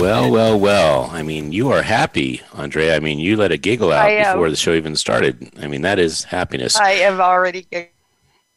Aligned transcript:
well, 0.00 0.30
well, 0.30 0.58
well. 0.58 1.10
I 1.12 1.22
mean, 1.22 1.52
you 1.52 1.70
are 1.70 1.82
happy, 1.82 2.42
Andrea. 2.54 2.96
I 2.96 3.00
mean, 3.00 3.18
you 3.18 3.36
let 3.36 3.52
a 3.52 3.56
giggle 3.56 3.92
out 3.92 4.32
before 4.32 4.50
the 4.50 4.56
show 4.56 4.72
even 4.72 4.96
started. 4.96 5.50
I 5.60 5.66
mean, 5.66 5.82
that 5.82 5.98
is 5.98 6.24
happiness. 6.24 6.76
I 6.76 6.92
am 6.92 7.20
already 7.20 7.66
giggling. 7.70 7.88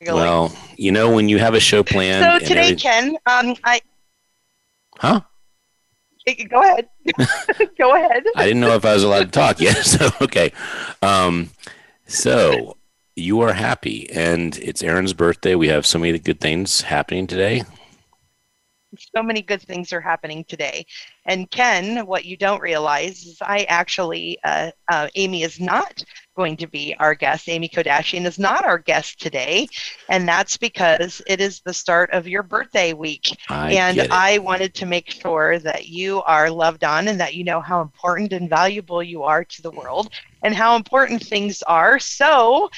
Well, 0.05 0.55
you 0.77 0.91
know, 0.91 1.11
when 1.11 1.29
you 1.29 1.39
have 1.39 1.53
a 1.53 1.59
show 1.59 1.83
planned. 1.83 2.41
So 2.41 2.47
today, 2.47 2.75
Ken, 2.75 3.17
um, 3.25 3.55
I. 3.63 3.81
Huh? 4.97 5.21
Go 6.49 6.61
ahead. 6.61 6.88
Go 7.77 7.95
ahead. 7.95 8.23
I 8.35 8.45
didn't 8.45 8.61
know 8.61 8.75
if 8.75 8.85
I 8.85 8.94
was 8.94 9.03
allowed 9.03 9.25
to 9.25 9.31
talk 9.31 9.59
yet. 9.59 9.77
So 9.85 10.09
okay. 10.21 10.53
Um, 11.02 11.49
so 12.07 12.77
you 13.16 13.41
are 13.41 13.53
happy, 13.53 14.09
and 14.11 14.57
it's 14.57 14.81
Aaron's 14.81 15.13
birthday. 15.13 15.55
We 15.55 15.67
have 15.67 15.85
so 15.85 15.99
many 15.99 16.17
good 16.19 16.39
things 16.39 16.81
happening 16.81 17.27
today 17.27 17.63
so 18.97 19.21
many 19.23 19.41
good 19.41 19.61
things 19.61 19.91
are 19.93 20.02
happening 20.02 20.43
today. 20.47 20.85
And 21.25 21.49
Ken, 21.49 22.05
what 22.05 22.25
you 22.25 22.38
don't 22.38 22.61
realize 22.61 23.23
is 23.23 23.38
I 23.41 23.63
actually, 23.69 24.38
uh, 24.44 24.72
uh, 24.89 25.08
Amy 25.16 25.44
is 25.44 25.59
not 25.59 26.03
going 26.35 26.58
to 26.58 26.67
be 26.67 26.95
our 27.00 27.13
guest. 27.16 27.47
Amy 27.50 27.69
Kodashian 27.69 28.25
is 28.25 28.39
not 28.39 28.66
our 28.66 28.77
guest 28.77 29.19
today. 29.19 29.67
And 30.09 30.27
that's 30.27 30.58
because 30.58 31.22
it 31.27 31.39
is 31.41 31.61
the 31.61 31.73
start 31.73 32.11
of 32.11 32.27
your 32.27 32.44
birthday 32.44 32.94
week. 32.94 33.38
I 33.50 33.80
and 33.85 34.05
I 34.09 34.39
wanted 34.39 34.73
to 34.75 34.85
make 34.85 35.09
sure 35.09 35.59
that 35.59 35.88
you 35.88 36.22
are 36.23 36.50
loved 36.50 36.83
on 36.83 37.07
and 37.07 37.19
that 37.19 37.35
you 37.35 37.44
know 37.44 37.61
how 37.61 37.81
important 37.81 38.33
and 38.33 38.50
valuable 38.50 39.02
you 39.03 39.23
are 39.23 39.44
to 39.44 39.61
the 39.61 39.72
world 39.72 40.09
and 40.44 40.53
how 40.55 40.75
important 40.75 41.23
things 41.23 41.61
are. 41.63 42.00
So, 42.00 42.69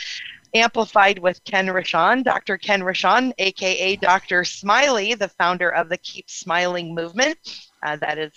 amplified 0.55 1.19
with 1.19 1.43
Ken 1.43 1.67
Rochon, 1.67 2.23
Dr. 2.23 2.57
Ken 2.57 2.81
Rochon, 2.81 3.33
aka 3.37 3.95
Dr. 3.97 4.43
Smiley, 4.43 5.13
the 5.13 5.29
founder 5.29 5.69
of 5.69 5.89
the 5.89 5.97
Keep 5.97 6.29
Smiling 6.29 6.95
movement. 6.95 7.37
Uh, 7.83 7.97
that 7.97 8.17
is 8.17 8.31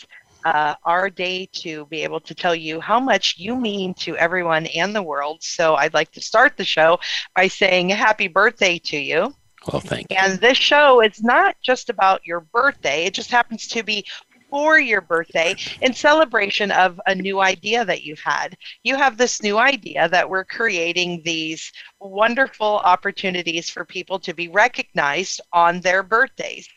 uh, 0.44 0.74
our 0.84 1.10
day 1.10 1.48
to 1.52 1.86
be 1.86 2.02
able 2.02 2.20
to 2.20 2.34
tell 2.34 2.54
you 2.54 2.80
how 2.80 3.00
much 3.00 3.36
you 3.38 3.56
mean 3.56 3.94
to 3.94 4.16
everyone 4.16 4.66
and 4.66 4.94
the 4.94 5.02
world. 5.02 5.42
So 5.42 5.74
I'd 5.74 5.94
like 5.94 6.12
to 6.12 6.20
start 6.20 6.56
the 6.56 6.64
show 6.64 6.98
by 7.34 7.48
saying 7.48 7.90
happy 7.90 8.28
birthday 8.28 8.78
to 8.78 8.98
you. 8.98 9.34
Well, 9.72 9.80
thank 9.80 10.06
you. 10.10 10.16
And 10.18 10.38
this 10.40 10.56
show 10.56 11.02
is 11.02 11.22
not 11.22 11.56
just 11.60 11.90
about 11.90 12.24
your 12.24 12.40
birthday. 12.40 13.04
It 13.04 13.14
just 13.14 13.30
happens 13.30 13.66
to 13.68 13.82
be 13.82 14.06
for 14.50 14.78
your 14.78 15.00
birthday 15.00 15.54
in 15.80 15.92
celebration 15.92 16.70
of 16.70 17.00
a 17.06 17.14
new 17.14 17.40
idea 17.40 17.84
that 17.84 18.02
you've 18.02 18.20
had. 18.20 18.56
You 18.82 18.96
have 18.96 19.16
this 19.16 19.42
new 19.42 19.58
idea 19.58 20.08
that 20.08 20.28
we're 20.28 20.44
creating 20.44 21.22
these 21.24 21.72
wonderful 22.00 22.80
opportunities 22.84 23.70
for 23.70 23.84
people 23.84 24.18
to 24.20 24.34
be 24.34 24.48
recognized 24.48 25.40
on 25.52 25.80
their 25.80 26.02
birthdays. 26.02 26.68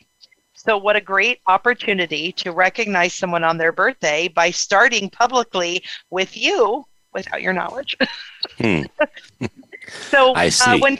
So, 0.53 0.77
what 0.77 0.95
a 0.95 1.01
great 1.01 1.39
opportunity 1.47 2.31
to 2.33 2.51
recognize 2.51 3.15
someone 3.15 3.43
on 3.43 3.57
their 3.57 3.71
birthday 3.71 4.27
by 4.27 4.51
starting 4.51 5.09
publicly 5.09 5.83
with 6.11 6.37
you 6.37 6.85
without 7.13 7.41
your 7.41 7.53
knowledge. 7.53 7.97
hmm. 8.57 8.83
So 9.87 10.33
I 10.33 10.47
uh, 10.47 10.49
see. 10.49 10.71
Uh, 10.71 10.77
when 10.79 10.99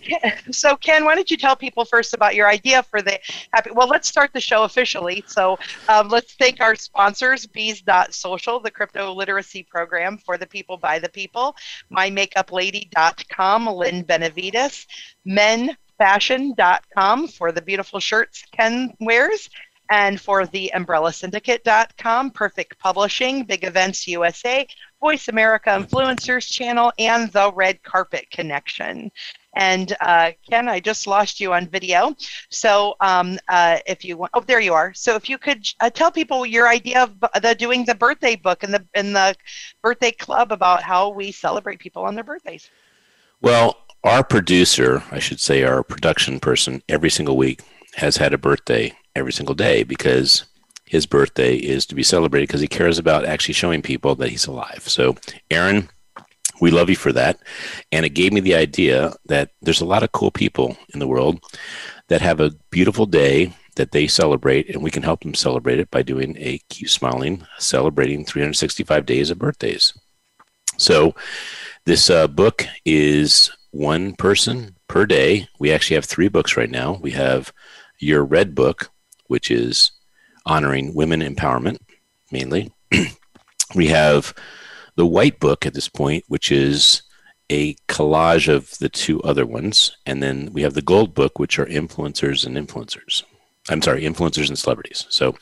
so 0.52 0.76
Ken, 0.76 1.06
why 1.06 1.16
don't 1.16 1.30
you 1.30 1.38
tell 1.38 1.56
people 1.56 1.86
first 1.86 2.14
about 2.14 2.36
your 2.36 2.50
idea 2.50 2.84
for 2.84 3.02
the 3.02 3.20
happy? 3.54 3.72
Well, 3.72 3.88
let's 3.88 4.08
start 4.08 4.32
the 4.34 4.42
show 4.42 4.64
officially. 4.64 5.24
So 5.28 5.60
um, 5.88 6.10
let's 6.10 6.34
thank 6.34 6.62
our 6.62 6.76
sponsors: 6.76 7.46
Bees.social, 7.46 8.60
the 8.60 8.72
crypto 8.72 9.14
literacy 9.14 9.64
program 9.64 10.18
for 10.18 10.38
the 10.38 10.48
people 10.48 10.78
by 10.78 11.00
the 11.00 11.10
people; 11.10 11.56
MyMakeupLady.com, 11.92 13.68
Lynn 13.68 14.04
Benavides; 14.04 14.88
MenFashion.com 15.28 17.28
for 17.28 17.52
the 17.52 17.62
beautiful 17.62 18.00
shirts 18.00 18.44
Ken 18.52 18.94
wears 19.00 19.50
and 19.92 20.20
for 20.20 20.48
the 20.48 20.72
umbrellasyndicate.com, 20.74 22.32
Perfect 22.32 22.80
Publishing, 22.80 23.44
Big 23.44 23.66
Events 23.66 24.08
USA, 24.08 24.66
Voice 25.02 25.28
America 25.28 25.70
Influencers 25.70 26.50
Channel, 26.50 26.94
and 26.98 27.30
the 27.34 27.52
Red 27.54 27.84
Carpet 27.84 28.26
Connection. 28.32 29.12
And 29.58 29.94
uh, 30.00 30.32
Ken, 30.50 30.70
I 30.70 30.80
just 30.80 31.08
lost 31.08 31.42
you 31.42 31.52
on 31.52 31.68
video. 31.68 32.16
So 32.50 32.96
um, 33.02 33.38
uh, 33.50 33.80
if 33.86 34.06
you 34.06 34.16
want, 34.16 34.32
oh, 34.34 34.40
there 34.40 34.62
you 34.62 34.74
are. 34.74 34.94
So 34.94 35.16
if 35.16 35.30
you 35.30 35.38
could 35.38 35.68
uh, 35.82 35.90
tell 35.90 36.10
people 36.10 36.46
your 36.46 36.70
idea 36.70 37.04
of 37.04 37.20
the 37.42 37.54
doing 37.54 37.84
the 37.84 37.96
birthday 37.96 38.38
book 38.38 38.64
and 38.64 38.74
the 38.74 38.86
in 38.96 39.12
the 39.12 39.36
birthday 39.84 40.12
club 40.12 40.54
about 40.54 40.84
how 40.84 41.10
we 41.10 41.34
celebrate 41.34 41.80
people 41.80 42.06
on 42.06 42.16
their 42.16 42.24
birthdays. 42.24 42.70
Well, 43.42 43.76
our 44.06 44.24
producer, 44.24 45.04
I 45.12 45.20
should 45.20 45.42
say, 45.42 45.64
our 45.64 45.84
production 45.84 46.40
person, 46.40 46.82
every 46.88 47.10
single 47.10 47.36
week 47.36 47.62
has 47.96 48.16
had 48.16 48.34
a 48.34 48.38
birthday 48.38 48.94
every 49.16 49.34
single 49.34 49.56
day 49.56 49.84
because 49.84 50.46
his 50.86 51.06
birthday 51.06 51.56
is 51.56 51.86
to 51.86 51.96
be 51.96 52.04
celebrated 52.04 52.48
because 52.48 52.62
he 52.62 52.68
cares 52.68 52.98
about 52.98 53.26
actually 53.26 53.54
showing 53.54 53.82
people 53.82 54.16
that 54.16 54.30
he's 54.30 54.48
alive. 54.48 54.84
So, 54.88 55.16
Aaron, 55.50 55.90
we 56.60 56.70
love 56.70 56.90
you 56.90 56.96
for 56.96 57.14
that. 57.14 57.40
And 57.92 58.06
it 58.06 58.10
gave 58.10 58.34
me 58.34 58.42
the 58.42 58.56
idea 58.56 59.14
that 59.26 59.52
there's 59.62 59.82
a 59.82 59.86
lot 59.86 60.04
of 60.04 60.12
cool 60.12 60.32
people 60.32 60.78
in 60.94 61.00
the 61.00 61.08
world 61.08 61.42
that 62.10 62.22
have 62.22 62.40
a 62.40 62.52
beautiful 62.70 63.06
day 63.06 63.54
that 63.76 63.92
they 63.92 64.06
celebrate, 64.06 64.70
and 64.70 64.84
we 64.84 64.92
can 64.92 65.04
help 65.04 65.22
them 65.22 65.34
celebrate 65.34 65.80
it 65.80 65.90
by 65.92 66.02
doing 66.02 66.36
a 66.38 66.60
Keep 66.70 66.90
Smiling, 66.90 67.46
celebrating 67.58 68.26
365 68.26 69.06
days 69.06 69.32
of 69.32 69.40
birthdays. 69.40 69.94
So, 70.78 71.16
this 71.86 72.10
uh, 72.10 72.28
book 72.28 72.66
is 72.86 73.50
one 73.72 74.14
person 74.16 74.76
per 74.88 75.06
day. 75.06 75.48
We 75.58 75.72
actually 75.72 75.96
have 75.96 76.06
three 76.06 76.28
books 76.28 76.58
right 76.58 76.70
now. 76.70 77.00
We 77.02 77.12
have 77.12 77.54
your 77.98 78.24
red 78.26 78.54
book, 78.54 78.92
which 79.32 79.50
is 79.50 79.92
honoring 80.46 80.94
women 80.94 81.22
empowerment 81.22 81.78
mainly. 82.32 82.72
we 83.76 83.88
have 83.88 84.34
the 84.96 85.06
White 85.06 85.40
Book 85.40 85.66
at 85.66 85.74
this 85.74 85.88
point, 85.88 86.26
which 86.28 86.52
is 86.52 87.04
a 87.50 87.76
collage 87.88 88.48
of 88.48 88.78
the 88.80 88.90
two 88.90 89.22
other 89.24 89.46
ones. 89.46 89.96
And 90.06 90.22
then 90.22 90.52
we 90.54 90.62
have 90.64 90.74
the 90.74 90.82
Gold 90.82 91.14
Book, 91.14 91.40
which 91.40 91.58
are 91.60 91.66
influencers 91.66 92.46
and 92.46 92.56
influencers. 92.56 93.24
I'm 93.70 93.82
sorry, 93.82 94.04
influencers 94.04 94.50
and 94.50 94.60
celebrities. 94.60 95.06
So 95.10 95.36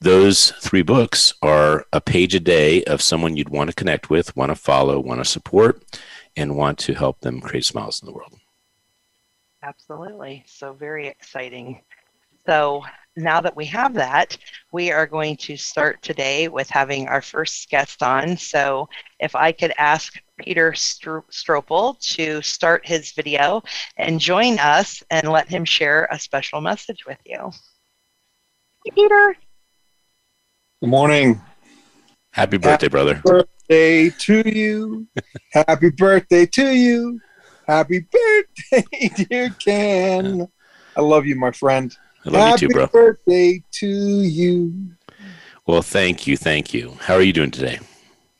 those 0.00 0.50
three 0.60 0.82
books 0.82 1.32
are 1.42 1.86
a 1.92 2.00
page 2.00 2.34
a 2.34 2.40
day 2.40 2.82
of 2.84 3.00
someone 3.00 3.36
you'd 3.36 3.48
want 3.50 3.70
to 3.70 3.76
connect 3.76 4.10
with, 4.10 4.36
want 4.36 4.50
to 4.50 4.56
follow, 4.56 4.98
want 4.98 5.20
to 5.20 5.24
support, 5.24 5.82
and 6.36 6.56
want 6.56 6.78
to 6.78 6.94
help 6.94 7.20
them 7.20 7.40
create 7.40 7.64
smiles 7.64 8.02
in 8.02 8.06
the 8.06 8.12
world. 8.12 8.34
Absolutely. 9.62 10.42
So 10.46 10.72
very 10.72 11.06
exciting. 11.06 11.82
So 12.46 12.82
now 13.16 13.40
that 13.40 13.56
we 13.56 13.66
have 13.66 13.94
that, 13.94 14.36
we 14.72 14.90
are 14.90 15.06
going 15.06 15.36
to 15.36 15.56
start 15.56 16.02
today 16.02 16.48
with 16.48 16.70
having 16.70 17.08
our 17.08 17.20
first 17.20 17.68
guest 17.68 18.02
on. 18.02 18.36
So 18.36 18.88
if 19.20 19.34
I 19.34 19.52
could 19.52 19.72
ask 19.78 20.14
Peter 20.38 20.72
Stropel 20.72 21.98
to 22.14 22.40
start 22.42 22.86
his 22.86 23.12
video 23.12 23.62
and 23.96 24.18
join 24.18 24.58
us 24.58 25.02
and 25.10 25.28
let 25.28 25.48
him 25.48 25.64
share 25.64 26.08
a 26.10 26.18
special 26.18 26.60
message 26.60 27.04
with 27.06 27.18
you. 27.26 27.50
Hey, 28.84 28.90
Peter. 28.94 29.36
Good 30.80 30.90
morning. 30.90 31.40
Happy 32.32 32.56
birthday, 32.56 32.70
Happy 32.70 32.88
brother. 32.88 33.20
Birthday 33.24 34.10
to 34.10 34.42
you. 34.48 35.06
Happy 35.52 35.90
birthday 35.90 36.46
to 36.46 36.74
you. 36.74 37.20
Happy 37.68 38.06
birthday, 38.10 39.08
dear 39.24 39.50
Ken. 39.50 40.48
I 40.96 41.00
love 41.00 41.26
you, 41.26 41.36
my 41.36 41.52
friend. 41.52 41.94
I 42.24 42.30
love 42.30 42.48
Happy 42.48 42.62
you 42.62 42.68
too, 42.68 42.74
bro. 42.74 42.86
birthday 42.86 43.62
to 43.72 43.86
you. 43.86 44.72
Well, 45.66 45.82
thank 45.82 46.26
you. 46.26 46.36
Thank 46.36 46.72
you. 46.72 46.96
How 47.00 47.14
are 47.14 47.22
you 47.22 47.32
doing 47.32 47.50
today? 47.50 47.80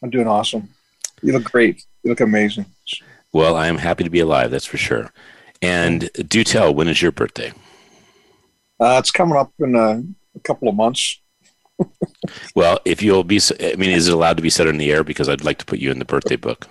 I'm 0.03 0.11
doing 0.11 0.29
awesome. 0.29 0.69
You 1.23 1.33
look 1.33 1.45
great. 1.45 1.85
You 2.03 2.11
look 2.11 2.21
amazing. 2.21 2.67
Well, 3.33 3.57
I 3.57 3.67
am 3.67 3.79
happy 3.79 4.05
to 4.05 4.11
be 4.11 4.21
alive, 4.21 4.51
that's 4.51 4.67
for 4.67 4.77
sure. 4.77 5.11
And 5.63 6.11
do 6.29 6.45
tell, 6.45 6.75
when 6.75 6.89
is 6.89 7.01
your 7.01 7.13
birthday? 7.13 7.53
Uh, 8.79 8.97
it's 8.99 9.11
coming 9.11 9.37
up 9.37 9.53
in 9.61 9.75
a, 9.75 10.03
a 10.35 10.41
couple 10.41 10.69
of 10.69 10.75
months. 10.75 11.21
well, 12.55 12.81
if 12.85 13.03
you'll 13.03 13.25
be, 13.25 13.41
I 13.61 13.77
mean, 13.77 13.91
is 13.91 14.09
it 14.09 14.15
allowed 14.15 14.37
to 14.37 14.43
be 14.43 14.51
said 14.51 14.67
in 14.67 14.79
the 14.79 14.93
air? 14.93 15.03
Because 15.05 15.29
I'd 15.29 15.45
like 15.45 15.59
to 15.59 15.65
put 15.65 15.79
you 15.79 15.91
in 15.91 15.99
the 15.99 16.05
birthday 16.05 16.37
book. 16.37 16.69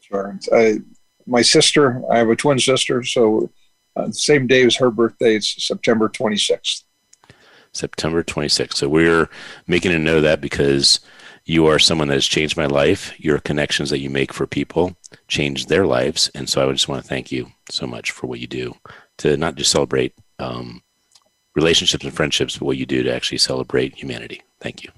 Sure. 0.00 0.38
I, 0.52 0.78
my 1.26 1.42
sister, 1.42 2.02
I 2.10 2.18
have 2.18 2.28
a 2.28 2.36
twin 2.36 2.58
sister, 2.58 3.02
so 3.02 3.50
uh, 3.96 4.10
same 4.10 4.46
day 4.46 4.64
as 4.64 4.76
her 4.76 4.90
birthday. 4.90 5.36
It's 5.36 5.66
September 5.66 6.08
26th. 6.08 6.84
September 7.72 8.22
26th. 8.22 8.74
So 8.74 8.88
we're 8.88 9.28
making 9.66 9.92
a 9.92 9.98
note 9.98 10.18
of 10.18 10.22
that 10.24 10.40
because 10.40 11.00
you 11.44 11.66
are 11.66 11.78
someone 11.78 12.08
that 12.08 12.14
has 12.14 12.26
changed 12.26 12.56
my 12.56 12.66
life. 12.66 13.12
Your 13.18 13.38
connections 13.38 13.90
that 13.90 14.00
you 14.00 14.10
make 14.10 14.32
for 14.32 14.46
people 14.46 14.96
change 15.28 15.66
their 15.66 15.86
lives. 15.86 16.30
And 16.34 16.48
so 16.48 16.68
I 16.68 16.72
just 16.72 16.88
want 16.88 17.02
to 17.02 17.08
thank 17.08 17.32
you 17.32 17.52
so 17.68 17.86
much 17.86 18.10
for 18.10 18.26
what 18.26 18.40
you 18.40 18.46
do 18.46 18.74
to 19.18 19.36
not 19.36 19.54
just 19.54 19.70
celebrate 19.70 20.14
um, 20.38 20.82
relationships 21.54 22.04
and 22.04 22.14
friendships, 22.14 22.58
but 22.58 22.66
what 22.66 22.76
you 22.76 22.86
do 22.86 23.02
to 23.02 23.14
actually 23.14 23.38
celebrate 23.38 23.96
humanity. 23.96 24.42
Thank 24.60 24.82
you. 24.82 24.90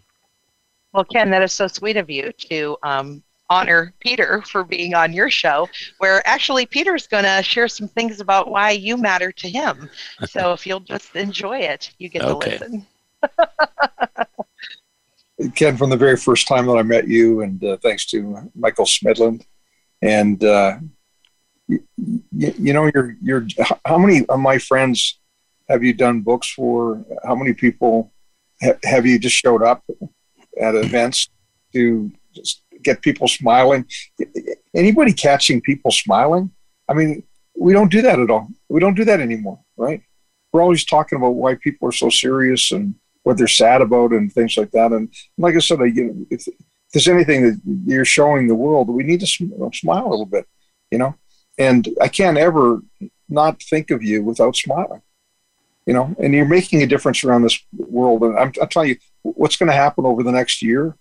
Well, 0.92 1.04
Ken, 1.04 1.30
that 1.30 1.42
is 1.42 1.52
so 1.52 1.66
sweet 1.66 1.96
of 1.96 2.10
you 2.10 2.32
to 2.32 2.76
um, 2.82 3.22
honor 3.50 3.92
Peter 4.00 4.42
for 4.42 4.64
being 4.64 4.94
on 4.94 5.12
your 5.12 5.30
show, 5.30 5.68
where 5.98 6.26
actually 6.26 6.66
Peter's 6.66 7.06
going 7.06 7.24
to 7.24 7.42
share 7.42 7.68
some 7.68 7.88
things 7.88 8.20
about 8.20 8.50
why 8.50 8.70
you 8.70 8.96
matter 8.96 9.30
to 9.32 9.48
him. 9.48 9.90
So 10.26 10.52
if 10.54 10.66
you'll 10.66 10.80
just 10.80 11.14
enjoy 11.16 11.58
it, 11.58 11.92
you 11.98 12.08
get 12.08 12.22
okay. 12.22 12.58
to 12.58 12.64
listen. 12.64 12.86
Ken, 15.54 15.76
from 15.76 15.90
the 15.90 15.96
very 15.96 16.16
first 16.16 16.46
time 16.46 16.66
that 16.66 16.76
I 16.76 16.82
met 16.82 17.08
you, 17.08 17.42
and 17.42 17.62
uh, 17.64 17.76
thanks 17.82 18.06
to 18.06 18.50
Michael 18.54 18.84
Smedland, 18.84 19.44
and 20.00 20.42
uh, 20.44 20.78
you, 21.68 21.82
you, 22.30 22.72
know, 22.72 22.90
you're 22.94 23.16
you're 23.22 23.46
how 23.84 23.98
many 23.98 24.24
of 24.26 24.38
my 24.38 24.58
friends 24.58 25.18
have 25.68 25.82
you 25.82 25.94
done 25.94 26.20
books 26.20 26.52
for? 26.52 27.04
How 27.24 27.34
many 27.34 27.54
people 27.54 28.12
ha- 28.62 28.78
have 28.84 29.06
you 29.06 29.18
just 29.18 29.36
showed 29.36 29.62
up 29.62 29.82
at 30.60 30.74
events 30.74 31.28
to 31.72 32.10
just 32.10 32.21
get 32.82 33.02
people 33.02 33.28
smiling? 33.28 33.86
Anybody 34.74 35.12
catching 35.12 35.60
people 35.60 35.90
smiling? 35.90 36.50
I 36.88 36.94
mean, 36.94 37.22
we 37.56 37.72
don't 37.72 37.90
do 37.90 38.02
that 38.02 38.18
at 38.18 38.30
all. 38.30 38.48
We 38.68 38.80
don't 38.80 38.94
do 38.94 39.04
that 39.04 39.20
anymore, 39.20 39.60
right? 39.76 40.02
We're 40.52 40.62
always 40.62 40.84
talking 40.84 41.16
about 41.16 41.34
why 41.34 41.54
people 41.54 41.88
are 41.88 41.92
so 41.92 42.10
serious 42.10 42.72
and 42.72 42.94
what 43.22 43.38
they're 43.38 43.48
sad 43.48 43.80
about 43.80 44.12
and 44.12 44.32
things 44.32 44.56
like 44.56 44.70
that. 44.72 44.92
And 44.92 45.12
like 45.38 45.54
I 45.54 45.60
said, 45.60 45.80
I, 45.80 45.86
you 45.86 46.04
know, 46.04 46.26
if, 46.30 46.46
if, 46.48 46.54
there's 46.92 47.08
anything 47.08 47.42
that 47.42 47.60
you're 47.86 48.04
showing 48.04 48.46
the 48.46 48.54
world, 48.54 48.88
we 48.88 49.02
need 49.02 49.20
to 49.20 49.26
sm- 49.26 49.50
smile 49.72 50.06
a 50.06 50.10
little 50.10 50.26
bit, 50.26 50.46
you 50.90 50.98
know. 50.98 51.14
And 51.58 51.88
I 52.02 52.08
can't 52.08 52.36
ever 52.36 52.82
not 53.30 53.62
think 53.62 53.90
of 53.90 54.02
you 54.02 54.22
without 54.22 54.56
smiling, 54.56 55.00
you 55.86 55.94
know. 55.94 56.14
And 56.18 56.34
you're 56.34 56.44
making 56.44 56.82
a 56.82 56.86
difference 56.86 57.24
around 57.24 57.42
this 57.42 57.58
world. 57.72 58.22
And 58.24 58.38
I'm, 58.38 58.52
I'm 58.60 58.68
telling 58.68 58.90
you, 58.90 58.96
what's 59.22 59.56
going 59.56 59.70
to 59.70 59.76
happen 59.76 60.04
over 60.04 60.22
the 60.22 60.32
next 60.32 60.60
year, 60.60 60.96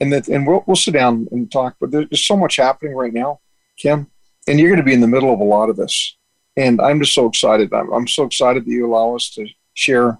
and 0.00 0.12
that, 0.12 0.28
and 0.28 0.46
we'll 0.46 0.64
we'll 0.66 0.76
sit 0.76 0.94
down 0.94 1.28
and 1.30 1.50
talk. 1.50 1.76
But 1.80 1.90
there's 1.90 2.24
so 2.24 2.36
much 2.36 2.56
happening 2.56 2.94
right 2.94 3.12
now, 3.12 3.40
Kim, 3.76 4.10
and 4.48 4.58
you're 4.58 4.70
going 4.70 4.80
to 4.80 4.84
be 4.84 4.94
in 4.94 5.00
the 5.00 5.06
middle 5.06 5.32
of 5.32 5.40
a 5.40 5.44
lot 5.44 5.70
of 5.70 5.76
this. 5.76 6.16
And 6.56 6.80
I'm 6.80 7.00
just 7.00 7.14
so 7.14 7.26
excited. 7.26 7.72
I'm, 7.72 7.92
I'm 7.92 8.06
so 8.06 8.24
excited 8.24 8.64
that 8.64 8.70
you 8.70 8.86
allow 8.86 9.16
us 9.16 9.30
to 9.30 9.46
share 9.74 10.18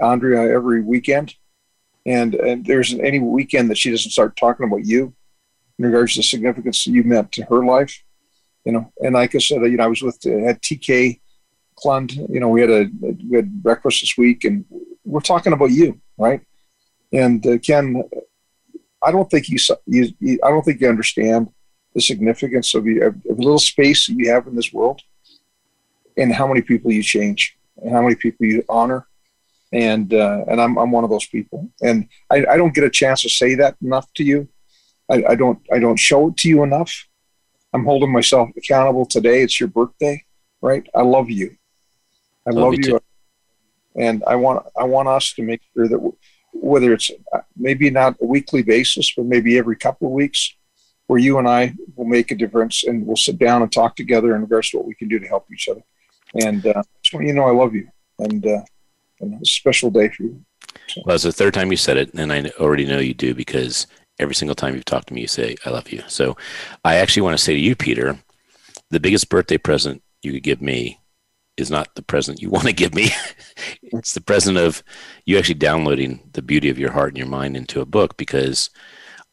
Andrea 0.00 0.42
every 0.42 0.82
weekend, 0.82 1.34
and 2.06 2.34
and 2.34 2.64
there's 2.64 2.94
any 2.94 3.18
weekend 3.18 3.70
that 3.70 3.78
she 3.78 3.90
doesn't 3.90 4.10
start 4.10 4.36
talking 4.36 4.66
about 4.66 4.84
you 4.84 5.14
in 5.78 5.86
regards 5.86 6.14
to 6.14 6.18
the 6.20 6.24
significance 6.24 6.84
that 6.84 6.92
you 6.92 7.02
meant 7.02 7.32
to 7.32 7.44
her 7.44 7.64
life, 7.64 8.02
you 8.64 8.72
know. 8.72 8.92
And 9.00 9.14
like 9.14 9.34
I 9.34 9.38
said, 9.38 9.62
you 9.62 9.76
know, 9.76 9.84
I 9.84 9.88
was 9.88 10.02
with 10.02 10.24
at 10.26 10.62
TK 10.62 11.20
Klund, 11.82 12.28
you 12.28 12.40
know, 12.40 12.48
we 12.48 12.60
had 12.60 12.70
a, 12.70 12.82
a 12.82 13.12
good 13.12 13.62
breakfast 13.62 14.02
this 14.02 14.16
week, 14.16 14.44
and 14.44 14.64
we're 15.04 15.20
talking 15.20 15.52
about 15.52 15.70
you, 15.70 16.00
right? 16.16 16.40
And 17.12 17.46
uh, 17.46 17.58
Ken, 17.58 18.02
I 19.02 19.10
don't 19.10 19.30
think 19.30 19.48
you, 19.48 19.58
you, 19.86 20.12
you, 20.20 20.38
I 20.42 20.50
don't 20.50 20.62
think 20.62 20.80
you 20.80 20.88
understand 20.88 21.50
the 21.94 22.00
significance 22.00 22.74
of, 22.74 22.86
you, 22.86 23.02
of, 23.02 23.14
of 23.28 23.38
a 23.38 23.42
little 23.42 23.58
space 23.58 24.06
that 24.06 24.14
you 24.14 24.30
have 24.30 24.46
in 24.46 24.56
this 24.56 24.72
world, 24.72 25.02
and 26.16 26.32
how 26.32 26.46
many 26.46 26.62
people 26.62 26.92
you 26.92 27.02
change, 27.02 27.56
and 27.82 27.90
how 27.90 28.02
many 28.02 28.14
people 28.14 28.46
you 28.46 28.64
honor, 28.68 29.06
and 29.72 30.12
uh, 30.12 30.44
and 30.48 30.60
I'm 30.60 30.78
I'm 30.78 30.90
one 30.90 31.04
of 31.04 31.10
those 31.10 31.26
people, 31.26 31.70
and 31.82 32.08
I, 32.30 32.44
I 32.50 32.56
don't 32.56 32.74
get 32.74 32.84
a 32.84 32.90
chance 32.90 33.22
to 33.22 33.28
say 33.28 33.54
that 33.56 33.76
enough 33.82 34.12
to 34.14 34.24
you. 34.24 34.48
I, 35.10 35.24
I 35.30 35.34
don't 35.34 35.58
I 35.72 35.78
don't 35.78 35.98
show 35.98 36.28
it 36.28 36.36
to 36.38 36.48
you 36.48 36.62
enough. 36.62 37.08
I'm 37.72 37.84
holding 37.84 38.12
myself 38.12 38.50
accountable 38.56 39.06
today. 39.06 39.42
It's 39.42 39.58
your 39.58 39.68
birthday, 39.68 40.24
right? 40.60 40.86
I 40.94 41.02
love 41.02 41.30
you. 41.30 41.56
I 42.46 42.50
love, 42.50 42.74
love 42.74 42.84
you, 42.84 43.00
and 43.96 44.22
I 44.26 44.36
want 44.36 44.66
I 44.76 44.84
want 44.84 45.08
us 45.08 45.32
to 45.34 45.42
make 45.42 45.62
sure 45.74 45.88
that 45.88 46.12
whether 46.52 46.92
it's 46.92 47.10
uh, 47.32 47.40
maybe 47.56 47.90
not 47.90 48.16
a 48.20 48.26
weekly 48.26 48.62
basis, 48.62 49.12
but 49.16 49.26
maybe 49.26 49.58
every 49.58 49.76
couple 49.76 50.08
of 50.08 50.12
weeks, 50.12 50.54
where 51.06 51.18
you 51.18 51.38
and 51.38 51.48
I 51.48 51.74
will 51.96 52.06
make 52.06 52.30
a 52.30 52.34
difference, 52.34 52.84
and 52.84 53.06
we'll 53.06 53.16
sit 53.16 53.38
down 53.38 53.62
and 53.62 53.70
talk 53.70 53.96
together 53.96 54.34
in 54.34 54.42
regards 54.42 54.70
to 54.70 54.78
what 54.78 54.86
we 54.86 54.94
can 54.94 55.08
do 55.08 55.18
to 55.18 55.26
help 55.26 55.46
each 55.52 55.68
other. 55.68 55.82
And 56.34 56.66
uh, 56.66 56.82
want 57.12 57.26
you 57.26 57.32
know 57.32 57.44
I 57.44 57.52
love 57.52 57.74
you, 57.74 57.88
and 58.18 58.46
uh, 58.46 58.62
a 59.20 59.44
special 59.44 59.90
day 59.90 60.08
for 60.08 60.24
you. 60.24 60.44
So. 60.88 61.02
Well, 61.04 61.14
it's 61.14 61.24
the 61.24 61.32
third 61.32 61.54
time 61.54 61.70
you 61.70 61.76
said 61.76 61.96
it, 61.96 62.14
and 62.14 62.32
I 62.32 62.44
already 62.58 62.86
know 62.86 62.98
you 62.98 63.14
do 63.14 63.34
because 63.34 63.86
every 64.18 64.34
single 64.34 64.54
time 64.54 64.74
you've 64.74 64.84
talked 64.84 65.08
to 65.08 65.14
me, 65.14 65.22
you 65.22 65.26
say, 65.26 65.56
I 65.64 65.70
love 65.70 65.90
you. 65.90 66.02
So 66.08 66.36
I 66.84 66.96
actually 66.96 67.22
want 67.22 67.36
to 67.36 67.42
say 67.42 67.54
to 67.54 67.60
you, 67.60 67.74
Peter, 67.74 68.18
the 68.90 69.00
biggest 69.00 69.28
birthday 69.28 69.58
present 69.58 70.02
you 70.22 70.32
could 70.32 70.42
give 70.42 70.62
me 70.62 70.98
is 71.56 71.70
not 71.70 71.94
the 71.94 72.02
present 72.02 72.40
you 72.40 72.50
want 72.50 72.66
to 72.66 72.72
give 72.72 72.94
me. 72.94 73.10
it's 73.82 74.14
the 74.14 74.20
present 74.20 74.56
of 74.56 74.82
you 75.24 75.38
actually 75.38 75.54
downloading 75.54 76.28
the 76.32 76.42
beauty 76.42 76.68
of 76.68 76.78
your 76.78 76.92
heart 76.92 77.10
and 77.10 77.18
your 77.18 77.26
mind 77.26 77.56
into 77.56 77.80
a 77.80 77.86
book 77.86 78.16
because 78.16 78.70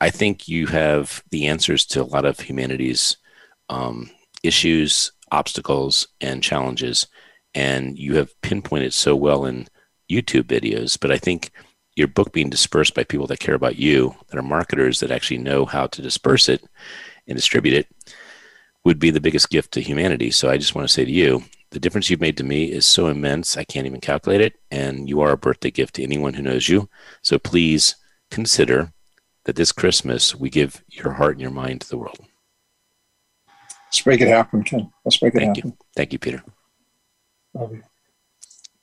I 0.02 0.10
think 0.10 0.48
you 0.48 0.68
have 0.68 1.24
the 1.32 1.48
answers 1.48 1.86
to 1.88 2.02
a 2.02 2.04
lot 2.04 2.26
of 2.26 2.40
humanity's 2.40 3.18
um, 3.70 4.10
issues, 4.44 5.12
obstacles, 5.32 6.08
and 6.22 6.44
challenges. 6.44 7.08
And 7.54 7.98
you 7.98 8.16
have 8.16 8.40
pinpointed 8.42 8.94
so 8.94 9.16
well 9.16 9.46
in 9.46 9.68
YouTube 10.10 10.44
videos, 10.44 10.98
but 11.00 11.12
I 11.12 11.18
think 11.18 11.52
your 11.96 12.08
book 12.08 12.32
being 12.32 12.50
dispersed 12.50 12.96
by 12.96 13.04
people 13.04 13.28
that 13.28 13.40
care 13.40 13.56
about 13.56 13.76
you, 13.76 14.16
that 14.28 14.38
are 14.38 14.44
marketers 14.44 15.00
that 15.00 15.12
actually 15.12 15.40
know 15.40 15.66
how 15.66 15.88
to 15.88 16.02
disperse 16.02 16.48
it 16.48 16.64
and 17.28 17.36
distribute 17.36 17.74
it, 17.74 17.88
would 18.86 19.00
be 19.00 19.12
the 19.12 19.20
biggest 19.20 19.50
gift 19.50 19.74
to 19.74 19.82
humanity. 19.82 20.32
So 20.32 20.50
I 20.50 20.58
just 20.58 20.76
want 20.76 20.88
to 20.88 20.94
say 20.94 21.04
to 21.04 21.12
you, 21.12 21.44
the 21.72 21.80
difference 21.80 22.10
you've 22.10 22.22
made 22.22 22.38
to 22.38 22.44
me 22.44 22.72
is 22.72 22.86
so 22.86 23.08
immense, 23.08 23.58
I 23.58 23.64
can't 23.64 23.86
even 23.86 24.02
calculate 24.02 24.42
it. 24.42 24.56
And 24.72 25.08
you 25.08 25.22
are 25.22 25.32
a 25.32 25.38
birthday 25.38 25.72
gift 25.72 25.96
to 25.96 26.04
anyone 26.04 26.34
who 26.34 26.42
knows 26.42 26.68
you. 26.70 26.90
So 27.22 27.38
please 27.38 27.96
consider 28.32 28.94
that 29.46 29.56
this 29.56 29.72
Christmas 29.72 30.36
we 30.36 30.50
give 30.50 30.84
your 30.88 31.14
heart 31.14 31.34
and 31.34 31.42
your 31.42 31.52
mind 31.52 31.82
to 31.82 31.90
the 31.90 31.98
world. 31.98 32.20
Let's 33.88 34.06
make 34.06 34.22
it 34.22 34.28
happen, 34.28 34.64
Ken. 34.64 34.92
Let's 35.04 35.22
make 35.22 35.34
it 35.36 35.40
Thank 35.40 35.58
happen. 35.58 35.72
You. 35.72 35.86
Thank 35.96 36.14
you, 36.14 36.20
Peter. 36.20 36.44
Love 37.54 37.74
you. 37.74 37.84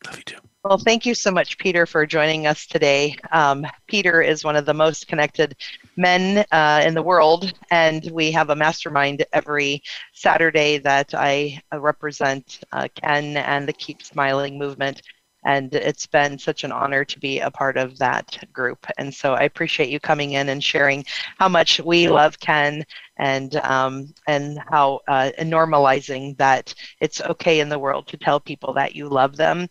Love 0.05 0.17
you 0.17 0.25
too. 0.25 0.39
Well, 0.69 0.79
thank 0.79 1.07
you 1.07 1.15
so 1.15 1.31
much, 1.31 1.59
Peter, 1.59 1.87
for 1.87 2.05
joining 2.07 2.49
us 2.49 2.67
today. 2.67 3.17
Um, 3.31 3.65
Peter 3.87 4.21
is 4.21 4.43
one 4.43 4.57
of 4.57 4.67
the 4.67 4.75
most 4.75 5.07
connected 5.07 5.55
men 5.97 6.45
uh, 6.51 6.83
in 6.85 6.93
the 6.93 7.05
world, 7.05 7.53
and 7.71 8.11
we 8.11 8.33
have 8.33 8.51
a 8.51 8.57
mastermind 8.57 9.25
every 9.33 9.85
Saturday 10.13 10.79
that 10.79 11.15
I 11.15 11.63
uh, 11.73 11.79
represent 11.79 12.65
uh, 12.73 12.89
Ken 12.97 13.37
and 13.37 13.69
the 13.69 13.73
Keep 13.75 14.03
Smiling 14.03 14.59
movement. 14.59 15.03
And 15.45 15.73
it's 15.73 16.07
been 16.07 16.37
such 16.37 16.65
an 16.65 16.73
honor 16.73 17.05
to 17.05 17.21
be 17.21 17.39
a 17.39 17.53
part 17.53 17.77
of 17.77 17.97
that 17.99 18.37
group. 18.53 18.85
And 18.99 19.15
so 19.15 19.35
I 19.35 19.43
appreciate 19.43 19.89
you 19.91 20.01
coming 20.01 20.33
in 20.33 20.49
and 20.49 20.65
sharing 20.65 21.05
how 21.39 21.49
much 21.49 21.79
we 21.79 22.09
love 22.09 22.41
Ken 22.41 22.85
and 23.19 23.55
um, 23.57 24.13
and 24.27 24.59
how 24.69 24.99
uh, 25.07 25.31
normalizing 25.39 26.37
that 26.39 26.75
it's 27.01 27.21
okay 27.21 27.61
in 27.61 27.69
the 27.69 27.79
world 27.79 28.09
to 28.09 28.17
tell 28.17 28.41
people 28.41 28.75
that 28.75 28.97
you 28.97 29.09
love 29.09 29.37
them 29.37 29.69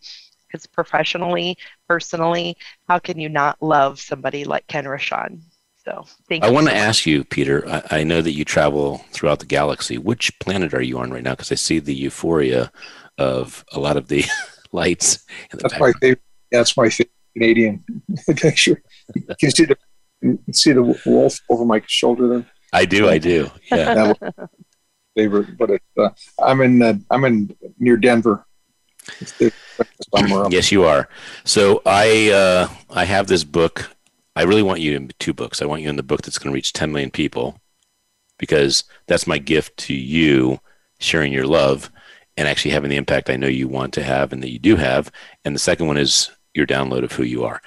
because 0.56 0.66
professionally, 0.66 1.58
personally, 1.88 2.56
how 2.88 2.98
can 2.98 3.18
you 3.18 3.28
not 3.28 3.60
love 3.62 4.00
somebody 4.00 4.44
like 4.44 4.66
Ken 4.66 4.84
Rochon? 4.84 5.40
So 5.84 6.04
thank 6.28 6.42
I 6.42 6.48
you. 6.48 6.54
want 6.54 6.66
so 6.66 6.72
to 6.72 6.76
ask 6.76 7.06
you, 7.06 7.24
Peter. 7.24 7.68
I, 7.68 8.00
I, 8.00 8.04
know 8.04 8.20
that 8.20 8.32
you 8.32 8.44
travel 8.44 9.04
throughout 9.12 9.38
the 9.38 9.46
galaxy. 9.46 9.98
Which 9.98 10.36
planet 10.40 10.74
are 10.74 10.82
you 10.82 10.98
on 10.98 11.12
right 11.12 11.22
now? 11.22 11.32
Because 11.32 11.52
I 11.52 11.54
see 11.54 11.78
the 11.78 11.94
euphoria 11.94 12.72
of 13.18 13.64
a 13.72 13.78
lot 13.78 13.96
of 13.96 14.08
the 14.08 14.24
lights. 14.72 15.18
The 15.50 15.58
that's 15.58 15.74
background. 15.74 15.94
my 15.94 16.00
favorite. 16.00 16.22
That's 16.50 16.76
my 16.76 16.88
favorite 16.88 17.12
Canadian 17.34 17.84
picture. 18.36 18.82
You 19.14 19.36
can 19.38 19.50
see 19.50 19.64
the 19.64 19.76
you 20.22 20.38
can 20.44 20.54
see 20.54 20.72
the 20.72 21.00
wolf 21.06 21.38
over 21.50 21.64
my 21.64 21.82
shoulder 21.86 22.28
there. 22.28 22.46
I 22.72 22.84
do. 22.84 23.08
I 23.08 23.18
do. 23.18 23.50
Yeah. 23.70 24.12
favorite, 25.14 25.56
but 25.56 25.70
it, 25.70 25.82
uh, 25.96 26.10
I'm 26.42 26.60
in 26.62 26.82
uh, 26.82 26.94
I'm 27.10 27.24
in 27.24 27.56
near 27.78 27.96
Denver, 27.96 28.44
yes, 30.50 30.72
you 30.72 30.84
are. 30.84 31.08
So 31.44 31.82
I 31.84 32.30
uh, 32.30 32.68
I 32.90 33.04
have 33.04 33.26
this 33.26 33.44
book. 33.44 33.90
I 34.34 34.42
really 34.42 34.62
want 34.62 34.80
you 34.80 34.96
in 34.96 35.10
two 35.18 35.32
books. 35.32 35.62
I 35.62 35.66
want 35.66 35.82
you 35.82 35.88
in 35.88 35.96
the 35.96 36.02
book 36.02 36.22
that's 36.22 36.38
going 36.38 36.52
to 36.52 36.54
reach 36.54 36.74
10 36.74 36.92
million 36.92 37.10
people 37.10 37.58
because 38.38 38.84
that's 39.06 39.26
my 39.26 39.38
gift 39.38 39.76
to 39.78 39.94
you, 39.94 40.60
sharing 40.98 41.32
your 41.32 41.46
love 41.46 41.90
and 42.36 42.46
actually 42.46 42.72
having 42.72 42.90
the 42.90 42.96
impact 42.96 43.30
I 43.30 43.36
know 43.36 43.46
you 43.46 43.66
want 43.66 43.94
to 43.94 44.02
have 44.02 44.32
and 44.32 44.42
that 44.42 44.50
you 44.50 44.58
do 44.58 44.76
have. 44.76 45.10
And 45.44 45.54
the 45.54 45.60
second 45.60 45.86
one 45.86 45.96
is 45.96 46.30
your 46.54 46.66
download 46.66 47.02
of 47.02 47.12
who 47.12 47.22
you 47.22 47.44
are. 47.44 47.62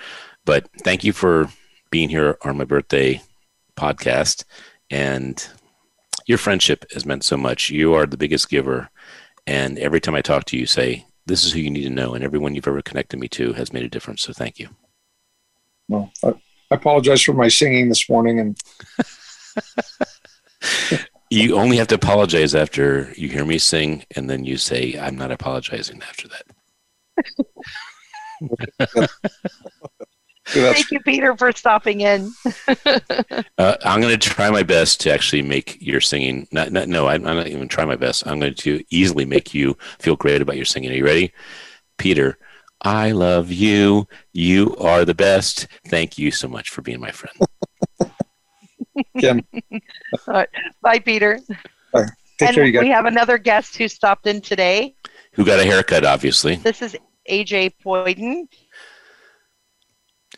But 0.46 0.70
thank 0.84 1.04
you 1.04 1.14
for 1.14 1.50
being 1.90 2.10
here 2.10 2.38
on 2.44 2.58
my 2.58 2.66
birthday 2.66 3.22
podcast. 3.76 4.44
And 4.92 5.48
your 6.28 6.38
friendship 6.38 6.86
has 6.94 7.06
meant 7.06 7.24
so 7.24 7.38
much. 7.38 7.70
You 7.70 7.94
are 7.96 8.06
the 8.06 8.18
biggest 8.18 8.50
giver. 8.50 8.90
And 9.48 9.80
every 9.80 10.00
time 10.00 10.16
I 10.16 10.22
talk 10.22 10.46
to 10.46 10.58
you, 10.58 10.66
say, 10.66 11.06
this 11.30 11.46
is 11.46 11.54
who 11.54 11.60
you 11.60 11.70
need 11.70 11.84
to 11.84 11.90
know, 11.90 12.14
and 12.14 12.24
everyone 12.24 12.56
you've 12.56 12.68
ever 12.68 12.82
connected 12.82 13.20
me 13.20 13.30
to 13.30 13.54
has 13.54 13.72
made 13.72 13.84
a 13.84 13.90
difference. 13.90 14.24
So 14.24 14.34
thank 14.34 14.60
you. 14.60 14.68
Well, 15.88 16.12
I, 16.24 16.30
I 16.72 16.76
apologize 16.76 17.22
for 17.22 17.34
my 17.34 17.48
singing 17.48 17.88
this 17.88 18.10
morning. 18.10 18.40
And 18.40 18.58
you 21.30 21.56
only 21.56 21.78
have 21.78 21.88
to 21.88 21.96
apologize 21.96 22.54
after 22.54 23.14
you 23.16 23.30
hear 23.30 23.46
me 23.46 23.58
sing, 23.60 24.04
and 24.16 24.30
then 24.30 24.44
you 24.44 24.58
say, 24.58 25.00
"I'm 25.00 25.16
not 25.16 25.32
apologizing." 25.32 26.02
After 26.02 26.28
that. 26.28 26.46
Thank 30.52 30.92
you, 30.92 31.00
Peter, 31.02 31.36
for 31.38 31.52
stopping 31.52 32.02
in. 32.02 32.32
uh, 32.86 33.76
I'm 33.86 34.02
going 34.02 34.18
to 34.18 34.18
try 34.18 34.50
my 34.50 34.64
best 34.64 35.00
to 35.02 35.14
actually 35.14 35.42
make 35.42 35.78
your 35.80 36.02
singing. 36.02 36.48
Not, 36.52 36.72
not, 36.72 36.88
no, 36.88 37.08
I'm, 37.08 37.26
I'm 37.28 37.38
not 37.38 37.48
even 37.48 37.68
try 37.68 37.86
my 37.86 37.96
best. 37.96 38.26
I'm 38.26 38.40
going 38.40 38.56
to 38.56 38.84
easily 38.90 39.26
make 39.26 39.54
you 39.54 39.78
feel 40.00 40.16
great 40.16 40.42
about 40.42 40.56
your 40.56 40.66
singing. 40.66 40.92
Are 40.92 40.96
you 40.96 41.06
ready, 41.06 41.34
Peter? 41.98 42.38
I 42.82 43.12
love 43.12 43.52
you. 43.52 44.08
You 44.32 44.76
are 44.78 45.06
the 45.06 45.14
best. 45.14 45.68
Thank 45.88 46.18
you 46.18 46.32
so 46.32 46.48
much 46.48 46.70
for 46.70 46.82
being 46.82 47.00
my 47.00 47.12
friend. 47.12 47.38
Kim. 49.20 49.42
All 50.28 50.34
right. 50.34 50.50
Bye, 50.82 51.00
Peter. 51.00 51.40
Bye. 51.94 52.08
and 52.42 52.56
care, 52.56 52.82
we 52.82 52.90
have 52.90 53.06
another 53.06 53.38
guest 53.38 53.76
who 53.78 53.88
stopped 53.88 54.28
in 54.28 54.42
today. 54.42 54.96
Who 55.34 55.46
got 55.46 55.60
a 55.60 55.66
haircut, 55.66 56.06
obviously. 56.06 56.56
This 56.56 56.82
is 56.82 56.98
AJ 57.30 57.74
Poyden 57.86 58.48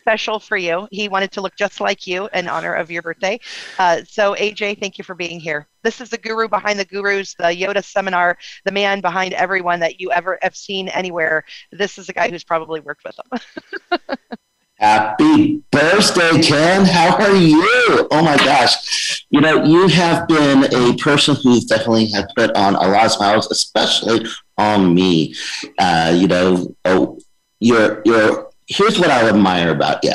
special 0.02 0.40
for 0.40 0.56
you. 0.56 0.88
He 0.90 1.08
wanted 1.08 1.30
to 1.32 1.40
look 1.40 1.56
just 1.56 1.80
like 1.80 2.06
you 2.06 2.28
in 2.34 2.48
honor 2.48 2.74
of 2.74 2.90
your 2.90 3.02
birthday. 3.02 3.38
Uh, 3.78 4.02
so, 4.06 4.34
AJ, 4.34 4.80
thank 4.80 4.98
you 4.98 5.04
for 5.04 5.14
being 5.14 5.40
here. 5.40 5.68
This 5.82 6.00
is 6.00 6.10
the 6.10 6.18
guru 6.18 6.48
behind 6.48 6.78
the 6.78 6.84
gurus, 6.84 7.34
the 7.34 7.44
Yoda 7.44 7.82
seminar, 7.82 8.36
the 8.64 8.72
man 8.72 9.00
behind 9.00 9.32
everyone 9.34 9.80
that 9.80 10.00
you 10.00 10.10
ever 10.10 10.38
have 10.42 10.56
seen 10.56 10.88
anywhere. 10.88 11.44
This 11.70 11.98
is 11.98 12.08
a 12.08 12.12
guy 12.12 12.28
who's 12.28 12.44
probably 12.44 12.80
worked 12.80 13.04
with 13.04 13.16
them. 13.16 14.08
Happy 14.82 15.62
birthday, 15.70 16.42
Ken. 16.42 16.84
How 16.84 17.16
are 17.16 17.36
you? 17.36 18.08
Oh 18.10 18.22
my 18.24 18.36
gosh. 18.38 19.24
You 19.30 19.40
know, 19.40 19.62
you 19.62 19.86
have 19.86 20.26
been 20.26 20.64
a 20.74 20.96
person 20.96 21.36
who's 21.40 21.64
definitely 21.66 22.10
has 22.10 22.26
put 22.36 22.50
on 22.56 22.74
a 22.74 22.88
lot 22.88 23.06
of 23.06 23.12
smiles, 23.12 23.48
especially 23.52 24.26
on 24.58 24.92
me. 24.92 25.36
Uh, 25.78 26.12
you 26.18 26.26
know, 26.26 26.74
oh, 26.84 27.20
you're 27.60 28.02
you're 28.04 28.51
here's 28.72 28.98
what 28.98 29.10
I 29.10 29.28
admire 29.28 29.70
about 29.70 30.02
you. 30.02 30.14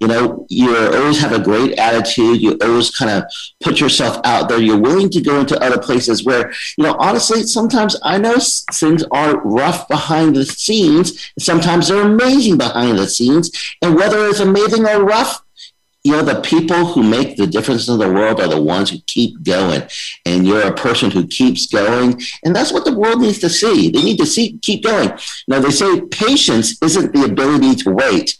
You 0.00 0.06
know, 0.06 0.46
you 0.48 0.76
always 0.76 1.20
have 1.20 1.32
a 1.32 1.40
great 1.40 1.76
attitude. 1.76 2.40
You 2.40 2.56
always 2.62 2.90
kind 2.90 3.10
of 3.10 3.24
put 3.60 3.80
yourself 3.80 4.20
out 4.24 4.48
there. 4.48 4.60
You're 4.60 4.78
willing 4.78 5.10
to 5.10 5.20
go 5.20 5.40
into 5.40 5.60
other 5.60 5.78
places 5.78 6.24
where, 6.24 6.52
you 6.78 6.84
know, 6.84 6.94
honestly, 7.00 7.42
sometimes 7.42 7.96
I 8.04 8.18
know 8.18 8.36
things 8.72 9.02
are 9.10 9.40
rough 9.40 9.88
behind 9.88 10.36
the 10.36 10.44
scenes. 10.44 11.32
Sometimes 11.38 11.88
they're 11.88 12.06
amazing 12.06 12.58
behind 12.58 12.96
the 12.96 13.08
scenes. 13.08 13.50
And 13.82 13.96
whether 13.96 14.24
it's 14.26 14.38
amazing 14.38 14.86
or 14.86 15.02
rough, 15.02 15.41
you 16.04 16.12
know, 16.12 16.22
the 16.22 16.40
people 16.40 16.84
who 16.84 17.02
make 17.02 17.36
the 17.36 17.46
difference 17.46 17.88
in 17.88 17.98
the 17.98 18.10
world 18.10 18.40
are 18.40 18.48
the 18.48 18.60
ones 18.60 18.90
who 18.90 18.98
keep 19.06 19.42
going. 19.44 19.82
And 20.26 20.44
you're 20.46 20.66
a 20.66 20.74
person 20.74 21.10
who 21.10 21.26
keeps 21.26 21.66
going. 21.66 22.20
And 22.44 22.56
that's 22.56 22.72
what 22.72 22.84
the 22.84 22.96
world 22.96 23.20
needs 23.20 23.38
to 23.40 23.48
see. 23.48 23.90
They 23.90 24.02
need 24.02 24.18
to 24.18 24.26
see, 24.26 24.58
keep 24.58 24.82
going. 24.82 25.12
Now, 25.46 25.60
they 25.60 25.70
say 25.70 26.00
patience 26.00 26.76
isn't 26.82 27.12
the 27.12 27.24
ability 27.24 27.76
to 27.84 27.90
wait. 27.92 28.36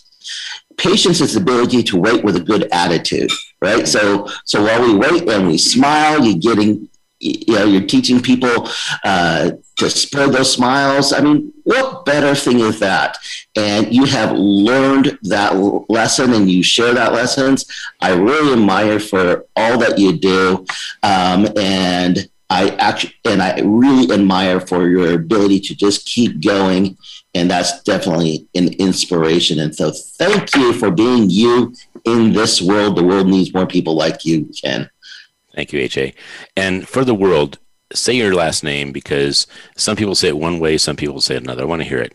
Patience 0.76 1.20
is 1.20 1.34
the 1.34 1.40
ability 1.40 1.84
to 1.84 2.00
wait 2.00 2.24
with 2.24 2.34
a 2.34 2.40
good 2.40 2.68
attitude, 2.72 3.30
right? 3.60 3.86
So, 3.86 4.28
so 4.44 4.64
while 4.64 4.82
we 4.82 4.94
wait 4.96 5.28
and 5.28 5.46
we 5.46 5.58
smile, 5.58 6.24
you're 6.24 6.38
getting, 6.38 6.88
you 7.22 7.54
know, 7.54 7.64
you're 7.64 7.86
teaching 7.86 8.20
people 8.20 8.68
uh, 9.04 9.52
to 9.76 9.90
spread 9.90 10.32
those 10.32 10.52
smiles. 10.52 11.12
I 11.12 11.20
mean, 11.20 11.52
what 11.62 12.04
better 12.04 12.34
thing 12.34 12.58
is 12.60 12.80
that? 12.80 13.16
And 13.56 13.94
you 13.94 14.04
have 14.06 14.32
learned 14.32 15.18
that 15.22 15.54
lesson 15.88 16.32
and 16.32 16.50
you 16.50 16.62
share 16.62 16.94
that 16.94 17.12
lessons. 17.12 17.64
I 18.00 18.14
really 18.14 18.54
admire 18.54 18.98
for 18.98 19.46
all 19.56 19.78
that 19.78 19.98
you 19.98 20.18
do. 20.18 20.66
Um, 21.02 21.46
and 21.56 22.28
I 22.50 22.70
actually, 22.78 23.14
and 23.24 23.40
I 23.40 23.60
really 23.60 24.12
admire 24.12 24.60
for 24.60 24.88
your 24.88 25.14
ability 25.14 25.60
to 25.60 25.74
just 25.76 26.06
keep 26.06 26.42
going. 26.44 26.96
And 27.34 27.50
that's 27.50 27.82
definitely 27.82 28.46
an 28.54 28.74
inspiration. 28.74 29.58
And 29.60 29.74
so 29.74 29.90
thank 29.90 30.54
you 30.54 30.74
for 30.74 30.90
being 30.90 31.30
you 31.30 31.72
in 32.04 32.32
this 32.32 32.60
world. 32.60 32.96
The 32.96 33.04
world 33.04 33.28
needs 33.28 33.54
more 33.54 33.66
people 33.66 33.94
like 33.94 34.24
you, 34.24 34.50
Ken. 34.62 34.90
Thank 35.54 35.72
you, 35.72 35.80
AJ. 35.80 36.14
And 36.56 36.88
for 36.88 37.04
the 37.04 37.14
world, 37.14 37.58
say 37.92 38.14
your 38.14 38.34
last 38.34 38.64
name 38.64 38.92
because 38.92 39.46
some 39.76 39.96
people 39.96 40.14
say 40.14 40.28
it 40.28 40.38
one 40.38 40.58
way, 40.58 40.78
some 40.78 40.96
people 40.96 41.20
say 41.20 41.36
it 41.36 41.42
another. 41.42 41.62
I 41.62 41.66
want 41.66 41.82
to 41.82 41.88
hear 41.88 42.00
it. 42.00 42.14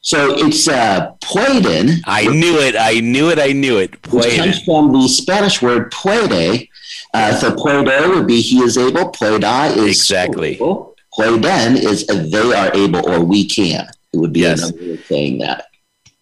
So 0.00 0.34
it's 0.38 0.68
uh, 0.68 1.12
Pueden. 1.20 2.00
I 2.06 2.26
knew 2.26 2.58
it. 2.58 2.76
I 2.78 3.00
knew 3.00 3.30
it. 3.30 3.38
I 3.38 3.52
knew 3.52 3.78
it. 3.78 4.00
Pueden. 4.02 4.24
Which 4.24 4.36
comes 4.36 4.64
from 4.64 4.92
the 4.92 5.08
Spanish 5.08 5.60
word 5.60 5.90
puede. 5.90 6.68
Uh, 7.12 7.34
so 7.36 7.54
puede 7.54 8.08
would 8.08 8.26
be 8.26 8.40
he 8.40 8.60
is 8.60 8.78
able. 8.78 9.10
Pueda 9.10 9.76
is 9.76 9.98
exactly. 9.98 10.56
Pueden 10.56 11.76
is 11.76 12.06
they 12.06 12.54
are 12.54 12.74
able 12.74 13.08
or 13.10 13.24
we 13.24 13.46
can. 13.46 13.86
It 14.12 14.16
would 14.16 14.32
be 14.32 14.40
yes. 14.40 14.62
another 14.62 14.78
way 14.78 14.92
of 14.92 15.04
saying 15.06 15.38
that. 15.38 15.66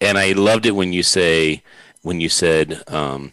And 0.01 0.19
I 0.19 0.33
loved 0.33 0.67
it 0.67 0.73
when 0.73 0.93
you 0.93 1.03
say 1.03 1.63
when 2.03 2.21
you 2.21 2.29
said 2.29 2.83
um, 2.89 3.33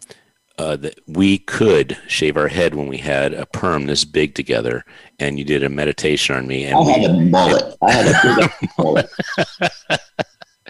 uh, 0.58 0.76
that 0.76 1.00
we 1.08 1.40
could 1.40 1.98
shave 2.08 2.38
our 2.38 2.48
head 2.48 2.76
when 2.76 2.88
we 2.88 2.98
had 2.98 3.34
a 3.34 3.46
perm 3.46 3.86
this 3.86 4.06
big 4.06 4.36
together, 4.36 4.86
and 5.20 5.40
you 5.40 5.46
did 5.46 5.64
a 5.64 5.70
meditation 5.70 6.36
on 6.36 6.48
me. 6.48 6.66
And 6.66 6.78
I 6.78 6.92
had 6.92 7.10
a 7.10 7.14
mullet. 7.20 7.76
I 7.82 7.92
had 7.92 8.08
a 8.08 8.50
big 8.62 8.70
mullet. 8.78 9.10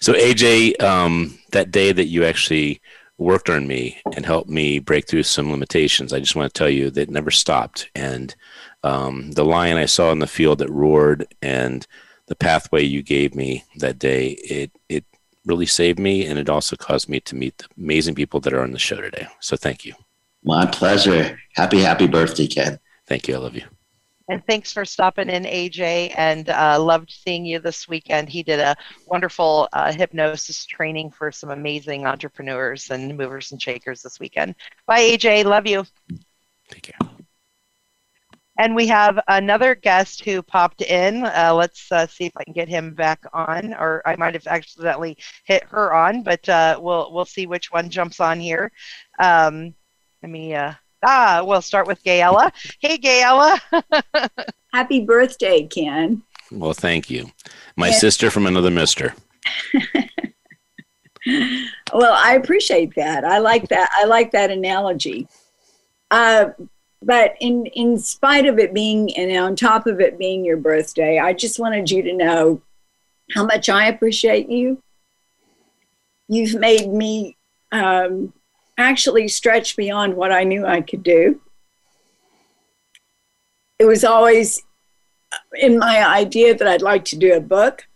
so 0.00 0.12
AJ, 0.12 0.80
um, 0.82 1.38
that 1.52 1.70
day 1.70 1.92
that 1.92 2.06
you 2.06 2.24
actually 2.24 2.80
worked 3.18 3.48
on 3.48 3.66
me 3.68 4.00
and 4.16 4.26
helped 4.26 4.50
me 4.50 4.80
break 4.80 5.06
through 5.06 5.22
some 5.22 5.50
limitations, 5.50 6.12
I 6.12 6.18
just 6.18 6.34
want 6.34 6.52
to 6.52 6.58
tell 6.58 6.70
you 6.70 6.90
that 6.90 7.08
never 7.08 7.30
stopped. 7.30 7.88
And 7.94 8.34
um, 8.82 9.30
the 9.32 9.44
lion 9.44 9.76
I 9.76 9.86
saw 9.86 10.10
in 10.10 10.18
the 10.18 10.26
field 10.26 10.58
that 10.58 10.70
roared 10.70 11.32
and 11.40 11.86
the 12.26 12.34
pathway 12.34 12.82
you 12.82 13.02
gave 13.02 13.34
me 13.34 13.64
that 13.76 13.98
day, 13.98 14.30
it 14.30 14.72
it 14.88 15.04
really 15.44 15.66
saved 15.66 15.98
me, 15.98 16.26
and 16.26 16.38
it 16.38 16.48
also 16.48 16.76
caused 16.76 17.08
me 17.08 17.20
to 17.20 17.34
meet 17.34 17.58
the 17.58 17.66
amazing 17.76 18.14
people 18.14 18.40
that 18.40 18.52
are 18.52 18.62
on 18.62 18.72
the 18.72 18.78
show 18.78 19.00
today. 19.00 19.26
So 19.40 19.56
thank 19.56 19.84
you. 19.84 19.94
My 20.44 20.66
pleasure. 20.66 21.38
Happy, 21.54 21.80
happy 21.80 22.06
birthday, 22.06 22.46
Ken. 22.46 22.78
Thank 23.06 23.28
you. 23.28 23.34
I 23.34 23.38
love 23.38 23.54
you. 23.54 23.64
And 24.28 24.44
thanks 24.46 24.72
for 24.72 24.84
stopping 24.84 25.28
in, 25.28 25.44
AJ, 25.44 26.14
and 26.16 26.48
uh, 26.48 26.80
loved 26.80 27.10
seeing 27.10 27.44
you 27.44 27.58
this 27.58 27.88
weekend. 27.88 28.28
He 28.28 28.42
did 28.42 28.60
a 28.60 28.74
wonderful 29.06 29.68
uh, 29.72 29.92
hypnosis 29.92 30.64
training 30.64 31.10
for 31.10 31.30
some 31.32 31.50
amazing 31.50 32.06
entrepreneurs 32.06 32.90
and 32.90 33.16
movers 33.16 33.52
and 33.52 33.60
shakers 33.60 34.02
this 34.02 34.20
weekend. 34.20 34.54
Bye, 34.86 35.00
AJ. 35.00 35.44
Love 35.44 35.66
you. 35.66 35.84
Take 36.70 36.82
care. 36.82 37.10
And 38.58 38.76
we 38.76 38.86
have 38.88 39.18
another 39.28 39.74
guest 39.74 40.24
who 40.24 40.42
popped 40.42 40.82
in. 40.82 41.24
Uh, 41.24 41.54
let's 41.54 41.90
uh, 41.90 42.06
see 42.06 42.26
if 42.26 42.32
I 42.36 42.44
can 42.44 42.52
get 42.52 42.68
him 42.68 42.92
back 42.92 43.24
on, 43.32 43.72
or 43.72 44.02
I 44.04 44.14
might 44.16 44.34
have 44.34 44.46
accidentally 44.46 45.16
hit 45.44 45.64
her 45.70 45.94
on, 45.94 46.22
but 46.22 46.46
uh, 46.48 46.78
we'll 46.80 47.10
we'll 47.12 47.24
see 47.24 47.46
which 47.46 47.72
one 47.72 47.88
jumps 47.88 48.20
on 48.20 48.38
here. 48.38 48.70
Um, 49.18 49.74
let 50.22 50.30
me. 50.30 50.54
Uh, 50.54 50.74
ah, 51.02 51.42
we'll 51.44 51.62
start 51.62 51.86
with 51.86 52.04
Gayella. 52.04 52.52
Hey, 52.78 52.98
Gayella. 52.98 53.58
Happy 54.72 55.04
birthday, 55.04 55.66
Ken. 55.66 56.22
Well, 56.50 56.74
thank 56.74 57.08
you, 57.08 57.30
my 57.76 57.90
sister 57.90 58.30
from 58.30 58.46
another 58.46 58.70
Mister. 58.70 59.14
well, 61.94 62.12
I 62.12 62.34
appreciate 62.34 62.94
that. 62.96 63.24
I 63.24 63.38
like 63.38 63.68
that. 63.68 63.88
I 63.94 64.04
like 64.04 64.32
that 64.32 64.50
analogy. 64.50 65.26
Uh, 66.10 66.50
but 67.04 67.34
in 67.40 67.66
in 67.66 67.98
spite 67.98 68.46
of 68.46 68.58
it 68.58 68.72
being 68.72 69.14
and 69.16 69.36
on 69.36 69.56
top 69.56 69.86
of 69.86 70.00
it 70.00 70.18
being 70.18 70.44
your 70.44 70.56
birthday 70.56 71.18
i 71.18 71.32
just 71.32 71.58
wanted 71.58 71.90
you 71.90 72.02
to 72.02 72.12
know 72.12 72.62
how 73.34 73.44
much 73.44 73.68
i 73.68 73.86
appreciate 73.86 74.48
you. 74.48 74.82
You've 76.28 76.54
made 76.54 76.88
me 76.88 77.36
um, 77.72 78.32
actually 78.78 79.28
stretch 79.28 79.76
beyond 79.76 80.14
what 80.14 80.32
i 80.32 80.44
knew 80.44 80.66
i 80.66 80.80
could 80.80 81.02
do. 81.02 81.40
It 83.78 83.84
was 83.84 84.04
always 84.04 84.62
in 85.54 85.78
my 85.78 86.06
idea 86.06 86.54
that 86.54 86.68
i'd 86.68 86.82
like 86.82 87.04
to 87.06 87.16
do 87.16 87.34
a 87.34 87.40
book. 87.40 87.86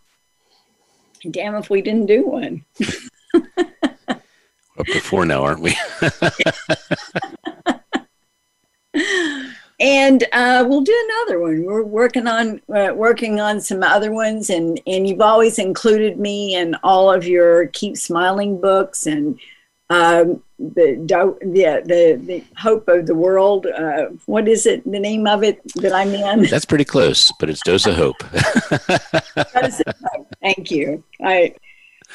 Damn 1.30 1.54
if 1.56 1.70
we 1.70 1.82
didn't 1.82 2.06
do 2.06 2.26
one. 2.26 2.64
Up 4.78 4.86
to 4.86 5.00
four 5.00 5.24
now 5.24 5.42
aren't 5.42 5.60
we 5.60 5.74
and 9.80 10.24
uh, 10.32 10.64
we'll 10.66 10.82
do 10.82 11.10
another 11.10 11.40
one. 11.40 11.64
We're 11.64 11.82
working 11.82 12.26
on 12.26 12.60
uh, 12.74 12.92
working 12.94 13.40
on 13.40 13.60
some 13.60 13.82
other 13.82 14.12
ones, 14.12 14.50
and 14.50 14.80
and 14.86 15.06
you've 15.06 15.20
always 15.20 15.58
included 15.58 16.18
me 16.18 16.54
in 16.54 16.74
all 16.82 17.12
of 17.12 17.26
your 17.26 17.66
Keep 17.68 17.96
Smiling 17.96 18.60
books 18.60 19.06
and 19.06 19.38
um, 19.90 20.42
the, 20.58 20.96
the 20.96 21.82
the 21.84 22.20
the 22.24 22.44
hope 22.56 22.88
of 22.88 23.06
the 23.06 23.14
world. 23.14 23.66
Uh, 23.66 24.06
what 24.24 24.48
is 24.48 24.66
it? 24.66 24.90
The 24.90 24.98
name 24.98 25.26
of 25.26 25.42
it 25.42 25.60
that 25.74 25.92
I'm 25.92 26.14
in? 26.14 26.44
That's 26.44 26.64
pretty 26.64 26.84
close, 26.84 27.32
but 27.38 27.50
it's 27.50 27.62
Dose 27.62 27.86
of 27.86 27.96
Hope. 27.96 28.22
Thank 30.40 30.70
you. 30.70 31.04
I 31.22 31.54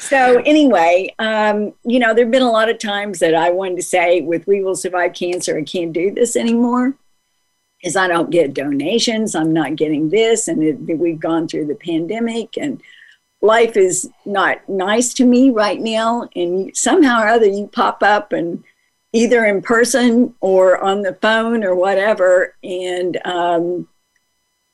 So 0.02 0.42
anyway, 0.44 1.14
um, 1.20 1.74
you 1.84 2.00
know, 2.00 2.12
there've 2.12 2.30
been 2.30 2.42
a 2.42 2.50
lot 2.50 2.68
of 2.68 2.80
times 2.80 3.20
that 3.20 3.36
I 3.36 3.50
wanted 3.50 3.76
to 3.76 3.82
say, 3.82 4.20
with 4.20 4.48
We 4.48 4.60
Will 4.60 4.74
Survive 4.74 5.14
Cancer, 5.14 5.56
I 5.56 5.62
can't 5.62 5.92
do 5.92 6.10
this 6.10 6.34
anymore. 6.34 6.94
Is 7.84 7.94
I 7.94 8.08
don't 8.08 8.30
get 8.30 8.52
donations, 8.52 9.36
I'm 9.36 9.52
not 9.52 9.76
getting 9.76 10.10
this, 10.10 10.48
and 10.48 10.62
it, 10.62 10.98
we've 10.98 11.20
gone 11.20 11.46
through 11.46 11.66
the 11.66 11.76
pandemic, 11.76 12.58
and 12.58 12.82
life 13.40 13.76
is 13.76 14.10
not 14.26 14.68
nice 14.68 15.14
to 15.14 15.24
me 15.24 15.50
right 15.50 15.80
now. 15.80 16.28
And 16.34 16.76
somehow 16.76 17.22
or 17.22 17.28
other, 17.28 17.46
you 17.46 17.68
pop 17.68 18.02
up 18.02 18.32
and 18.32 18.64
either 19.12 19.44
in 19.44 19.62
person 19.62 20.34
or 20.40 20.82
on 20.82 21.02
the 21.02 21.14
phone 21.14 21.62
or 21.62 21.76
whatever, 21.76 22.56
and 22.64 23.24
um, 23.24 23.88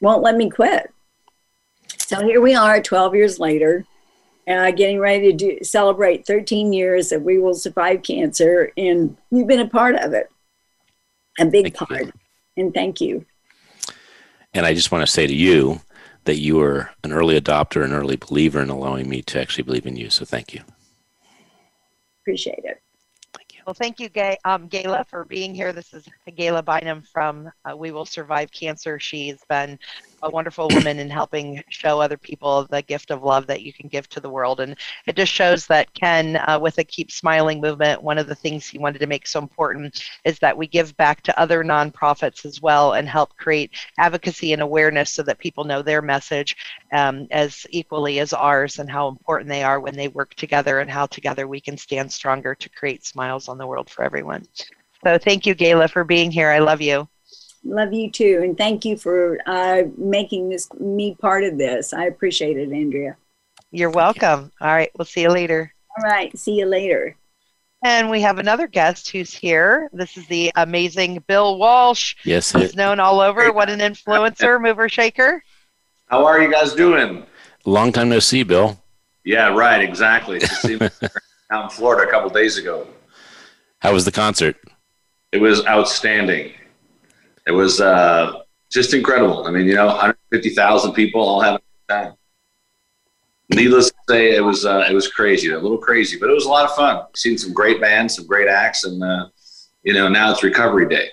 won't 0.00 0.23
let 0.23 0.37
me 0.37 0.49
quit. 0.49 0.90
So 1.99 2.25
here 2.25 2.40
we 2.40 2.54
are, 2.54 2.80
12 2.80 3.14
years 3.14 3.38
later, 3.38 3.85
uh, 4.49 4.71
getting 4.71 4.99
ready 4.99 5.31
to 5.31 5.37
do, 5.37 5.59
celebrate 5.62 6.26
13 6.26 6.73
years 6.73 7.11
that 7.11 7.23
We 7.23 7.38
Will 7.38 7.55
Survive 7.55 8.02
Cancer, 8.02 8.73
and 8.76 9.17
you've 9.31 9.47
been 9.47 9.61
a 9.61 9.69
part 9.69 9.97
of 9.97 10.12
it, 10.12 10.31
a 11.38 11.45
big 11.45 11.64
Thank 11.64 11.76
part. 11.76 12.07
you. 12.07 12.12
And 12.57 12.75
thank 12.75 13.00
you. 13.00 13.25
And 14.55 14.64
I 14.67 14.75
just 14.75 14.90
want 14.90 15.07
to 15.07 15.12
say 15.12 15.26
to 15.26 15.35
you 15.35 15.81
that 16.25 16.38
you 16.38 16.57
were 16.57 16.90
an 17.05 17.12
early 17.12 17.40
adopter, 17.40 17.85
an 17.85 17.93
early 17.93 18.17
believer 18.17 18.61
in 18.61 18.71
allowing 18.71 19.09
me 19.09 19.23
to 19.23 19.40
actually 19.40 19.64
believe 19.64 19.87
in 19.87 19.97
you. 19.97 20.11
So 20.11 20.25
thank 20.25 20.52
you. 20.52 20.62
Appreciate 22.23 22.64
it. 22.64 22.83
Thank 23.35 23.55
you. 23.55 23.61
Well, 23.67 23.75
thank 23.75 24.00
you, 24.00 24.09
Gay, 24.09 24.37
um, 24.45 24.69
Gayla, 24.69 25.07
for 25.07 25.25
being 25.25 25.55
here. 25.55 25.73
This 25.73 25.93
is 25.95 26.05
Gayla 26.28 26.64
Bynum 26.64 27.02
from 27.02 27.50
uh, 27.64 27.76
We 27.76 27.93
Will 27.93 28.07
Survive 28.07 28.50
Cancer. 28.50 28.99
She's 28.99 29.38
been 29.49 29.78
a 30.23 30.31
wonderful 30.31 30.69
woman 30.69 30.99
in 30.99 31.09
helping 31.09 31.63
show 31.69 32.01
other 32.01 32.17
people 32.17 32.67
the 32.71 32.83
gift 32.83 33.11
of 33.11 33.23
love 33.23 33.47
that 33.47 33.63
you 33.63 33.73
can 33.73 33.89
give 33.89 34.09
to 34.09 34.21
the 34.21 34.29
world. 34.29 34.61
And 34.61 34.77
it 35.07 35.17
just 35.17 35.33
shows 35.33 35.67
that 35.67 35.93
Ken, 35.95 36.37
uh, 36.37 36.59
with 36.61 36.77
the 36.77 36.85
Keep 36.85 37.11
Smiling 37.11 37.61
movement, 37.61 38.03
one 38.03 38.19
of 38.19 38.27
the 38.27 38.35
things 38.35 38.67
he 38.67 38.79
wanted 38.79 38.99
to 39.01 39.07
make 39.07 39.27
so 39.27 39.41
important 39.41 40.05
is 40.25 40.39
that 40.41 40.57
we 40.57 40.67
give 40.67 40.97
back 40.97 41.23
to 41.23 41.41
other 41.41 41.63
nonprofits 41.63 42.45
as 42.45 42.61
well 42.61 42.95
and 42.95 43.09
help 43.09 43.37
create 43.37 43.71
advocacy 43.99 44.53
and 44.53 44.63
awareness 44.63 45.13
so 45.13 45.23
that 45.23 45.39
people 45.39 45.65
know 45.65 45.83
their 45.83 46.03
message 46.03 46.57
um, 46.93 47.27
as 47.31 47.67
equally 47.71 48.19
as 48.19 48.33
ours 48.33 48.79
and 48.79 48.91
how 48.91 49.09
important 49.09 49.49
they 49.49 49.63
are 49.63 49.81
when 49.81 49.95
they 49.97 50.09
work 50.09 50.35
together 50.35 50.81
and 50.81 50.91
how 50.91 51.07
together 51.07 51.47
we 51.47 51.61
can 51.61 51.77
stand 51.77 52.11
stronger 52.13 52.55
to 52.55 52.69
create 52.71 53.05
smiles 53.05 53.49
on 53.49 53.59
the 53.59 53.67
world 53.67 53.89
for 53.89 54.05
everyone. 54.05 54.45
So 55.05 55.17
thank 55.17 55.47
you, 55.47 55.55
Gayla, 55.55 55.91
for 55.91 56.03
being 56.05 56.31
here. 56.31 56.51
I 56.51 56.59
love 56.59 56.81
you. 56.81 57.09
Love 57.65 57.93
you 57.93 58.11
too. 58.11 58.41
And 58.43 58.57
thank 58.57 58.85
you 58.85 58.97
for 58.97 59.38
uh, 59.47 59.83
making 59.97 60.49
this 60.49 60.73
me 60.75 61.15
part 61.15 61.45
of 61.45 61.59
this. 61.59 61.93
I 61.93 62.05
appreciate 62.07 62.57
it, 62.57 62.73
Andrea. 62.73 63.17
You're 63.71 63.91
welcome. 63.91 64.50
All 64.61 64.69
right, 64.69 64.91
we'll 64.97 65.05
see 65.05 65.23
you 65.23 65.31
later. 65.31 65.73
All 65.99 66.05
right. 66.09 66.37
See 66.38 66.55
you 66.55 66.67
later. 66.67 67.17
And 67.85 68.11
we 68.11 68.21
have 68.23 68.38
another 68.38 68.67
guest 68.67 69.11
who's 69.11 69.33
here. 69.33 69.88
This 69.93 70.17
is 70.17 70.27
the 70.27 70.50
amazing 70.57 71.23
Bill 71.29 71.59
Walsh. 71.59 72.17
Yes, 72.25 72.53
He's 72.53 72.75
known 72.75 72.99
all 72.99 73.21
over. 73.21 73.53
What 73.53 73.71
an 73.71 73.79
influencer, 73.79 74.61
mover, 74.62 74.88
shaker. 74.88 75.43
How 76.07 76.25
are 76.25 76.41
you 76.41 76.50
guys 76.50 76.73
doing? 76.73 77.25
long 77.65 77.93
time 77.93 78.09
no 78.09 78.19
see, 78.19 78.43
Bill. 78.43 78.81
Yeah, 79.25 79.55
right, 79.55 79.83
exactly. 79.83 80.38
Just 80.38 80.62
see 80.62 80.77
me 80.77 80.88
out 81.50 81.65
in 81.65 81.71
Florida 81.71 82.09
a 82.09 82.11
couple 82.11 82.31
days 82.31 82.57
ago. 82.57 82.87
How 83.81 83.93
was 83.93 84.05
the 84.05 84.12
concert? 84.12 84.57
It 85.33 85.38
was 85.38 85.65
outstanding. 85.67 86.55
It 87.49 87.52
was 87.52 87.81
uh, 87.81 88.40
just 88.71 88.93
incredible. 88.93 89.47
I 89.47 89.50
mean, 89.50 89.67
you 89.67 89.75
know, 89.75 89.87
150,000 89.87 90.93
people 90.93 91.23
all 91.23 91.40
having 91.40 91.57
a 91.57 91.93
good 91.93 91.95
time. 92.05 92.14
Needless 93.50 93.87
to 93.88 93.97
say, 94.11 94.35
it 94.37 94.45
was 94.45 94.67
uh, 94.67 94.87
it 94.90 94.93
was 94.93 95.09
crazy, 95.09 95.50
a 95.50 95.59
little 95.59 95.78
crazy, 95.78 96.19
but 96.19 96.28
it 96.28 96.35
was 96.35 96.45
a 96.45 96.50
lot 96.50 96.67
of 96.67 96.76
fun. 96.76 97.02
Seen 97.17 97.38
some 97.38 97.55
great 97.55 97.81
bands, 97.81 98.14
some 98.17 98.26
great 98.26 98.47
acts, 98.47 98.85
and 98.85 99.02
uh, 99.02 99.26
you 99.83 99.95
know, 99.95 100.07
now 100.07 100.31
it's 100.31 100.43
recovery 100.43 100.87
day. 100.87 101.08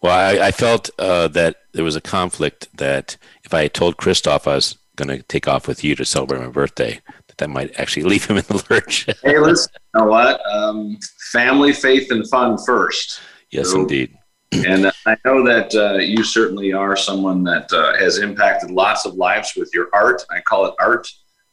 Well, 0.00 0.12
I, 0.16 0.46
I 0.46 0.50
felt 0.52 0.90
uh, 1.00 1.26
that 1.28 1.56
there 1.72 1.82
was 1.82 1.96
a 1.96 2.00
conflict 2.00 2.68
that 2.76 3.16
if 3.42 3.52
I 3.52 3.62
had 3.62 3.74
told 3.74 3.96
Christoph 3.96 4.46
I 4.46 4.54
was 4.54 4.78
going 4.94 5.08
to 5.08 5.20
take 5.24 5.48
off 5.48 5.66
with 5.66 5.82
you 5.82 5.96
to 5.96 6.04
celebrate 6.04 6.40
my 6.42 6.48
birthday, 6.48 7.00
that 7.26 7.38
that 7.38 7.50
might 7.50 7.76
actually 7.80 8.04
leave 8.12 8.24
him 8.26 8.36
in 8.36 8.44
the 8.44 8.64
lurch. 8.70 9.06
Hey, 9.24 9.38
listen, 9.40 9.72
you 9.94 10.00
know 10.00 10.06
what? 10.06 10.40
Um, 10.48 10.96
family, 11.32 11.72
faith, 11.72 12.12
and 12.12 12.28
fun 12.30 12.56
first. 12.64 13.20
yes, 13.50 13.70
So- 13.72 13.80
indeed. 13.80 14.16
And 14.52 14.92
I 15.06 15.16
know 15.24 15.44
that 15.44 15.74
uh, 15.74 15.98
you 15.98 16.22
certainly 16.22 16.72
are 16.72 16.94
someone 16.96 17.42
that 17.44 17.72
uh, 17.72 17.96
has 17.96 18.18
impacted 18.18 18.70
lots 18.70 19.06
of 19.06 19.14
lives 19.14 19.54
with 19.56 19.70
your 19.72 19.88
art. 19.92 20.22
I 20.30 20.40
call 20.40 20.66
it 20.66 20.74
art. 20.78 21.08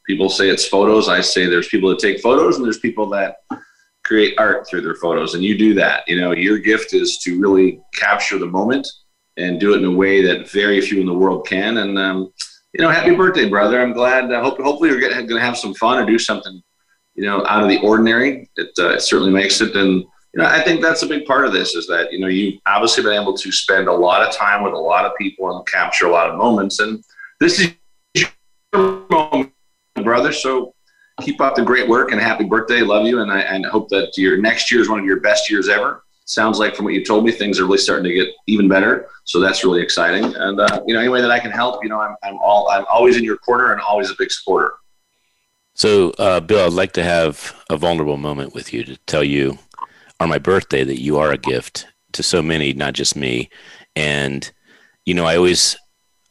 People 0.06 0.30
say 0.30 0.50
it's 0.50 0.68
photos. 0.68 1.08
I 1.08 1.22
say 1.22 1.46
there's 1.46 1.70
people 1.70 1.90
that 1.90 2.00
take 2.00 2.20
photos 2.20 2.58
and 2.58 2.66
there's 2.66 2.80
people 2.80 3.10
that 3.12 3.38
create 4.04 4.34
art 4.38 4.68
through 4.68 4.82
their 4.82 4.96
photos. 4.96 5.34
And 5.34 5.44
you 5.44 5.58
do 5.58 5.74
that. 5.76 6.04
You 6.08 6.20
know, 6.20 6.32
your 6.32 6.58
gift 6.58 6.94
is 6.94 7.20
to 7.20 7.40
really 7.40 7.80
capture 7.96 8.38
the 8.38 8.48
moment 8.48 8.88
and 9.38 9.60
do 9.60 9.74
it 9.74 9.78
in 9.78 9.86
a 9.86 9.92
way 9.92 10.22
that 10.24 10.50
very 10.50 10.82
few 10.82 11.00
in 11.00 11.06
the 11.06 11.14
world 11.14 11.48
can. 11.48 11.78
And, 11.78 11.98
um, 11.98 12.34
you 12.74 12.84
know, 12.84 12.90
happy 12.90 13.16
birthday, 13.16 13.48
brother. 13.48 13.82
I'm 13.82 13.94
glad. 13.94 14.32
Uh, 14.32 14.44
hope, 14.44 14.60
hopefully, 14.60 14.90
you're 14.90 15.00
going 15.00 15.28
to 15.28 15.40
have 15.40 15.58
some 15.58 15.74
fun 15.76 16.00
and 16.00 16.08
do 16.08 16.20
something, 16.20 16.62
you 17.16 17.24
know, 17.24 17.46
out 17.46 17.64
of 17.64 17.70
the 17.70 17.80
ordinary. 17.80 18.50
It, 18.58 18.72
uh, 18.78 18.90
it 18.90 19.02
certainly 19.02 19.32
makes 19.32 19.62
it. 19.62 19.76
And, 19.76 20.04
you 20.34 20.42
know, 20.42 20.48
I 20.48 20.62
think 20.62 20.82
that's 20.82 21.02
a 21.02 21.08
big 21.08 21.26
part 21.26 21.46
of 21.46 21.54
this 21.54 21.76
is 21.76 21.88
that, 21.88 22.12
you 22.12 22.20
know, 22.20 22.28
you've 22.28 22.60
obviously 22.66 23.04
been 23.04 23.20
able 23.20 23.36
to 23.36 23.52
spend 23.52 23.88
a 23.88 23.94
lot 23.94 24.22
of 24.22 24.34
time 24.34 24.64
with 24.64 24.74
a 24.74 24.78
lot 24.78 25.06
of 25.06 25.14
people 25.18 25.56
and 25.56 25.66
capture 25.66 26.06
a 26.06 26.12
lot 26.12 26.30
of 26.30 26.38
moments. 26.38 26.80
And 26.80 27.04
this 27.40 27.60
is 27.60 27.74
your 28.14 29.06
moment, 29.10 29.54
brother. 30.04 30.32
So 30.32 30.76
keep 31.22 31.42
up 31.42 31.56
the 31.56 31.64
great 31.64 31.90
work 31.90 32.12
and 32.12 32.22
happy 32.22 32.44
birthday. 32.44 32.82
Love 32.82 33.08
you. 33.08 33.22
And 33.22 33.32
I 33.32 33.40
and 33.42 33.66
hope 33.66 33.90
that 33.90 34.18
your 34.18 34.38
next 34.38 34.72
year 34.72 34.82
is 34.82 34.90
one 34.90 35.00
of 35.00 35.06
your 35.06 35.20
best 35.20 35.50
years 35.50 35.68
ever. 35.68 36.04
Sounds 36.26 36.60
like 36.60 36.76
from 36.76 36.86
what 36.86 36.94
you 36.94 37.04
told 37.04 37.26
me, 37.26 37.32
things 37.32 37.60
are 37.60 37.66
really 37.66 37.80
starting 37.80 38.04
to 38.04 38.14
get 38.14 38.28
even 38.46 38.68
better. 38.68 39.10
So 39.24 39.40
that's 39.40 39.64
really 39.64 39.82
exciting. 39.82 40.36
And, 40.36 40.60
uh, 40.60 40.84
you 40.86 40.94
know, 40.94 41.00
any 41.00 41.10
way 41.10 41.22
that 41.22 41.32
I 41.32 41.40
can 41.40 41.50
help, 41.50 41.84
you 41.84 41.90
know, 41.90 42.00
I'm, 42.00 42.16
I'm 42.22 42.38
all, 42.38 42.70
I'm 42.70 42.86
always 42.86 43.18
in 43.18 43.24
your 43.24 43.38
corner 43.38 43.72
and 43.72 43.82
always 43.82 44.12
a 44.12 44.16
big 44.16 44.30
supporter. 44.30 44.74
So, 45.74 46.12
uh, 46.20 46.40
Bill, 46.40 46.68
I'd 46.68 46.74
like 46.74 46.92
to 46.94 47.04
have 47.04 47.56
a 47.68 47.78
vulnerable 47.78 48.18
moment 48.18 48.54
with 48.54 48.74
you 48.74 48.84
to 48.84 48.98
tell 49.08 49.24
you 49.24 49.58
on 50.20 50.30
my 50.30 50.38
birthday 50.38 50.84
that 50.84 51.02
you 51.02 51.18
are 51.18 51.32
a 51.32 51.38
gift 51.38 51.88
to 52.14 52.24
so 52.24 52.42
many, 52.42 52.74
not 52.74 52.94
just 52.94 53.16
me. 53.16 53.50
And, 53.96 54.52
you 55.06 55.14
know, 55.14 55.26
I 55.26 55.38
always, 55.38 55.78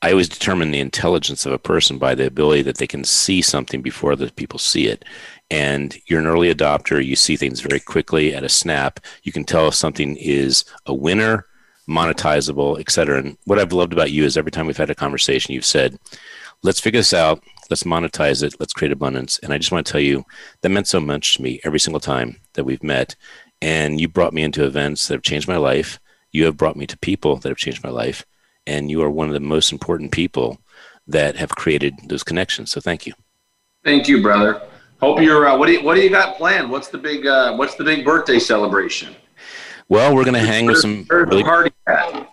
I 0.03 0.11
always 0.11 0.29
determine 0.29 0.71
the 0.71 0.81
intelligence 0.81 1.47
of 1.47 1.53
a 1.53 1.59
person 1.59 1.99
by 1.99 2.15
the 2.15 2.27
ability 2.27 2.63
that 2.63 2.79
they 2.79 2.87
can 2.87 3.05
see 3.05 3.43
something 3.43 3.83
before 3.83 4.13
other 4.13 4.31
people 4.31 4.59
see 4.59 4.87
it. 4.87 5.05
And 5.51 5.97
you're 6.07 6.21
an 6.21 6.27
early 6.27 6.53
adopter. 6.55 7.05
You 7.05 7.17
see 7.17 7.37
things 7.37 7.61
very 7.61 7.81
quickly 7.81 8.35
at 8.35 8.45
a 8.45 8.49
snap. 8.49 9.01
You 9.23 9.33
can 9.33 9.45
tell 9.45 9.69
if 9.69 9.75
something 9.75 10.17
is 10.17 10.65
a 10.87 10.95
winner, 10.95 11.47
monetizable, 11.89 12.79
et 12.79 12.91
cetera. 12.91 13.19
And 13.19 13.39
what 13.45 13.59
I've 13.59 13.73
loved 13.73 13.93
about 13.93 14.11
you 14.11 14.25
is 14.25 14.37
every 14.37 14.53
time 14.53 14.67
we've 14.67 14.77
had 14.77 14.91
a 14.91 14.95
conversation, 14.95 15.55
you've 15.55 15.65
said, 15.65 15.99
let's 16.63 16.81
figure 16.81 17.01
this 17.01 17.15
out. 17.15 17.43
Let's 17.71 17.85
monetize 17.85 18.43
it. 18.43 18.55
Let's 18.61 18.73
create 18.73 18.93
abundance. 18.93 19.39
And 19.43 19.53
I 19.53 19.59
just 19.59 19.73
want 19.73 19.87
to 19.87 19.93
tell 19.93 20.01
you 20.01 20.25
that 20.61 20.69
meant 20.69 20.87
so 20.87 21.01
much 21.01 21.37
to 21.37 21.43
me 21.43 21.61
every 21.65 21.81
single 21.81 22.01
time 22.01 22.41
that 22.55 22.65
we've 22.65 22.83
met. 22.83 23.17
And 23.61 24.01
you 24.01 24.09
brought 24.09 24.33
me 24.33 24.43
into 24.43 24.65
events 24.65 25.09
that 25.09 25.15
have 25.15 25.23
changed 25.23 25.49
my 25.49 25.57
life. 25.57 25.99
You 26.31 26.45
have 26.45 26.57
brought 26.57 26.77
me 26.77 26.87
to 26.87 26.99
people 26.99 27.37
that 27.37 27.49
have 27.49 27.59
changed 27.59 27.83
my 27.83 27.91
life. 27.91 28.25
And 28.67 28.91
you 28.91 29.03
are 29.03 29.11
one 29.11 29.29
of 29.29 29.35
the 29.35 29.41
most 29.41 29.73
important 29.73 30.13
people 30.13 30.61
that 31.07 31.37
have 31.37 31.51
created 31.51 31.95
those 32.09 32.23
connections. 32.23 32.71
So 32.71 32.81
thank 32.81 33.07
you. 33.07 33.15
Thank 33.85 34.09
you, 34.09 34.23
brother. 34.23 34.63
Hope 35.01 35.21
you're. 35.21 35.47
Uh, 35.47 35.57
what 35.57 35.67
do 35.67 35.73
you 35.73 35.83
What 35.83 35.95
do 35.95 36.03
you 36.03 36.11
got 36.11 36.37
planned? 36.37 36.71
What's 36.71 36.89
the 36.89 36.99
big 36.99 37.27
uh, 37.27 37.57
What's 37.57 37.77
the 37.77 37.85
big 37.85 38.05
birthday 38.05 38.39
celebration? 38.39 39.15
Well, 39.89 40.15
we're 40.15 40.25
going 40.25 40.35
to 40.35 40.41
hang 40.41 40.67
with 40.67 40.79
some 40.79 41.07
really 41.09 41.43
party 41.43 41.71
at? 41.87 42.29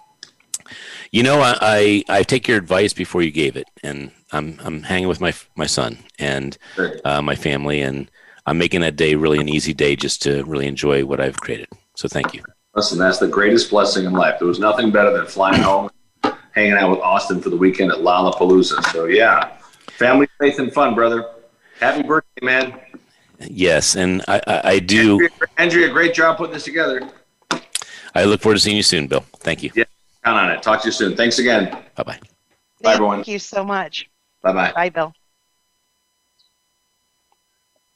You 1.12 1.24
know, 1.24 1.40
I, 1.40 1.58
I 1.62 2.04
I 2.10 2.24
take 2.24 2.48
your 2.48 2.58
advice 2.58 2.92
before 2.92 3.22
you 3.22 3.32
gave 3.32 3.56
it, 3.56 3.68
and 3.84 4.12
I'm 4.32 4.60
I'm 4.64 4.84
hanging 4.84 5.08
with 5.08 5.22
my 5.22 5.34
my 5.56 5.68
son 5.68 6.00
and 6.20 6.58
uh, 7.06 7.22
my 7.22 7.36
family, 7.36 7.82
and 7.82 8.12
I'm 8.46 8.58
making 8.58 8.82
that 8.82 8.96
day 8.96 9.16
really 9.16 9.40
an 9.40 9.50
easy 9.50 9.74
day 9.74 9.96
just 9.96 10.22
to 10.24 10.44
really 10.44 10.68
enjoy 10.68 11.06
what 11.06 11.20
I've 11.20 11.40
created. 11.40 11.68
So 11.96 12.08
thank 12.08 12.34
you. 12.34 12.44
Listen, 12.76 13.00
that's 13.00 13.20
the 13.20 13.28
greatest 13.28 13.70
blessing 13.70 14.06
in 14.06 14.14
life. 14.14 14.38
There 14.40 14.48
was 14.48 14.60
nothing 14.60 14.92
better 14.92 15.12
than 15.12 15.26
flying 15.26 15.62
home, 15.62 15.90
hanging 16.54 16.74
out 16.74 16.92
with 16.92 17.00
Austin 17.00 17.42
for 17.42 17.50
the 17.50 17.58
weekend 17.58 17.92
at 17.92 18.00
Lollapalooza. 18.00 18.84
So 18.92 19.06
yeah, 19.06 19.58
family, 19.98 20.28
faith, 20.40 20.60
and 20.60 20.74
fun, 20.74 20.94
brother. 20.94 21.32
Happy 21.80 22.04
birthday, 22.04 22.46
man. 22.46 22.80
Yes, 23.40 23.96
and 23.96 24.24
I 24.28 24.42
I, 24.46 24.62
I 24.72 24.80
do. 24.80 25.14
Andrea, 25.14 25.30
Andrea, 25.58 25.90
great 25.90 26.14
job 26.14 26.38
putting 26.38 26.54
this 26.54 26.66
together. 26.66 27.10
I 28.14 28.24
look 28.24 28.42
forward 28.42 28.56
to 28.56 28.62
seeing 28.62 28.78
you 28.78 28.84
soon, 28.84 29.08
Bill. 29.08 29.26
Thank 29.40 29.64
you. 29.64 29.72
Yeah, 29.76 29.84
Count 30.24 30.38
on 30.38 30.52
it. 30.52 30.62
Talk 30.62 30.82
to 30.82 30.88
you 30.88 30.92
soon. 30.92 31.16
Thanks 31.16 31.40
again. 31.40 31.70
Bye 31.96 32.04
bye. 32.04 32.20
Bye, 32.82 32.94
everyone. 32.94 33.18
Thank 33.18 33.28
you 33.28 33.40
so 33.40 33.64
much. 33.64 34.10
Bye 34.42 34.54
bye. 34.54 34.72
Bye, 34.74 34.90
Bill. 34.90 35.14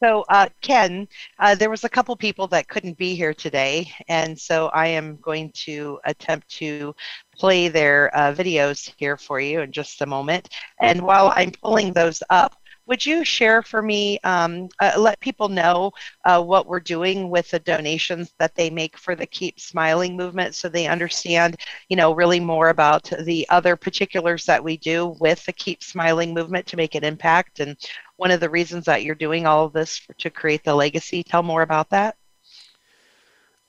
So, 0.02 0.24
uh, 0.30 0.48
Ken, 0.62 1.10
uh, 1.40 1.56
there 1.56 1.70
was 1.70 1.84
a 1.84 1.90
couple 1.90 2.16
people 2.16 2.48
that 2.48 2.70
couldn't 2.70 2.98
be 2.98 3.16
here 3.16 3.34
today, 3.34 3.92
and 4.08 4.40
so 4.40 4.68
I 4.68 4.88
am 4.88 5.18
going 5.18 5.52
to 5.66 6.00
attempt 6.06 6.48
to 6.60 6.96
play 7.38 7.68
their 7.68 8.16
uh, 8.16 8.34
videos 8.34 8.94
here 8.98 9.18
for 9.18 9.42
you 9.42 9.60
in 9.60 9.74
just 9.74 10.02
a 10.02 10.06
moment. 10.06 10.50
And 10.80 11.02
while 11.02 11.34
I'm 11.36 11.52
pulling 11.52 11.92
those 11.92 12.24
up, 12.30 12.56
would 12.90 13.06
you 13.06 13.24
share 13.24 13.62
for 13.62 13.84
me, 13.84 14.20
um, 14.24 14.68
uh, 14.80 14.94
let 14.98 15.20
people 15.20 15.48
know 15.48 15.92
uh, 16.26 16.42
what 16.42 16.66
we're 16.66 16.80
doing 16.80 17.30
with 17.30 17.52
the 17.52 17.60
donations 17.60 18.34
that 18.40 18.56
they 18.56 18.72
make 18.72 18.98
for 18.98 19.16
the 19.16 19.28
Keep 19.28 19.60
Smiling 19.60 20.18
movement 20.18 20.56
so 20.56 20.70
they 20.70 20.88
understand, 20.88 21.58
you 21.90 21.96
know, 21.96 22.14
really 22.14 22.40
more 22.40 22.70
about 22.70 23.12
the 23.26 23.48
other 23.50 23.76
particulars 23.76 24.44
that 24.46 24.64
we 24.64 24.78
do 24.78 25.16
with 25.20 25.46
the 25.46 25.54
Keep 25.54 25.84
Smiling 25.84 26.34
movement 26.34 26.66
to 26.66 26.78
make 26.78 26.96
an 26.96 27.04
impact 27.04 27.60
and 27.60 27.78
one 28.20 28.32
of 28.32 28.42
the 28.42 28.50
reasons 28.50 28.84
that 28.84 29.04
you're 29.04 29.16
doing 29.16 29.48
all 29.48 29.66
of 29.66 29.72
this 29.72 30.02
to 30.18 30.30
create 30.30 30.66
the 30.66 30.76
legacy. 30.76 31.24
Tell 31.24 31.42
more 31.42 31.62
about 31.62 31.90
that. 31.92 32.18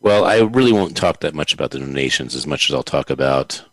Well, 0.00 0.24
I 0.24 0.40
really 0.40 0.72
won't 0.72 0.96
talk 0.96 1.20
that 1.20 1.34
much 1.34 1.54
about 1.54 1.70
the 1.70 1.78
donations 1.78 2.34
as 2.34 2.48
much 2.48 2.68
as 2.68 2.74
I'll 2.74 2.82
talk 2.82 3.10
about 3.10 3.64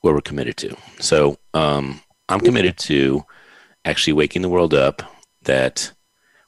what 0.00 0.12
we're 0.12 0.20
committed 0.20 0.56
to. 0.58 0.76
So 0.98 1.38
um, 1.54 2.00
I'm 2.28 2.40
committed 2.40 2.76
to 2.78 3.24
actually 3.84 4.14
waking 4.14 4.42
the 4.42 4.48
world 4.48 4.74
up 4.74 5.02
that 5.42 5.92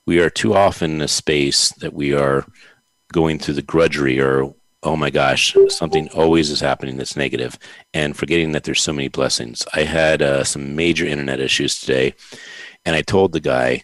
we 0.06 0.18
are 0.18 0.30
too 0.30 0.54
often 0.54 0.96
in 0.96 1.00
a 1.00 1.08
space 1.08 1.70
that 1.74 1.94
we 1.94 2.12
are 2.14 2.44
going 3.12 3.38
through 3.38 3.54
the 3.54 3.62
grudgery 3.62 4.18
or 4.18 4.54
oh 4.82 4.96
my 4.96 5.10
gosh 5.10 5.54
something 5.68 6.08
always 6.10 6.50
is 6.50 6.60
happening 6.60 6.96
that's 6.96 7.16
negative 7.16 7.58
and 7.94 8.16
forgetting 8.16 8.52
that 8.52 8.64
there's 8.64 8.80
so 8.80 8.92
many 8.92 9.06
blessings 9.06 9.64
i 9.74 9.82
had 9.82 10.22
uh, 10.22 10.42
some 10.42 10.74
major 10.74 11.06
internet 11.06 11.38
issues 11.38 11.78
today 11.78 12.14
and 12.84 12.96
i 12.96 13.02
told 13.02 13.32
the 13.32 13.40
guy 13.40 13.82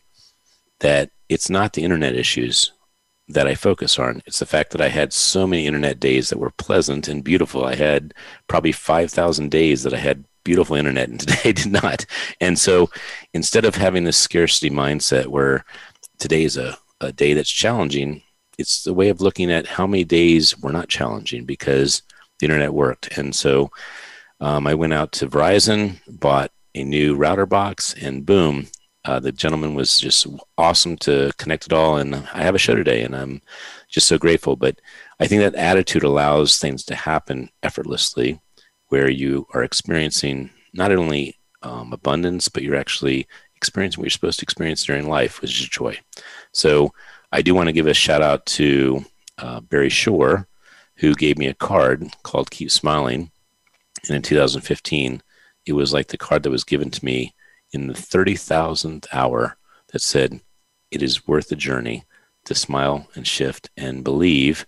that 0.80 1.10
it's 1.28 1.50
not 1.50 1.72
the 1.72 1.84
internet 1.84 2.14
issues 2.14 2.72
that 3.28 3.46
I 3.46 3.54
focus 3.54 3.98
on. 3.98 4.22
It's 4.26 4.38
the 4.38 4.46
fact 4.46 4.70
that 4.72 4.80
I 4.80 4.88
had 4.88 5.12
so 5.12 5.46
many 5.46 5.66
internet 5.66 6.00
days 6.00 6.30
that 6.30 6.38
were 6.38 6.50
pleasant 6.50 7.08
and 7.08 7.22
beautiful. 7.22 7.64
I 7.64 7.74
had 7.74 8.14
probably 8.46 8.72
5,000 8.72 9.50
days 9.50 9.82
that 9.82 9.92
I 9.92 9.98
had 9.98 10.24
beautiful 10.44 10.76
internet, 10.76 11.10
and 11.10 11.20
today 11.28 11.52
did 11.52 11.70
not. 11.70 12.06
And 12.40 12.58
so 12.58 12.90
instead 13.34 13.64
of 13.64 13.74
having 13.74 14.04
this 14.04 14.16
scarcity 14.16 14.70
mindset 14.70 15.26
where 15.26 15.64
today 16.18 16.44
is 16.44 16.56
a, 16.56 16.78
a 17.00 17.12
day 17.12 17.34
that's 17.34 17.50
challenging, 17.50 18.22
it's 18.56 18.82
the 18.82 18.94
way 18.94 19.08
of 19.10 19.20
looking 19.20 19.52
at 19.52 19.66
how 19.66 19.86
many 19.86 20.04
days 20.04 20.58
were 20.58 20.72
not 20.72 20.88
challenging 20.88 21.44
because 21.44 22.02
the 22.40 22.46
internet 22.46 22.72
worked. 22.72 23.16
And 23.18 23.34
so 23.34 23.70
um, 24.40 24.66
I 24.66 24.74
went 24.74 24.94
out 24.94 25.12
to 25.12 25.28
Verizon, 25.28 26.00
bought 26.08 26.50
a 26.74 26.82
new 26.82 27.14
router 27.14 27.46
box, 27.46 27.94
and 28.00 28.24
boom, 28.24 28.68
uh, 29.08 29.18
the 29.18 29.32
gentleman 29.32 29.74
was 29.74 29.98
just 29.98 30.26
awesome 30.58 30.94
to 30.94 31.32
connect 31.38 31.64
it 31.64 31.72
all. 31.72 31.96
And 31.96 32.14
I 32.14 32.42
have 32.42 32.54
a 32.54 32.58
show 32.58 32.74
today, 32.74 33.02
and 33.02 33.16
I'm 33.16 33.40
just 33.88 34.06
so 34.06 34.18
grateful. 34.18 34.54
But 34.54 34.82
I 35.18 35.26
think 35.26 35.40
that 35.40 35.54
attitude 35.54 36.02
allows 36.02 36.58
things 36.58 36.84
to 36.84 36.94
happen 36.94 37.48
effortlessly 37.62 38.38
where 38.88 39.08
you 39.08 39.46
are 39.54 39.64
experiencing 39.64 40.50
not 40.74 40.92
only 40.92 41.38
um, 41.62 41.94
abundance, 41.94 42.50
but 42.50 42.62
you're 42.62 42.76
actually 42.76 43.26
experiencing 43.56 43.98
what 43.98 44.04
you're 44.04 44.10
supposed 44.10 44.40
to 44.40 44.44
experience 44.44 44.84
during 44.84 45.08
life, 45.08 45.40
which 45.40 45.58
is 45.58 45.66
joy. 45.66 45.98
So 46.52 46.92
I 47.32 47.40
do 47.40 47.54
want 47.54 47.68
to 47.68 47.72
give 47.72 47.86
a 47.86 47.94
shout 47.94 48.20
out 48.20 48.44
to 48.58 49.06
uh, 49.38 49.60
Barry 49.60 49.88
Shore, 49.88 50.46
who 50.96 51.14
gave 51.14 51.38
me 51.38 51.46
a 51.46 51.54
card 51.54 52.12
called 52.24 52.50
Keep 52.50 52.70
Smiling. 52.70 53.30
And 54.06 54.16
in 54.16 54.20
2015, 54.20 55.22
it 55.64 55.72
was 55.72 55.94
like 55.94 56.08
the 56.08 56.18
card 56.18 56.42
that 56.42 56.50
was 56.50 56.64
given 56.64 56.90
to 56.90 57.02
me 57.02 57.32
in 57.72 57.86
the 57.86 57.94
30,000th 57.94 59.06
hour 59.12 59.56
that 59.92 60.02
said, 60.02 60.40
It 60.90 61.02
is 61.02 61.26
worth 61.26 61.48
the 61.48 61.56
journey 61.56 62.04
to 62.44 62.54
smile 62.54 63.08
and 63.14 63.26
shift 63.26 63.70
and 63.76 64.04
believe 64.04 64.66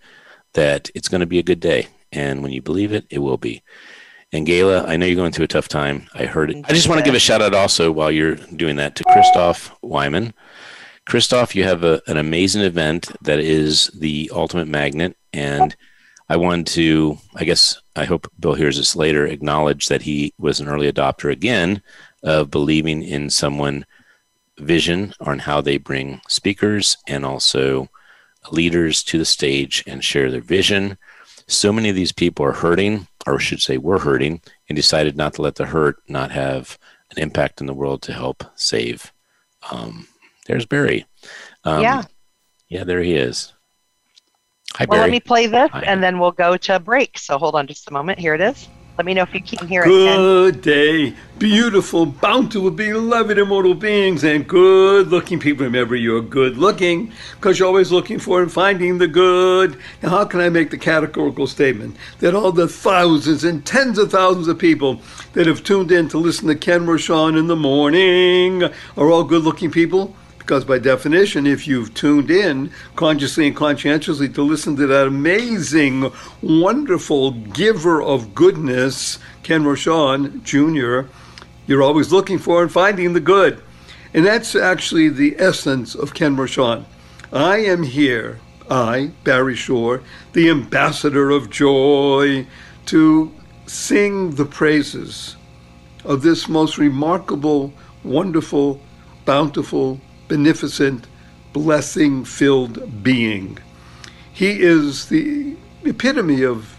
that 0.54 0.90
it's 0.94 1.08
going 1.08 1.20
to 1.20 1.26
be 1.26 1.38
a 1.38 1.44
good 1.44 1.60
day. 1.60 1.88
And 2.12 2.42
when 2.42 2.52
you 2.52 2.62
believe 2.62 2.92
it, 2.92 3.06
it 3.10 3.20
will 3.20 3.38
be. 3.38 3.62
And 4.32 4.46
Gayla, 4.46 4.86
I 4.86 4.96
know 4.96 5.06
you're 5.06 5.16
going 5.16 5.32
through 5.32 5.46
a 5.46 5.48
tough 5.48 5.68
time. 5.68 6.08
I 6.14 6.26
heard 6.26 6.50
it. 6.50 6.64
I 6.68 6.72
just 6.72 6.88
want 6.88 7.00
to 7.00 7.04
give 7.04 7.14
a 7.14 7.20
shout 7.20 7.42
out 7.42 7.54
also 7.54 7.90
while 7.90 8.10
you're 8.10 8.36
doing 8.36 8.76
that 8.76 8.94
to 8.96 9.04
Christoph 9.04 9.74
Wyman. 9.82 10.34
Christoph, 11.06 11.56
you 11.56 11.64
have 11.64 11.82
a, 11.82 12.00
an 12.06 12.16
amazing 12.16 12.62
event 12.62 13.10
that 13.22 13.40
is 13.40 13.88
the 13.88 14.30
ultimate 14.32 14.68
magnet. 14.68 15.16
And 15.32 15.74
I 16.28 16.36
wanted 16.36 16.68
to, 16.68 17.18
I 17.34 17.42
guess, 17.44 17.80
I 17.96 18.04
hope 18.04 18.30
Bill 18.38 18.54
hears 18.54 18.76
this 18.76 18.94
later, 18.94 19.26
acknowledge 19.26 19.88
that 19.88 20.02
he 20.02 20.32
was 20.38 20.60
an 20.60 20.68
early 20.68 20.90
adopter 20.90 21.32
again 21.32 21.82
of 22.22 22.50
believing 22.50 23.02
in 23.02 23.30
someone 23.30 23.86
vision 24.58 25.14
on 25.20 25.38
how 25.38 25.60
they 25.60 25.78
bring 25.78 26.20
speakers 26.28 26.96
and 27.06 27.24
also 27.24 27.88
leaders 28.50 29.02
to 29.02 29.18
the 29.18 29.24
stage 29.24 29.82
and 29.86 30.04
share 30.04 30.30
their 30.30 30.40
vision. 30.40 30.98
So 31.46 31.72
many 31.72 31.88
of 31.88 31.96
these 31.96 32.12
people 32.12 32.44
are 32.44 32.52
hurting 32.52 33.06
or 33.26 33.34
I 33.34 33.38
should 33.38 33.60
say 33.60 33.78
were 33.78 33.98
hurting, 33.98 34.40
and 34.68 34.76
decided 34.76 35.16
not 35.16 35.34
to 35.34 35.42
let 35.42 35.56
the 35.56 35.66
hurt 35.66 35.98
not 36.08 36.30
have 36.30 36.78
an 37.10 37.22
impact 37.22 37.60
in 37.60 37.66
the 37.66 37.74
world 37.74 38.02
to 38.02 38.12
help 38.12 38.44
save. 38.54 39.12
Um, 39.70 40.06
there's 40.46 40.66
Barry. 40.66 41.06
Um, 41.64 41.82
yeah. 41.82 42.02
Yeah, 42.68 42.84
there 42.84 43.02
he 43.02 43.14
is. 43.14 43.52
Hi, 44.74 44.86
well, 44.88 44.98
Barry. 44.98 45.10
let 45.10 45.12
me 45.12 45.20
play 45.20 45.46
this, 45.46 45.70
Hi. 45.72 45.80
and 45.80 46.02
then 46.02 46.18
we'll 46.18 46.30
go 46.30 46.56
to 46.56 46.78
break. 46.78 47.18
So 47.18 47.36
hold 47.36 47.56
on 47.56 47.66
just 47.66 47.88
a 47.88 47.92
moment. 47.92 48.18
Here 48.18 48.34
it 48.34 48.40
is. 48.40 48.68
Let 49.00 49.06
me 49.06 49.14
know 49.14 49.22
if 49.22 49.32
you 49.32 49.40
can 49.40 49.66
hear 49.66 49.80
it. 49.80 49.86
Good 49.86 50.60
day, 50.60 51.14
beautiful, 51.38 52.04
bountiful, 52.04 52.70
beloved 52.70 53.38
immortal 53.38 53.72
beings, 53.72 54.24
and 54.24 54.46
good 54.46 55.08
looking 55.08 55.40
people. 55.40 55.64
Remember, 55.64 55.96
you're 55.96 56.20
good 56.20 56.58
looking 56.58 57.10
because 57.36 57.58
you're 57.58 57.66
always 57.66 57.90
looking 57.90 58.18
for 58.18 58.42
and 58.42 58.52
finding 58.52 58.98
the 58.98 59.08
good. 59.08 59.78
Now, 60.02 60.10
how 60.10 60.26
can 60.26 60.40
I 60.40 60.50
make 60.50 60.68
the 60.68 60.76
categorical 60.76 61.46
statement 61.46 61.96
that 62.18 62.34
all 62.34 62.52
the 62.52 62.68
thousands 62.68 63.42
and 63.42 63.64
tens 63.64 63.96
of 63.96 64.10
thousands 64.10 64.48
of 64.48 64.58
people 64.58 65.00
that 65.32 65.46
have 65.46 65.64
tuned 65.64 65.90
in 65.90 66.10
to 66.10 66.18
listen 66.18 66.48
to 66.48 66.54
Ken 66.54 66.84
Rochon 66.84 67.38
in 67.38 67.46
the 67.46 67.56
morning 67.56 68.64
are 68.64 69.10
all 69.10 69.24
good 69.24 69.44
looking 69.44 69.70
people? 69.70 70.14
Because 70.50 70.64
by 70.64 70.80
definition, 70.80 71.46
if 71.46 71.68
you've 71.68 71.94
tuned 71.94 72.28
in 72.28 72.72
consciously 72.96 73.46
and 73.46 73.54
conscientiously 73.54 74.28
to 74.30 74.42
listen 74.42 74.74
to 74.74 74.86
that 74.88 75.06
amazing, 75.06 76.10
wonderful 76.42 77.30
giver 77.30 78.02
of 78.02 78.34
goodness, 78.34 79.20
Ken 79.44 79.62
Rochon 79.62 80.42
Jr., 80.42 81.08
you're 81.68 81.84
always 81.84 82.10
looking 82.10 82.38
for 82.38 82.62
and 82.62 82.72
finding 82.72 83.12
the 83.12 83.20
good. 83.20 83.62
And 84.12 84.26
that's 84.26 84.56
actually 84.56 85.08
the 85.08 85.36
essence 85.38 85.94
of 85.94 86.14
Ken 86.14 86.34
Rochon. 86.36 86.84
I 87.32 87.58
am 87.58 87.84
here, 87.84 88.40
I, 88.68 89.12
Barry 89.22 89.54
Shore, 89.54 90.02
the 90.32 90.50
ambassador 90.50 91.30
of 91.30 91.50
joy, 91.50 92.44
to 92.86 93.32
sing 93.66 94.32
the 94.32 94.46
praises 94.46 95.36
of 96.04 96.22
this 96.22 96.48
most 96.48 96.76
remarkable, 96.76 97.72
wonderful, 98.02 98.82
bountiful, 99.24 100.00
beneficent, 100.30 101.08
blessing 101.52 102.24
filled 102.24 103.02
being. 103.02 103.58
He 104.32 104.62
is 104.62 105.08
the 105.08 105.56
epitome 105.84 106.44
of 106.44 106.76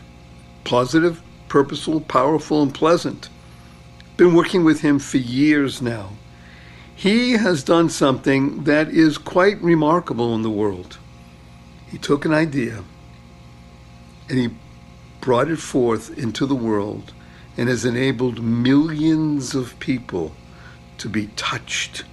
positive, 0.63 1.21
purposeful, 1.49 1.99
powerful, 1.99 2.63
and 2.63 2.73
pleasant. 2.73 3.27
Been 4.15 4.33
working 4.33 4.63
with 4.63 4.79
him 4.79 4.99
for 4.99 5.17
years 5.17 5.81
now. 5.81 6.11
He 6.95 7.33
has 7.33 7.61
done 7.61 7.89
something 7.89 8.63
that 8.63 8.87
is 8.87 9.17
quite 9.17 9.61
remarkable 9.61 10.33
in 10.33 10.43
the 10.43 10.49
world. 10.49 10.97
He 11.89 11.97
took 11.97 12.23
an 12.23 12.33
idea 12.33 12.85
and 14.29 14.39
he 14.39 14.49
brought 15.19 15.49
it 15.49 15.59
forth 15.59 16.17
into 16.17 16.45
the 16.45 16.55
world 16.55 17.11
and 17.57 17.67
has 17.67 17.83
enabled 17.83 18.41
millions 18.41 19.55
of 19.55 19.77
people 19.79 20.31
to 20.99 21.09
be 21.09 21.27
touched 21.35 22.05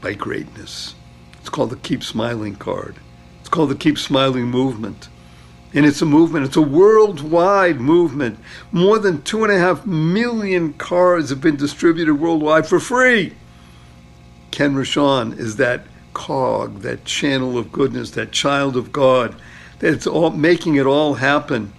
by 0.00 0.14
greatness. 0.14 0.94
It's 1.38 1.48
called 1.48 1.70
the 1.70 1.76
Keep 1.76 2.02
Smiling 2.02 2.56
card. 2.56 2.96
It's 3.40 3.48
called 3.48 3.70
the 3.70 3.74
Keep 3.74 3.98
Smiling 3.98 4.46
movement. 4.46 5.08
And 5.72 5.86
it's 5.86 6.02
a 6.02 6.06
movement, 6.06 6.46
it's 6.46 6.56
a 6.56 6.62
worldwide 6.62 7.80
movement. 7.80 8.38
More 8.72 8.98
than 8.98 9.22
two 9.22 9.44
and 9.44 9.52
a 9.52 9.58
half 9.58 9.86
million 9.86 10.72
cards 10.74 11.30
have 11.30 11.40
been 11.40 11.56
distributed 11.56 12.14
worldwide 12.14 12.66
for 12.66 12.80
free. 12.80 13.34
Ken 14.50 14.74
Rochon 14.74 15.38
is 15.38 15.56
that 15.56 15.86
cog, 16.12 16.80
that 16.80 17.04
channel 17.04 17.56
of 17.56 17.70
goodness, 17.70 18.10
that 18.12 18.32
child 18.32 18.76
of 18.76 18.90
God, 18.90 19.34
that's 19.78 20.06
all 20.06 20.30
making 20.30 20.74
it 20.74 20.86
all 20.86 21.14
happen. 21.14 21.72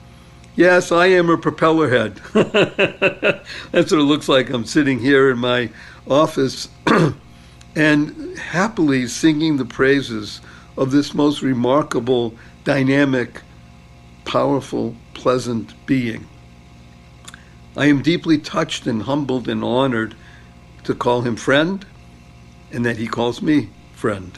Yes, 0.55 0.91
I 0.91 1.07
am 1.07 1.29
a 1.29 1.37
propeller 1.37 1.89
head. 1.89 2.15
That's 2.33 3.91
what 3.91 3.99
it 3.99 4.03
looks 4.03 4.27
like. 4.27 4.49
I'm 4.49 4.65
sitting 4.65 4.99
here 4.99 5.31
in 5.31 5.37
my 5.37 5.69
office 6.09 6.67
and 7.75 8.37
happily 8.37 9.07
singing 9.07 9.57
the 9.57 9.65
praises 9.65 10.41
of 10.77 10.91
this 10.91 11.13
most 11.13 11.41
remarkable, 11.41 12.33
dynamic, 12.63 13.41
powerful, 14.25 14.95
pleasant 15.13 15.73
being. 15.85 16.27
I 17.77 17.85
am 17.85 18.01
deeply 18.01 18.37
touched 18.37 18.85
and 18.85 19.03
humbled 19.03 19.47
and 19.47 19.63
honored 19.63 20.15
to 20.83 20.93
call 20.93 21.21
him 21.21 21.35
friend 21.35 21.85
and 22.71 22.85
that 22.85 22.97
he 22.97 23.07
calls 23.07 23.41
me 23.41 23.69
friend. 23.93 24.37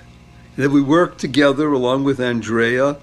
And 0.55 0.65
that 0.65 0.71
we 0.71 0.81
work 0.81 1.17
together 1.17 1.71
along 1.71 2.03
with 2.03 2.19
Andrea 2.19 2.97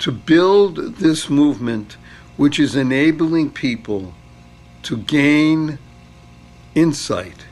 to 0.00 0.10
build 0.10 0.96
this 0.96 1.30
movement 1.30 1.96
which 2.36 2.58
is 2.58 2.74
enabling 2.74 3.50
people 3.50 4.14
to 4.82 4.96
gain 4.96 5.78
insight 6.74 7.44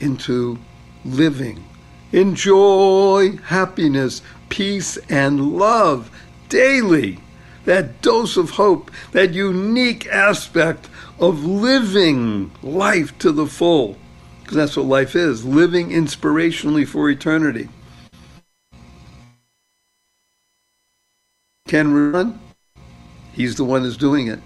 into 0.00 0.58
living 1.04 1.64
Enjoy 2.12 3.38
happiness, 3.44 4.20
peace, 4.50 4.98
and 5.08 5.54
love 5.56 6.10
daily. 6.50 7.18
That 7.64 8.02
dose 8.02 8.36
of 8.36 8.50
hope, 8.50 8.90
that 9.12 9.32
unique 9.32 10.06
aspect 10.08 10.90
of 11.18 11.42
living 11.44 12.50
life 12.62 13.16
to 13.18 13.32
the 13.32 13.46
full. 13.46 13.96
Because 14.40 14.56
that's 14.56 14.76
what 14.76 14.86
life 14.86 15.16
is 15.16 15.46
living 15.46 15.88
inspirationally 15.88 16.86
for 16.86 17.08
eternity. 17.08 17.70
Ken 21.66 21.94
Rochon, 21.94 22.38
he's 23.32 23.54
the 23.54 23.64
one 23.64 23.84
that's 23.84 23.96
doing 23.96 24.26
it. 24.26 24.40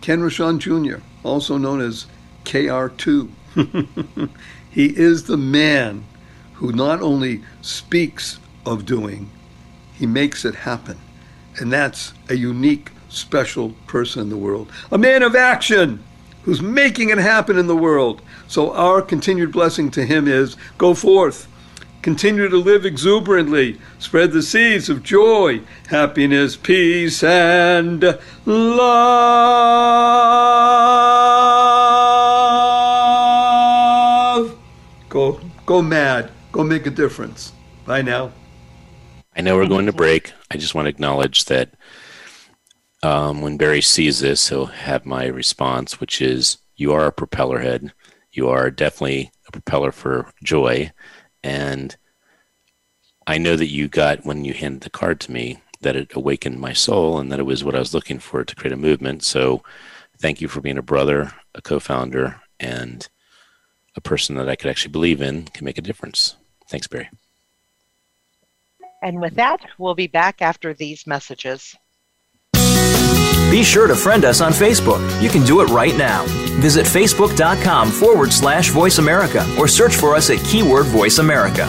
Ken 0.00 0.20
Rochon 0.20 0.58
Jr., 0.58 1.00
also 1.22 1.56
known 1.56 1.80
as 1.80 2.06
KR2. 2.44 3.30
he 4.76 4.86
is 4.94 5.24
the 5.24 5.38
man 5.38 6.04
who 6.52 6.70
not 6.70 7.00
only 7.00 7.40
speaks 7.62 8.38
of 8.66 8.84
doing, 8.84 9.30
he 9.94 10.06
makes 10.06 10.44
it 10.44 10.54
happen. 10.54 10.98
And 11.58 11.72
that's 11.72 12.12
a 12.28 12.34
unique, 12.34 12.90
special 13.08 13.70
person 13.86 14.20
in 14.20 14.28
the 14.28 14.36
world. 14.36 14.70
A 14.92 14.98
man 14.98 15.22
of 15.22 15.34
action 15.34 16.04
who's 16.42 16.60
making 16.60 17.08
it 17.08 17.16
happen 17.16 17.56
in 17.56 17.68
the 17.68 17.74
world. 17.74 18.20
So 18.48 18.74
our 18.74 19.00
continued 19.00 19.50
blessing 19.50 19.90
to 19.92 20.04
him 20.04 20.28
is 20.28 20.58
go 20.76 20.92
forth, 20.92 21.48
continue 22.02 22.50
to 22.50 22.58
live 22.58 22.84
exuberantly, 22.84 23.80
spread 23.98 24.32
the 24.32 24.42
seeds 24.42 24.90
of 24.90 25.02
joy, 25.02 25.62
happiness, 25.88 26.54
peace, 26.54 27.22
and 27.22 28.18
love. 28.44 29.16
Go, 35.16 35.40
go 35.64 35.80
mad. 35.80 36.30
Go 36.52 36.62
make 36.62 36.84
a 36.84 36.90
difference. 36.90 37.50
Bye 37.86 38.02
now. 38.02 38.32
I 39.34 39.40
know 39.40 39.56
we're 39.56 39.66
going 39.66 39.86
to 39.86 39.92
break. 39.94 40.34
I 40.50 40.58
just 40.58 40.74
want 40.74 40.84
to 40.84 40.90
acknowledge 40.90 41.46
that 41.46 41.70
um, 43.02 43.40
when 43.40 43.56
Barry 43.56 43.80
sees 43.80 44.20
this, 44.20 44.50
he'll 44.50 44.66
have 44.66 45.06
my 45.06 45.24
response, 45.24 46.00
which 46.00 46.20
is 46.20 46.58
you 46.76 46.92
are 46.92 47.06
a 47.06 47.12
propeller 47.12 47.60
head. 47.60 47.94
You 48.30 48.50
are 48.50 48.70
definitely 48.70 49.32
a 49.48 49.52
propeller 49.52 49.90
for 49.90 50.30
joy. 50.44 50.92
And 51.42 51.96
I 53.26 53.38
know 53.38 53.56
that 53.56 53.70
you 53.70 53.88
got, 53.88 54.26
when 54.26 54.44
you 54.44 54.52
handed 54.52 54.82
the 54.82 54.90
card 54.90 55.18
to 55.20 55.32
me, 55.32 55.62
that 55.80 55.96
it 55.96 56.14
awakened 56.14 56.60
my 56.60 56.74
soul 56.74 57.18
and 57.18 57.32
that 57.32 57.40
it 57.40 57.46
was 57.46 57.64
what 57.64 57.74
I 57.74 57.78
was 57.78 57.94
looking 57.94 58.18
for 58.18 58.44
to 58.44 58.54
create 58.54 58.74
a 58.74 58.76
movement. 58.76 59.22
So 59.22 59.62
thank 60.18 60.42
you 60.42 60.48
for 60.48 60.60
being 60.60 60.76
a 60.76 60.82
brother, 60.82 61.32
a 61.54 61.62
co 61.62 61.80
founder, 61.80 62.42
and 62.60 63.08
a 63.96 64.00
person 64.00 64.36
that 64.36 64.48
I 64.48 64.56
could 64.56 64.70
actually 64.70 64.92
believe 64.92 65.20
in 65.20 65.44
can 65.44 65.64
make 65.64 65.78
a 65.78 65.82
difference. 65.82 66.36
Thanks, 66.68 66.86
Barry. 66.86 67.08
And 69.02 69.20
with 69.20 69.34
that, 69.34 69.60
we'll 69.78 69.94
be 69.94 70.06
back 70.06 70.42
after 70.42 70.74
these 70.74 71.06
messages. 71.06 71.76
Be 73.50 73.62
sure 73.62 73.86
to 73.86 73.94
friend 73.94 74.24
us 74.24 74.40
on 74.40 74.52
Facebook. 74.52 75.22
You 75.22 75.28
can 75.28 75.44
do 75.44 75.60
it 75.60 75.66
right 75.66 75.96
now. 75.96 76.24
Visit 76.60 76.84
facebook.com 76.84 77.90
forward 77.90 78.32
slash 78.32 78.70
voice 78.70 78.98
America 78.98 79.46
or 79.58 79.68
search 79.68 79.94
for 79.94 80.14
us 80.14 80.30
at 80.30 80.44
keyword 80.44 80.86
voice 80.86 81.18
America. 81.18 81.68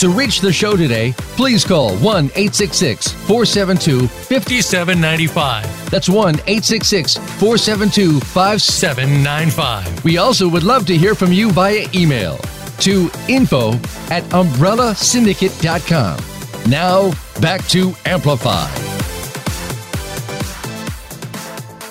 To 0.00 0.08
reach 0.08 0.40
the 0.40 0.50
show 0.50 0.76
today, 0.78 1.12
please 1.36 1.62
call 1.62 1.94
1 1.96 2.24
866 2.34 3.12
472 3.12 4.08
5795. 4.08 5.90
That's 5.90 6.08
1 6.08 6.36
866 6.36 7.16
472 7.16 8.18
5795. 8.20 10.02
We 10.02 10.16
also 10.16 10.48
would 10.48 10.62
love 10.62 10.86
to 10.86 10.96
hear 10.96 11.14
from 11.14 11.34
you 11.34 11.50
via 11.50 11.86
email 11.94 12.38
to 12.78 13.10
info 13.28 13.74
at 14.08 14.22
umbrellasyndicate.com. 14.32 16.70
Now, 16.70 17.12
back 17.42 17.68
to 17.68 17.94
Amplify. 18.06 18.70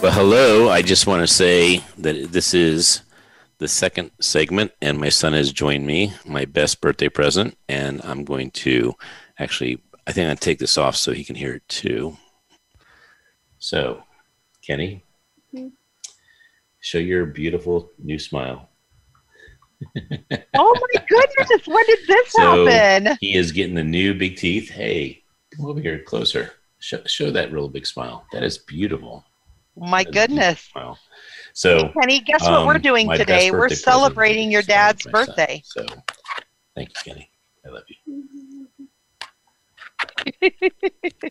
Well, 0.01 0.11
hello. 0.11 0.71
I 0.71 0.81
just 0.81 1.05
want 1.05 1.21
to 1.21 1.27
say 1.27 1.83
that 1.99 2.31
this 2.31 2.55
is 2.55 3.03
the 3.59 3.67
second 3.67 4.11
segment, 4.21 4.71
and 4.81 4.97
my 4.97 5.09
son 5.09 5.33
has 5.33 5.51
joined 5.51 5.85
me, 5.85 6.13
my 6.25 6.45
best 6.45 6.81
birthday 6.81 7.09
present, 7.09 7.57
and 7.67 8.01
I'm 8.03 8.23
going 8.23 8.51
to 8.51 8.95
actually, 9.37 9.81
I 10.07 10.13
think 10.13 10.23
I'm 10.23 10.29
going 10.29 10.37
to 10.37 10.43
take 10.43 10.59
this 10.59 10.77
off 10.77 10.95
so 10.95 11.11
he 11.11 11.25
can 11.25 11.35
hear 11.35 11.55
it 11.55 11.67
too. 11.67 12.17
So, 13.59 14.01
Kenny, 14.65 15.03
show 16.79 16.97
your 16.97 17.25
beautiful 17.25 17.91
new 17.99 18.17
smile. 18.17 18.69
oh 19.95 20.75
my 20.93 21.05
goodness, 21.07 21.67
when 21.67 21.85
did 21.85 21.99
this 22.07 22.31
so 22.31 22.65
happen? 22.65 23.17
He 23.19 23.35
is 23.35 23.51
getting 23.51 23.75
the 23.75 23.83
new 23.83 24.13
big 24.13 24.37
teeth. 24.37 24.69
Hey, 24.69 25.23
come 25.55 25.65
over 25.65 25.81
here 25.81 25.99
closer. 26.03 26.53
Show, 26.79 27.03
show 27.05 27.29
that 27.31 27.51
real 27.51 27.67
big 27.67 27.85
smile. 27.85 28.25
That 28.31 28.43
is 28.43 28.57
beautiful. 28.57 29.25
My 29.75 30.05
goodness. 30.05 30.69
Wow. 30.75 30.97
So, 31.59 31.89
Kenny, 31.89 32.21
guess 32.21 32.39
what 32.39 32.61
um, 32.61 32.67
we're 32.67 32.77
doing 32.77 33.09
today? 33.09 33.51
We're 33.51 33.67
celebrating 33.67 34.49
your 34.49 34.61
dad's 34.61 35.05
my 35.05 35.11
son. 35.11 35.25
birthday. 35.25 35.61
So, 35.65 35.85
thank 36.73 36.87
you, 36.87 37.11
Kenny. 37.11 37.29
I 37.65 37.69
love 37.69 37.83
you. 37.89 38.67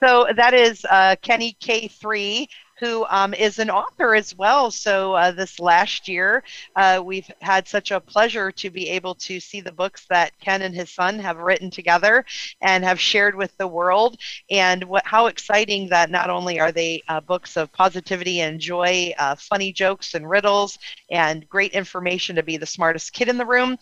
So 0.00 0.26
that 0.36 0.52
is 0.52 0.84
uh, 0.90 1.16
Kenny 1.22 1.56
K3, 1.62 2.46
who 2.84 3.06
um, 3.08 3.32
is 3.32 3.58
an 3.58 3.70
author 3.70 4.14
as 4.14 4.36
well. 4.36 4.70
So 4.70 5.14
uh, 5.14 5.30
this 5.30 5.58
last 5.58 6.06
year, 6.06 6.42
uh, 6.76 7.02
we've 7.04 7.30
had 7.40 7.66
such 7.66 7.90
a 7.90 8.00
pleasure 8.00 8.52
to 8.52 8.68
be 8.68 8.90
able 8.90 9.14
to 9.16 9.40
see 9.40 9.60
the 9.62 9.72
books 9.72 10.06
that 10.10 10.38
Ken 10.38 10.60
and 10.62 10.74
his 10.74 10.90
son 10.90 11.18
have 11.18 11.38
written 11.38 11.70
together 11.70 12.24
and 12.60 12.84
have 12.84 13.00
shared 13.00 13.34
with 13.34 13.56
the 13.56 13.66
world. 13.66 14.18
And 14.50 14.84
what, 14.84 15.06
how 15.06 15.26
exciting 15.26 15.88
that 15.88 16.10
not 16.10 16.28
only 16.28 16.60
are 16.60 16.72
they 16.72 17.02
uh, 17.08 17.20
books 17.20 17.56
of 17.56 17.72
positivity 17.72 18.40
and 18.40 18.60
joy, 18.60 19.14
uh, 19.18 19.36
funny 19.36 19.72
jokes 19.72 20.14
and 20.14 20.28
riddles, 20.28 20.78
and 21.10 21.48
great 21.48 21.72
information 21.72 22.36
to 22.36 22.42
be 22.42 22.58
the 22.58 22.66
smartest 22.66 23.12
kid 23.12 23.28
in 23.28 23.38
the 23.38 23.46
room, 23.46 23.78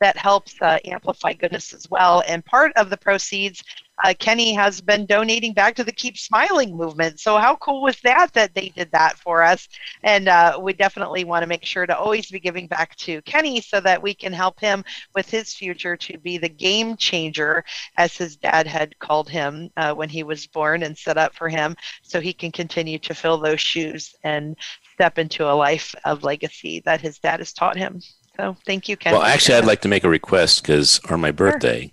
that 0.00 0.16
helps 0.16 0.54
uh, 0.60 0.78
amplify 0.84 1.32
goodness 1.34 1.72
as 1.72 1.88
well. 1.88 2.22
And 2.26 2.44
part 2.44 2.72
of 2.76 2.90
the 2.90 2.96
proceeds 2.96 3.62
uh, 4.04 4.14
Kenny 4.18 4.52
has 4.52 4.80
been 4.80 5.06
donating 5.06 5.52
back 5.52 5.74
to 5.76 5.84
the 5.84 5.92
Keep 5.92 6.18
Smiling 6.18 6.76
movement. 6.76 7.20
So 7.20 7.38
how 7.38 7.56
cool 7.56 7.82
was 7.82 8.00
that 8.02 8.32
that 8.34 8.54
they 8.54 8.70
did 8.70 8.90
that 8.92 9.18
for 9.18 9.42
us? 9.42 9.68
And 10.02 10.28
uh, 10.28 10.58
we 10.60 10.72
definitely 10.72 11.24
want 11.24 11.42
to 11.42 11.46
make 11.46 11.64
sure 11.64 11.86
to 11.86 11.96
always 11.96 12.30
be 12.30 12.40
giving 12.40 12.66
back 12.66 12.96
to 12.96 13.22
Kenny 13.22 13.60
so 13.60 13.80
that 13.80 14.02
we 14.02 14.14
can 14.14 14.32
help 14.32 14.60
him 14.60 14.84
with 15.14 15.28
his 15.28 15.54
future 15.54 15.96
to 15.96 16.18
be 16.18 16.38
the 16.38 16.48
game 16.48 16.96
changer, 16.96 17.64
as 17.96 18.16
his 18.16 18.36
dad 18.36 18.66
had 18.66 18.98
called 18.98 19.28
him 19.28 19.70
uh, 19.76 19.94
when 19.94 20.08
he 20.08 20.22
was 20.22 20.46
born 20.46 20.82
and 20.82 20.96
set 20.96 21.18
up 21.18 21.34
for 21.34 21.48
him, 21.48 21.76
so 22.02 22.20
he 22.20 22.32
can 22.32 22.52
continue 22.52 22.98
to 22.98 23.14
fill 23.14 23.38
those 23.38 23.60
shoes 23.60 24.14
and 24.24 24.56
step 24.94 25.18
into 25.18 25.44
a 25.44 25.52
life 25.52 25.94
of 26.04 26.24
legacy 26.24 26.80
that 26.84 27.00
his 27.00 27.18
dad 27.18 27.40
has 27.40 27.52
taught 27.52 27.76
him. 27.76 28.00
So 28.36 28.56
thank 28.64 28.88
you, 28.88 28.96
Kenny. 28.96 29.18
Well, 29.18 29.26
actually, 29.26 29.56
I'd 29.56 29.66
like 29.66 29.82
to 29.82 29.88
make 29.88 30.04
a 30.04 30.08
request 30.08 30.62
because 30.62 31.00
on 31.10 31.20
my 31.20 31.30
birthday, 31.30 31.92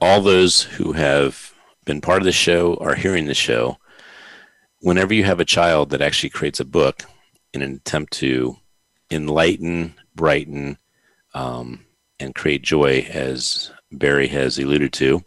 all 0.00 0.20
those 0.20 0.62
who 0.62 0.92
have 0.92 1.54
been 1.84 2.00
part 2.00 2.20
of 2.20 2.24
the 2.24 2.32
show 2.32 2.76
are 2.76 2.94
hearing 2.94 3.26
the 3.26 3.34
show. 3.34 3.78
Whenever 4.80 5.14
you 5.14 5.24
have 5.24 5.40
a 5.40 5.44
child 5.44 5.90
that 5.90 6.02
actually 6.02 6.30
creates 6.30 6.60
a 6.60 6.64
book 6.64 7.04
in 7.52 7.62
an 7.62 7.74
attempt 7.74 8.12
to 8.14 8.56
enlighten, 9.10 9.94
brighten, 10.14 10.78
um, 11.34 11.84
and 12.18 12.34
create 12.34 12.62
joy, 12.62 13.06
as 13.10 13.70
Barry 13.92 14.28
has 14.28 14.58
alluded 14.58 14.92
to, 14.94 15.24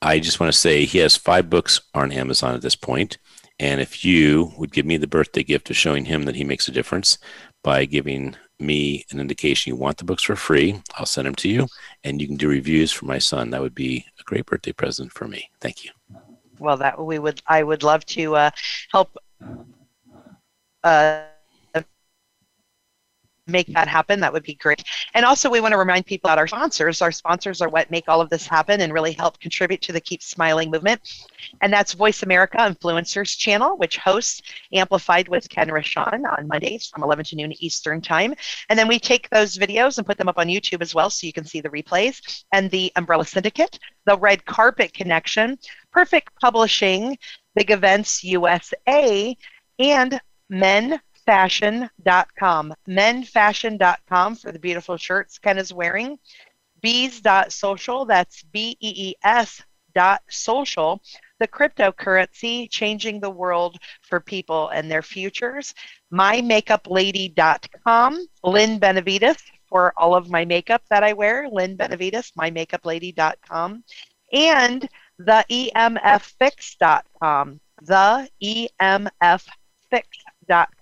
I 0.00 0.20
just 0.20 0.38
want 0.38 0.52
to 0.52 0.58
say 0.58 0.84
he 0.84 0.98
has 0.98 1.16
five 1.16 1.50
books 1.50 1.80
on 1.94 2.12
Amazon 2.12 2.54
at 2.54 2.62
this 2.62 2.76
point. 2.76 3.18
And 3.58 3.80
if 3.80 4.04
you 4.04 4.52
would 4.56 4.72
give 4.72 4.86
me 4.86 4.96
the 4.96 5.08
birthday 5.08 5.42
gift 5.42 5.70
of 5.70 5.76
showing 5.76 6.04
him 6.04 6.22
that 6.24 6.36
he 6.36 6.44
makes 6.44 6.68
a 6.68 6.72
difference 6.72 7.18
by 7.64 7.84
giving 7.84 8.36
me 8.60 9.04
an 9.10 9.20
indication 9.20 9.70
you 9.70 9.76
want 9.76 9.96
the 9.98 10.04
books 10.04 10.22
for 10.22 10.36
free, 10.36 10.80
I'll 10.96 11.06
send 11.06 11.26
them 11.26 11.34
to 11.36 11.48
you 11.48 11.66
and 12.04 12.20
you 12.20 12.26
can 12.26 12.36
do 12.36 12.48
reviews 12.48 12.92
for 12.92 13.06
my 13.06 13.18
son. 13.18 13.50
That 13.50 13.60
would 13.60 13.74
be 13.74 14.04
a 14.18 14.22
great 14.24 14.46
birthday 14.46 14.72
present 14.72 15.12
for 15.12 15.28
me. 15.28 15.50
Thank 15.60 15.84
you. 15.84 15.90
Well, 16.58 16.76
that 16.78 17.02
we 17.02 17.18
would, 17.18 17.40
I 17.46 17.62
would 17.62 17.82
love 17.82 18.04
to 18.06 18.34
uh, 18.34 18.50
help 18.90 19.16
uh, 20.82 21.22
make 23.48 23.66
that 23.74 23.88
happen, 23.88 24.20
that 24.20 24.32
would 24.32 24.42
be 24.42 24.54
great. 24.54 24.84
And 25.14 25.24
also, 25.24 25.50
we 25.50 25.60
want 25.60 25.72
to 25.72 25.78
remind 25.78 26.06
people 26.06 26.28
about 26.28 26.38
our 26.38 26.46
sponsors. 26.46 27.02
Our 27.02 27.12
sponsors 27.12 27.60
are 27.60 27.68
what 27.68 27.90
make 27.90 28.08
all 28.08 28.20
of 28.20 28.30
this 28.30 28.46
happen 28.46 28.80
and 28.80 28.92
really 28.92 29.12
help 29.12 29.40
contribute 29.40 29.82
to 29.82 29.92
the 29.92 30.00
Keep 30.00 30.22
Smiling 30.22 30.70
movement. 30.70 31.00
And 31.60 31.72
that's 31.72 31.92
Voice 31.92 32.22
America 32.22 32.58
Influencers 32.58 33.36
channel, 33.36 33.76
which 33.78 33.96
hosts 33.96 34.42
Amplified 34.72 35.28
with 35.28 35.48
Ken 35.48 35.68
Rochon 35.68 36.24
on 36.26 36.48
Mondays 36.48 36.86
from 36.86 37.02
11 37.02 37.24
to 37.26 37.36
noon 37.36 37.52
Eastern 37.62 38.00
Time. 38.00 38.34
And 38.68 38.78
then 38.78 38.88
we 38.88 38.98
take 38.98 39.28
those 39.30 39.56
videos 39.56 39.98
and 39.98 40.06
put 40.06 40.18
them 40.18 40.28
up 40.28 40.38
on 40.38 40.48
YouTube 40.48 40.82
as 40.82 40.94
well 40.94 41.10
so 41.10 41.26
you 41.26 41.32
can 41.32 41.44
see 41.44 41.60
the 41.60 41.68
replays. 41.68 42.44
And 42.52 42.70
the 42.70 42.92
Umbrella 42.96 43.24
Syndicate, 43.24 43.78
the 44.06 44.18
Red 44.18 44.44
Carpet 44.44 44.92
Connection, 44.92 45.58
Perfect 45.92 46.38
Publishing, 46.40 47.16
Big 47.54 47.70
Events 47.70 48.22
USA, 48.22 49.36
and 49.78 50.20
Men 50.50 51.00
menfashion.com. 51.28 52.74
Menfashion.com 52.88 54.36
for 54.36 54.52
the 54.52 54.58
beautiful 54.58 54.96
shirts 54.96 55.38
Ken 55.38 55.58
is 55.58 55.72
wearing. 55.72 56.18
Bees.social, 56.80 58.06
that's 58.06 58.42
B 58.44 58.76
E 58.80 59.10
E 59.10 59.14
S 59.22 59.62
dot 59.94 60.22
social. 60.28 61.02
The 61.40 61.48
cryptocurrency 61.48 62.70
changing 62.70 63.20
the 63.20 63.30
world 63.30 63.78
for 64.02 64.20
people 64.20 64.68
and 64.68 64.90
their 64.90 65.02
futures. 65.02 65.74
MyMakeupLady.com. 66.12 68.26
Lynn 68.42 68.78
Benavides 68.78 69.42
for 69.68 69.92
all 69.96 70.14
of 70.14 70.30
my 70.30 70.44
makeup 70.44 70.82
that 70.88 71.02
I 71.04 71.12
wear. 71.12 71.48
Lynn 71.50 71.76
Benavides, 71.76 72.32
MyMakeupLady.com. 72.38 73.84
And 74.32 74.88
the 75.18 75.44
EMFFix.com. 75.50 77.60
The 77.82 78.28
EMF 78.42 79.46
Fix 79.90 80.08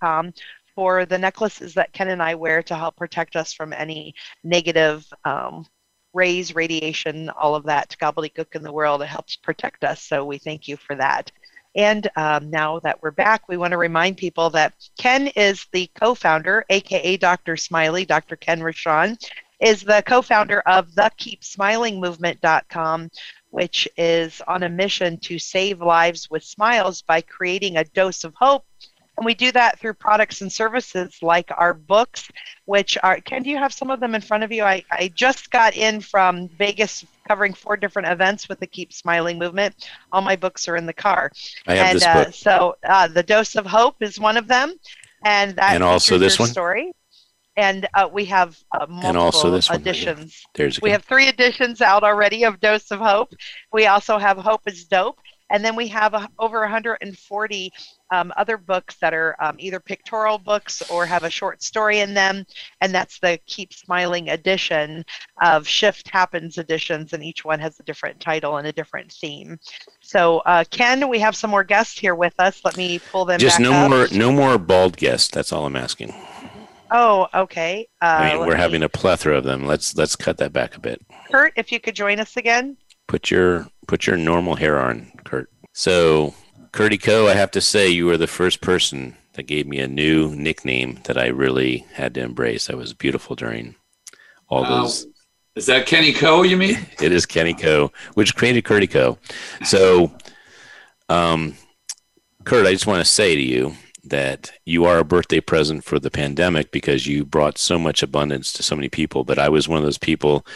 com 0.00 0.33
for 0.74 1.07
the 1.07 1.18
necklaces 1.18 1.74
that 1.74 1.92
Ken 1.92 2.09
and 2.09 2.22
I 2.22 2.35
wear 2.35 2.62
to 2.64 2.76
help 2.76 2.96
protect 2.96 3.35
us 3.35 3.52
from 3.52 3.72
any 3.72 4.14
negative 4.44 5.07
um, 5.24 5.66
rays, 6.12 6.55
radiation, 6.55 7.31
all 7.31 7.55
of 7.55 7.64
that 7.64 7.96
gobbledygook 8.00 8.55
in 8.55 8.62
the 8.62 8.72
world. 8.72 9.02
It 9.02 9.07
helps 9.07 9.37
protect 9.37 9.85
us. 9.85 10.02
So 10.02 10.24
we 10.24 10.38
thank 10.38 10.68
you 10.68 10.76
for 10.76 10.96
that. 10.96 11.31
And 11.76 12.09
um, 12.16 12.50
now 12.50 12.79
that 12.81 13.02
we're 13.02 13.11
back, 13.11 13.48
we 13.48 13.59
want 13.59 13.72
to 13.72 13.76
remind 13.76 14.16
people 14.16 14.48
that 14.50 14.72
Ken 14.98 15.26
is 15.29 15.66
the 15.72 15.90
co 15.94 16.14
founder, 16.14 16.64
AKA 16.70 17.18
Dr. 17.18 17.57
Smiley, 17.57 18.07
Dr. 18.07 18.37
Ken 18.37 18.61
Rochon, 18.61 19.18
is 19.61 19.83
the 19.83 20.02
co 20.07 20.22
founder 20.22 20.61
of 20.61 20.94
the 20.94 21.11
KeepSmilingMovement.com, 21.18 23.11
which 23.50 23.88
is 23.98 24.40
on 24.48 24.62
a 24.62 24.68
mission 24.70 25.18
to 25.18 25.38
save 25.38 25.83
lives 25.83 26.31
with 26.31 26.42
smiles 26.42 27.02
by 27.02 27.20
creating 27.20 27.76
a 27.76 27.85
dose 27.85 28.24
of 28.24 28.35
hope 28.35 28.64
and 29.16 29.24
we 29.24 29.35
do 29.35 29.50
that 29.52 29.79
through 29.79 29.94
products 29.94 30.42
and 30.42 30.52
services 30.52 31.18
like 31.22 31.50
our 31.57 31.72
books, 31.72 32.29
which 32.66 32.98
are, 33.02 33.18
Ken, 33.20 33.42
do 33.42 33.50
you 33.50 33.57
have 33.57 33.72
some 33.72 33.90
of 33.90 33.98
them 33.98 34.14
in 34.14 34.20
front 34.20 34.44
of 34.44 34.52
you? 34.52 34.62
I, 34.62 34.85
I 34.90 35.09
just 35.14 35.50
got 35.50 35.74
in 35.74 36.00
from 36.00 36.48
Vegas 36.48 37.05
covering 37.26 37.55
four 37.55 37.76
different 37.76 38.09
events 38.09 38.48
with 38.48 38.61
the 38.61 38.66
Keep 38.66 38.92
Smiling 38.92 39.38
movement. 39.38 39.88
All 40.12 40.20
my 40.20 40.37
books 40.37 40.68
are 40.68 40.76
in 40.76 40.85
the 40.85 40.92
car. 40.92 41.33
I 41.66 41.76
have 41.76 41.87
and 41.87 41.96
this 41.96 42.05
book. 42.05 42.29
Uh, 42.29 42.31
so 42.31 42.76
uh, 42.87 43.09
The 43.09 43.22
Dose 43.22 43.57
of 43.57 43.64
Hope 43.64 43.96
is 44.00 44.20
one 44.20 44.37
of 44.37 44.48
them. 44.48 44.74
And 45.24 45.57
that 45.57 45.74
and 45.74 45.83
also 45.83 46.18
this 46.18 46.38
one 46.38 46.48
story. 46.48 46.92
And 47.57 47.88
uh, 47.94 48.07
we 48.12 48.26
have 48.26 48.59
uh, 48.72 48.81
multiple 48.87 49.09
and 49.09 49.16
also 49.16 49.50
this 49.50 49.70
editions. 49.70 50.44
One 50.44 50.52
There's 50.55 50.81
we 50.83 50.90
have 50.90 51.05
three 51.05 51.26
editions 51.26 51.81
out 51.81 52.05
already 52.05 52.44
of 52.44 52.61
Dose 52.61 52.90
of 52.90 53.00
Hope. 53.00 53.33
We 53.72 53.87
also 53.87 54.18
have 54.18 54.37
Hope 54.37 54.61
is 54.66 54.85
Dope. 54.85 55.18
And 55.51 55.65
then 55.65 55.77
we 55.77 55.89
have 55.89 56.15
a, 56.15 56.29
over 56.39 56.61
140 56.61 57.73
um, 58.11 58.33
other 58.37 58.57
books 58.57 58.97
that 58.97 59.15
are 59.15 59.37
um, 59.41 59.57
either 59.59 59.81
pictorial 59.81 60.39
books 60.39 60.83
or 60.91 61.07
have 61.07 61.25
a 61.25 61.31
short 61.31 61.63
story 61.63 62.01
in 62.01 62.15
them. 62.15 62.45
And 62.81 62.95
that's 62.95 63.19
the 63.19 63.39
Keep 63.47 63.73
Smiling 63.73 64.31
edition 64.31 65.05
of 65.41 65.67
Shift 65.67 66.09
Happens 66.09 66.59
editions, 66.59 67.13
and 67.13 67.23
each 67.23 67.45
one 67.45 67.59
has 67.61 67.79
a 67.81 67.83
different 67.83 68.21
title 68.21 68.57
and 68.57 68.67
a 68.67 68.73
different 68.73 69.13
theme. 69.13 69.59
So, 70.01 70.39
uh, 70.41 70.65
Ken, 70.71 71.09
we 71.09 71.19
have 71.19 71.37
some 71.37 71.51
more 71.51 71.65
guests 71.65 71.99
here 71.99 72.15
with 72.15 72.35
us. 72.39 72.65
Let 72.65 72.77
me 72.77 72.99
pull 72.99 73.25
them. 73.25 73.39
Just 73.41 73.61
no 73.61 73.73
up. 73.73 73.91
more, 73.91 74.09
no 74.13 74.33
more 74.33 74.59
bald 74.59 74.97
guests. 74.97 75.29
That's 75.29 75.53
all 75.53 75.67
I'm 75.67 75.77
asking. 75.77 76.15
Oh, 76.91 77.27
okay. 77.35 77.89
Uh, 78.01 78.05
I 78.05 78.33
mean, 78.33 78.47
we're 78.47 78.55
me... 78.55 78.61
having 78.61 78.83
a 78.83 78.89
plethora 78.89 79.37
of 79.37 79.45
them. 79.45 79.67
Let's 79.67 79.97
let's 79.97 80.17
cut 80.17 80.39
that 80.39 80.53
back 80.53 80.77
a 80.77 80.81
bit. 80.81 81.05
Kurt, 81.31 81.53
if 81.57 81.73
you 81.73 81.81
could 81.81 81.95
join 81.95 82.21
us 82.21 82.37
again. 82.37 82.77
Put 83.07 83.31
your 83.31 83.69
put 83.87 84.07
your 84.07 84.16
normal 84.16 84.57
hair 84.57 84.79
on, 84.81 85.12
Kurt. 85.25 85.51
So 85.73 86.35
Curdy 86.73 86.99
Co, 86.99 87.29
I 87.29 87.35
have 87.35 87.51
to 87.53 87.61
say, 87.61 87.88
you 87.88 88.07
were 88.07 88.19
the 88.19 88.27
first 88.27 88.61
person 88.61 89.16
that 89.33 89.45
gave 89.45 89.66
me 89.66 89.79
a 89.79 89.88
new 89.88 90.35
nickname 90.35 91.01
that 91.05 91.16
I 91.16 91.29
really 91.29 91.87
had 91.92 92.14
to 92.14 92.23
embrace. 92.23 92.66
That 92.66 92.77
was 92.77 92.92
beautiful 92.92 93.37
during 93.37 93.77
all 94.49 94.62
wow. 94.62 94.83
those. 94.83 95.07
Is 95.55 95.66
that 95.66 95.87
Kenny 95.87 96.12
Co? 96.12 96.42
You 96.42 96.57
mean? 96.57 96.77
it 97.01 97.12
is 97.12 97.25
Kenny 97.25 97.55
Co, 97.55 97.92
which 98.14 98.37
created 98.37 98.64
Curdy 98.64 98.87
Co. 98.87 99.19
So, 99.64 100.12
um, 101.09 101.55
Kurt, 102.45 102.66
I 102.66 102.73
just 102.73 102.87
want 102.87 103.01
to 103.01 103.11
say 103.11 103.35
to 103.35 103.42
you 103.42 103.75
that 104.05 104.53
you 104.64 104.85
are 104.85 104.99
a 104.99 105.05
birthday 105.05 105.40
present 105.40 105.83
for 105.83 105.99
the 105.99 106.11
pandemic 106.11 106.71
because 106.73 107.07
you 107.07 107.25
brought 107.25 107.59
so 107.59 107.79
much 107.79 108.03
abundance 108.03 108.53
to 108.53 108.62
so 108.62 108.77
many 108.77 108.88
people. 108.88 109.25
But 109.25 109.38
I 109.38 109.49
was 109.49 109.66
one 109.66 109.79
of 109.79 109.85
those 109.85 109.99
people 109.99 110.47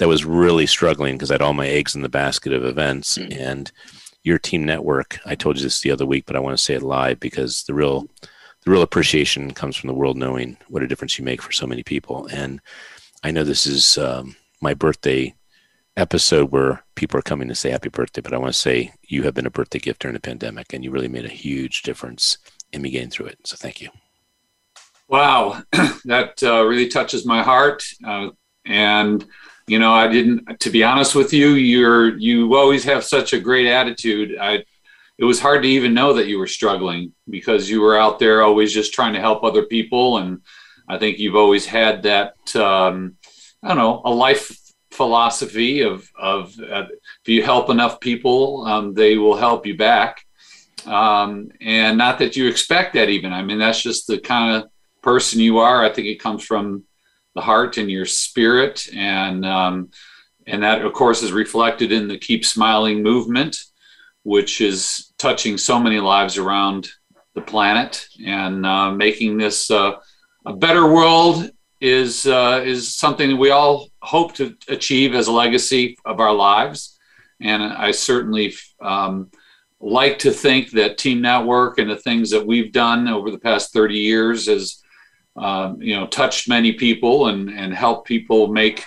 that 0.00 0.08
was 0.08 0.24
really 0.24 0.66
struggling 0.66 1.14
because 1.14 1.30
I 1.30 1.34
had 1.34 1.42
all 1.42 1.52
my 1.52 1.68
eggs 1.68 1.94
in 1.94 2.00
the 2.00 2.08
basket 2.08 2.54
of 2.54 2.64
events 2.64 3.18
mm-hmm. 3.18 3.38
and 3.38 3.70
your 4.22 4.38
team 4.38 4.64
network. 4.64 5.18
I 5.26 5.34
told 5.34 5.58
you 5.58 5.62
this 5.62 5.82
the 5.82 5.90
other 5.90 6.06
week, 6.06 6.24
but 6.24 6.36
I 6.36 6.40
want 6.40 6.56
to 6.56 6.62
say 6.62 6.72
it 6.72 6.82
live 6.82 7.20
because 7.20 7.64
the 7.64 7.74
real 7.74 8.08
the 8.64 8.70
real 8.70 8.80
appreciation 8.80 9.52
comes 9.52 9.76
from 9.76 9.88
the 9.88 9.94
world 9.94 10.16
knowing 10.16 10.56
what 10.68 10.82
a 10.82 10.86
difference 10.86 11.18
you 11.18 11.24
make 11.24 11.42
for 11.42 11.52
so 11.52 11.66
many 11.66 11.82
people. 11.82 12.26
And 12.32 12.62
I 13.22 13.30
know 13.30 13.44
this 13.44 13.66
is 13.66 13.98
um, 13.98 14.36
my 14.62 14.72
birthday 14.72 15.34
episode 15.98 16.50
where 16.50 16.82
people 16.94 17.18
are 17.18 17.22
coming 17.22 17.48
to 17.48 17.54
say 17.54 17.70
happy 17.70 17.90
birthday, 17.90 18.22
but 18.22 18.32
I 18.32 18.38
want 18.38 18.54
to 18.54 18.58
say 18.58 18.92
you 19.02 19.24
have 19.24 19.34
been 19.34 19.46
a 19.46 19.50
birthday 19.50 19.78
gift 19.80 20.00
during 20.00 20.14
the 20.14 20.20
pandemic, 20.20 20.72
and 20.72 20.82
you 20.82 20.90
really 20.90 21.08
made 21.08 21.26
a 21.26 21.28
huge 21.28 21.82
difference 21.82 22.38
in 22.72 22.80
me 22.80 22.88
getting 22.88 23.10
through 23.10 23.26
it. 23.26 23.38
So 23.46 23.56
thank 23.56 23.82
you. 23.82 23.90
Wow, 25.08 25.62
that 26.06 26.42
uh, 26.42 26.64
really 26.64 26.88
touches 26.88 27.26
my 27.26 27.42
heart, 27.42 27.82
uh, 28.06 28.30
and 28.64 29.26
you 29.66 29.78
know 29.78 29.92
i 29.92 30.08
didn't 30.08 30.58
to 30.60 30.70
be 30.70 30.82
honest 30.82 31.14
with 31.14 31.32
you 31.32 31.50
you're 31.50 32.16
you 32.18 32.54
always 32.56 32.84
have 32.84 33.04
such 33.04 33.32
a 33.32 33.40
great 33.40 33.66
attitude. 33.66 34.36
I 34.38 34.64
it 35.18 35.24
was 35.24 35.38
hard 35.38 35.62
to 35.62 35.68
even 35.68 35.92
know 35.92 36.14
that 36.14 36.28
you 36.28 36.38
were 36.38 36.46
struggling 36.46 37.12
because 37.28 37.68
you 37.68 37.82
were 37.82 37.98
out 37.98 38.18
there 38.18 38.42
always 38.42 38.72
just 38.72 38.94
trying 38.94 39.12
to 39.12 39.20
help 39.20 39.44
other 39.44 39.64
people. 39.64 40.18
And 40.18 40.40
i 40.88 40.98
think 40.98 41.18
you've 41.18 41.36
always 41.36 41.66
had 41.66 42.02
that 42.02 42.34
um, 42.56 43.16
i 43.62 43.68
don't 43.68 43.76
know 43.76 44.02
a 44.04 44.10
life 44.10 44.56
philosophy 44.90 45.82
of 45.82 46.10
of 46.18 46.58
uh, 46.58 46.86
if 47.22 47.28
you 47.28 47.44
help 47.44 47.70
enough 47.70 48.00
people 48.00 48.66
um, 48.66 48.94
they 48.94 49.16
will 49.16 49.36
help 49.36 49.66
you 49.66 49.76
back. 49.76 50.24
Um, 50.86 51.50
and 51.60 51.98
not 51.98 52.18
that 52.20 52.36
you 52.36 52.48
expect 52.48 52.94
that 52.94 53.10
even. 53.10 53.32
I 53.32 53.42
mean 53.42 53.58
that's 53.58 53.82
just 53.82 54.06
the 54.06 54.18
kind 54.18 54.56
of 54.56 54.70
person 55.02 55.40
you 55.40 55.58
are. 55.58 55.84
I 55.84 55.90
think 55.90 56.06
it 56.08 56.22
comes 56.22 56.44
from 56.44 56.84
the 57.34 57.40
heart 57.40 57.78
and 57.78 57.90
your 57.90 58.06
spirit. 58.06 58.86
And 58.94 59.44
um, 59.44 59.90
and 60.46 60.62
that 60.62 60.82
of 60.82 60.92
course 60.92 61.22
is 61.22 61.32
reflected 61.32 61.92
in 61.92 62.08
the 62.08 62.18
keep 62.18 62.44
smiling 62.44 63.02
movement 63.02 63.56
which 64.22 64.60
is 64.60 65.12
touching 65.18 65.56
so 65.56 65.78
many 65.78 65.98
lives 65.98 66.36
around 66.36 66.88
the 67.34 67.40
planet. 67.40 68.06
And 68.24 68.66
uh, 68.66 68.90
making 68.90 69.38
this 69.38 69.70
uh, 69.70 69.92
a 70.46 70.52
better 70.54 70.92
world 70.92 71.50
is 71.80 72.26
uh, 72.26 72.62
is 72.64 72.94
something 72.94 73.38
we 73.38 73.50
all 73.50 73.88
hope 74.02 74.34
to 74.34 74.56
achieve 74.68 75.14
as 75.14 75.28
a 75.28 75.32
legacy 75.32 75.96
of 76.04 76.20
our 76.20 76.34
lives. 76.34 76.98
And 77.40 77.62
i 77.62 77.90
certainly 77.90 78.54
um, 78.82 79.30
like 79.80 80.18
to 80.18 80.30
think 80.30 80.72
that 80.72 80.98
team 80.98 81.22
network 81.22 81.78
and 81.78 81.90
the 81.90 81.96
things 81.96 82.30
that 82.30 82.46
we've 82.46 82.70
done 82.70 83.08
over 83.08 83.30
the 83.30 83.38
past 83.38 83.72
30 83.72 83.94
years 83.94 84.46
is 84.46 84.82
um, 85.36 85.80
you 85.80 85.94
know, 85.94 86.06
touched 86.06 86.48
many 86.48 86.72
people 86.72 87.28
and, 87.28 87.50
and 87.50 87.74
helped 87.74 88.06
people 88.06 88.48
make 88.48 88.86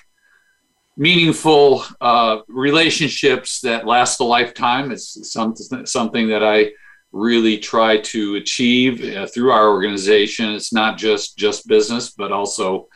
meaningful 0.95 1.83
uh, 2.01 2.39
relationships 2.47 3.61
that 3.61 3.85
last 3.87 4.19
a 4.19 4.23
lifetime. 4.23 4.91
It's 4.91 5.31
something, 5.31 5.85
something 5.85 6.27
that 6.29 6.43
I 6.43 6.71
really 7.11 7.57
try 7.57 7.97
to 7.97 8.35
achieve 8.35 9.15
uh, 9.15 9.27
through 9.27 9.51
our 9.51 9.69
organization. 9.69 10.51
It's 10.53 10.73
not 10.73 10.97
just 10.97 11.37
just 11.37 11.67
business, 11.67 12.11
but 12.11 12.31
also 12.31 12.87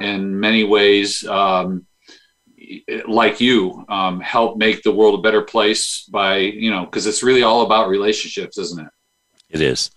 in 0.00 0.38
many 0.38 0.64
ways 0.64 1.26
um, 1.26 1.86
like 3.06 3.40
you 3.40 3.84
um, 3.88 4.20
help 4.20 4.56
make 4.56 4.82
the 4.82 4.92
world 4.92 5.18
a 5.18 5.22
better 5.22 5.42
place 5.42 6.08
by 6.10 6.38
you 6.38 6.70
know 6.70 6.84
because 6.84 7.06
it's 7.06 7.22
really 7.22 7.42
all 7.42 7.62
about 7.62 7.88
relationships 7.88 8.58
isn't 8.58 8.84
it 8.84 8.92
it 9.50 9.60
is 9.60 9.90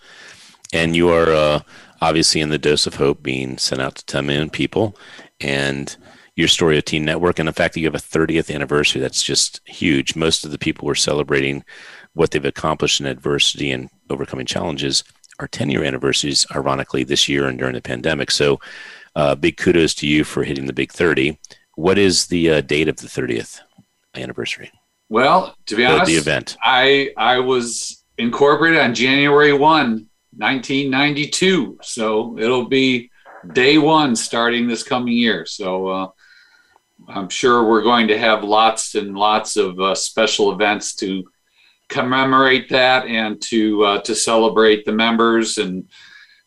and 0.72 0.96
you 0.96 1.10
are 1.10 1.34
uh, 1.34 1.60
obviously 2.02 2.42
in 2.42 2.50
the 2.50 2.58
dose 2.58 2.88
of 2.88 2.96
hope 2.96 3.22
being 3.22 3.58
sent 3.58 3.82
out 3.82 3.96
to 3.96 4.06
10 4.06 4.26
million 4.26 4.50
people 4.50 4.98
and 5.40 5.98
your 6.36 6.48
story 6.48 6.78
of 6.78 6.86
team 6.86 7.04
network 7.04 7.40
and 7.40 7.48
the 7.48 7.54
fact 7.54 7.74
that 7.74 7.82
you 7.82 7.86
have 7.86 7.96
a 7.96 7.98
30th 7.98 8.54
anniversary 8.54 9.02
that's 9.02 9.24
just 9.24 9.62
huge 9.66 10.16
most 10.16 10.46
of 10.46 10.52
the 10.52 10.58
people 10.58 10.86
who 10.86 10.92
are 10.92 10.96
celebrating 10.96 11.64
what 12.14 12.32
they've 12.32 12.46
accomplished 12.46 13.00
in 13.00 13.06
adversity 13.06 13.72
and 13.72 13.90
overcoming 14.10 14.46
challenges 14.46 15.04
are 15.40 15.48
10 15.48 15.70
year 15.70 15.84
anniversaries 15.84 16.46
ironically 16.56 17.04
this 17.04 17.28
year 17.28 17.48
and 17.48 17.60
during 17.60 17.76
the 17.76 17.82
pandemic 17.82 18.32
so 18.32 18.60
uh, 19.16 19.36
big 19.36 19.58
kudos 19.58 19.94
to 19.94 20.08
you 20.08 20.24
for 20.24 20.44
hitting 20.44 20.66
the 20.66 20.74
big 20.74 20.92
30 20.92 21.38
what 21.80 21.98
is 21.98 22.28
the 22.28 22.50
uh, 22.50 22.62
date 22.62 22.90
of 22.90 22.98
the 22.98 23.08
30th 23.08 23.62
anniversary? 24.16 24.70
Well, 25.08 25.56
to 25.68 25.76
be 25.78 25.86
honest, 25.86 26.08
the 26.08 26.18
event. 26.18 26.58
I 26.62 27.12
I 27.16 27.40
was 27.40 28.04
incorporated 28.18 28.82
on 28.82 28.94
January 28.94 29.54
1, 29.54 30.09
1992. 30.36 31.80
So 31.82 32.38
it'll 32.38 32.68
be 32.68 33.10
day 33.54 33.78
one 33.78 34.16
starting 34.16 34.68
this 34.68 34.84
coming 34.84 35.14
year. 35.14 35.46
So 35.46 35.88
uh, 35.88 36.08
I'm 37.08 37.30
sure 37.30 37.64
we're 37.64 37.84
going 37.84 38.08
to 38.10 38.18
have 38.18 38.44
lots 38.44 38.96
and 38.96 39.16
lots 39.16 39.56
of 39.58 39.80
uh, 39.80 39.96
special 39.96 40.52
events 40.52 40.96
to 40.96 41.24
commemorate 41.88 42.70
that 42.70 43.08
and 43.08 43.42
to 43.42 43.84
uh, 43.84 44.02
to 44.02 44.14
celebrate 44.14 44.86
the 44.86 44.92
members 44.92 45.58
and 45.58 45.90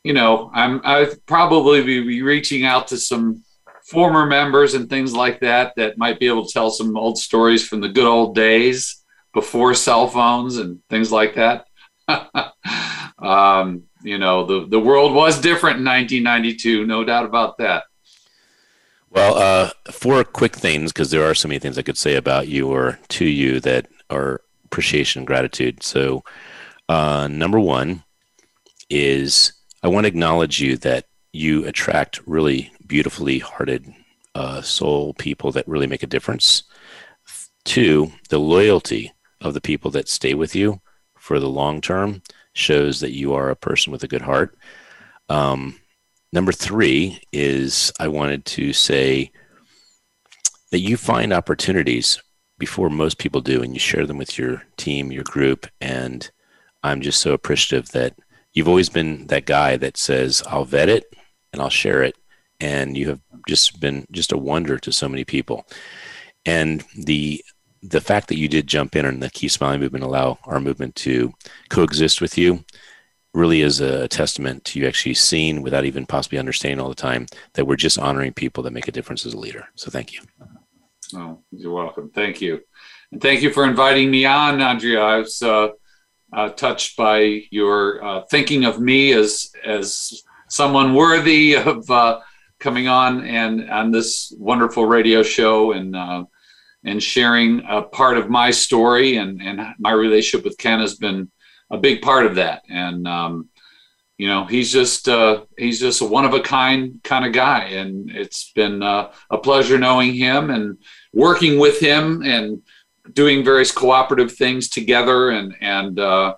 you 0.04 0.12
know 0.12 0.50
I'm 0.54 0.80
I'll 0.84 1.12
probably 1.26 1.82
be 1.82 2.22
reaching 2.22 2.64
out 2.64 2.86
to 2.88 2.96
some 2.96 3.42
former 3.84 4.24
members 4.24 4.74
and 4.74 4.88
things 4.88 5.12
like 5.12 5.40
that 5.40 5.72
that 5.76 5.98
might 5.98 6.20
be 6.20 6.28
able 6.28 6.46
to 6.46 6.52
tell 6.52 6.70
some 6.70 6.96
old 6.96 7.18
stories 7.18 7.66
from 7.66 7.80
the 7.80 7.88
good 7.88 8.06
old 8.06 8.36
days 8.36 9.02
before 9.34 9.74
cell 9.74 10.06
phones 10.06 10.58
and 10.58 10.80
things 10.88 11.10
like 11.10 11.34
that. 11.34 11.66
um, 13.22 13.84
you 14.02 14.18
know, 14.18 14.44
the, 14.44 14.66
the 14.66 14.80
world 14.80 15.14
was 15.14 15.40
different 15.40 15.78
in 15.78 15.84
1992, 15.84 16.86
no 16.86 17.04
doubt 17.04 17.24
about 17.24 17.56
that. 17.58 17.84
Well, 19.10 19.36
uh, 19.36 19.70
four 19.90 20.24
quick 20.24 20.56
things, 20.56 20.92
because 20.92 21.10
there 21.10 21.24
are 21.24 21.34
so 21.34 21.48
many 21.48 21.58
things 21.58 21.78
I 21.78 21.82
could 21.82 21.98
say 21.98 22.16
about 22.16 22.48
you 22.48 22.68
or 22.68 22.98
to 23.08 23.24
you 23.24 23.60
that 23.60 23.86
are 24.10 24.40
appreciation 24.64 25.20
and 25.20 25.26
gratitude. 25.26 25.82
So, 25.82 26.24
uh, 26.88 27.28
number 27.28 27.60
one 27.60 28.04
is 28.88 29.52
I 29.82 29.88
want 29.88 30.04
to 30.04 30.08
acknowledge 30.08 30.60
you 30.60 30.76
that 30.78 31.06
you 31.32 31.64
attract 31.66 32.20
really 32.26 32.72
beautifully 32.86 33.38
hearted 33.38 33.92
uh, 34.34 34.62
soul 34.62 35.14
people 35.14 35.52
that 35.52 35.68
really 35.68 35.86
make 35.86 36.02
a 36.02 36.06
difference. 36.06 36.64
Two, 37.64 38.12
the 38.30 38.38
loyalty 38.38 39.12
of 39.40 39.54
the 39.54 39.60
people 39.60 39.90
that 39.92 40.08
stay 40.08 40.34
with 40.34 40.54
you 40.56 40.80
for 41.16 41.38
the 41.38 41.48
long 41.48 41.80
term 41.80 42.22
shows 42.54 43.00
that 43.00 43.12
you 43.12 43.34
are 43.34 43.50
a 43.50 43.56
person 43.56 43.92
with 43.92 44.02
a 44.04 44.08
good 44.08 44.22
heart. 44.22 44.56
Um, 45.28 45.76
number 46.32 46.52
three 46.52 47.20
is 47.32 47.92
I 47.98 48.08
wanted 48.08 48.44
to 48.46 48.72
say 48.72 49.30
that 50.70 50.80
you 50.80 50.96
find 50.96 51.32
opportunities 51.32 52.20
before 52.58 52.90
most 52.90 53.18
people 53.18 53.40
do, 53.40 53.62
and 53.62 53.74
you 53.74 53.80
share 53.80 54.06
them 54.06 54.18
with 54.18 54.38
your 54.38 54.62
team, 54.76 55.10
your 55.10 55.24
group. 55.24 55.66
And 55.80 56.30
I'm 56.82 57.00
just 57.00 57.20
so 57.20 57.32
appreciative 57.32 57.90
that 57.90 58.14
you've 58.52 58.68
always 58.68 58.88
been 58.88 59.26
that 59.28 59.46
guy 59.46 59.76
that 59.78 59.96
says, 59.96 60.42
I'll 60.46 60.64
vet 60.64 60.88
it 60.88 61.04
and 61.52 61.60
I'll 61.60 61.70
share 61.70 62.02
it 62.02 62.16
and 62.62 62.96
you 62.96 63.08
have 63.08 63.20
just 63.48 63.80
been 63.80 64.06
just 64.12 64.30
a 64.30 64.38
wonder 64.38 64.78
to 64.78 64.92
so 64.92 65.08
many 65.08 65.24
people. 65.24 65.66
And 66.46 66.84
the 66.96 67.44
the 67.82 68.00
fact 68.00 68.28
that 68.28 68.38
you 68.38 68.48
did 68.48 68.66
jump 68.66 68.94
in 68.94 69.04
and 69.04 69.22
the 69.22 69.30
Keep 69.30 69.50
Smiling 69.50 69.80
movement 69.80 70.04
allow 70.04 70.38
our 70.44 70.60
movement 70.60 70.94
to 70.96 71.32
coexist 71.68 72.20
with 72.20 72.38
you 72.38 72.64
really 73.34 73.62
is 73.62 73.80
a 73.80 74.06
testament 74.08 74.64
to 74.64 74.78
you 74.78 74.86
actually 74.86 75.14
seeing 75.14 75.62
without 75.62 75.84
even 75.84 76.06
possibly 76.06 76.38
understanding 76.38 76.78
all 76.78 76.88
the 76.88 76.94
time 76.94 77.26
that 77.54 77.66
we're 77.66 77.76
just 77.76 77.98
honoring 77.98 78.32
people 78.32 78.62
that 78.62 78.72
make 78.72 78.88
a 78.88 78.92
difference 78.92 79.24
as 79.24 79.32
a 79.32 79.38
leader. 79.38 79.66
So 79.74 79.90
thank 79.90 80.12
you. 80.12 80.20
Oh, 81.14 81.38
you're 81.50 81.72
welcome. 81.72 82.10
Thank 82.10 82.40
you. 82.40 82.60
And 83.10 83.20
thank 83.20 83.42
you 83.42 83.50
for 83.50 83.64
inviting 83.64 84.10
me 84.10 84.24
on, 84.26 84.60
Andrea. 84.60 85.00
I 85.00 85.18
was 85.18 85.42
uh, 85.42 85.68
uh, 86.32 86.50
touched 86.50 86.96
by 86.96 87.42
your 87.50 88.04
uh, 88.04 88.22
thinking 88.30 88.64
of 88.64 88.80
me 88.80 89.12
as 89.12 89.50
as 89.64 90.22
someone 90.48 90.94
worthy 90.94 91.56
of 91.56 91.90
uh, 91.90 92.20
coming 92.58 92.88
on 92.88 93.24
and 93.24 93.68
on 93.70 93.90
this 93.90 94.32
wonderful 94.38 94.86
radio 94.86 95.22
show 95.22 95.72
and 95.72 95.96
uh, 95.96 96.24
and 96.84 97.02
sharing 97.02 97.62
a 97.68 97.82
part 97.82 98.16
of 98.16 98.30
my 98.30 98.50
story 98.50 99.16
and 99.16 99.40
and 99.40 99.60
my 99.78 99.92
relationship 99.92 100.44
with 100.44 100.58
Ken 100.58 100.80
has 100.80 100.96
been 100.96 101.30
a 101.70 101.78
big 101.78 102.02
part 102.02 102.26
of 102.26 102.34
that 102.36 102.62
and 102.68 103.06
um, 103.08 103.48
you 104.18 104.28
know 104.28 104.44
he's 104.44 104.72
just 104.72 105.08
uh, 105.08 105.44
he's 105.56 105.80
just 105.80 106.00
a 106.00 106.04
one 106.04 106.24
of 106.24 106.34
a 106.34 106.40
kind 106.40 107.00
kind 107.02 107.24
of 107.24 107.32
guy 107.32 107.64
and 107.64 108.10
it's 108.10 108.52
been 108.52 108.82
uh, 108.82 109.10
a 109.30 109.38
pleasure 109.38 109.78
knowing 109.78 110.14
him 110.14 110.50
and 110.50 110.78
working 111.12 111.58
with 111.58 111.80
him 111.80 112.22
and 112.22 112.62
doing 113.12 113.44
various 113.44 113.72
cooperative 113.72 114.32
things 114.32 114.68
together 114.68 115.30
and 115.30 115.54
and 115.60 115.98
uh, 115.98 116.34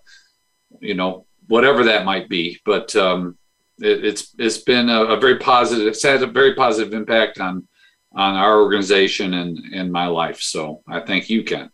you 0.81 0.95
know 0.95 1.27
whatever 1.49 1.85
that 1.85 2.05
might 2.05 2.29
be 2.29 2.59
but 2.65 2.95
um, 2.97 3.37
it, 3.79 4.05
it's 4.05 4.35
it's 4.39 4.59
been 4.59 4.89
a, 4.89 5.05
a, 5.05 5.17
very 5.21 5.39
positive. 5.39 5.87
It's 5.87 6.03
had 6.03 6.23
a 6.23 6.27
very 6.27 6.55
positive 6.55 6.95
impact 6.95 7.41
on 7.41 7.67
on 8.15 8.35
our 8.35 8.61
organization 8.61 9.35
and 9.35 9.59
in 9.73 9.91
my 9.91 10.07
life. 10.07 10.41
So 10.41 10.83
I 10.89 11.01
thank 11.01 11.29
you, 11.29 11.45
Ken. 11.45 11.71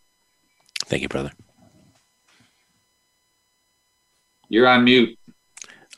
Thank 0.87 1.03
you, 1.03 1.09
brother. 1.09 1.33
You're 4.49 4.67
on 4.67 4.85
mute. 4.85 5.17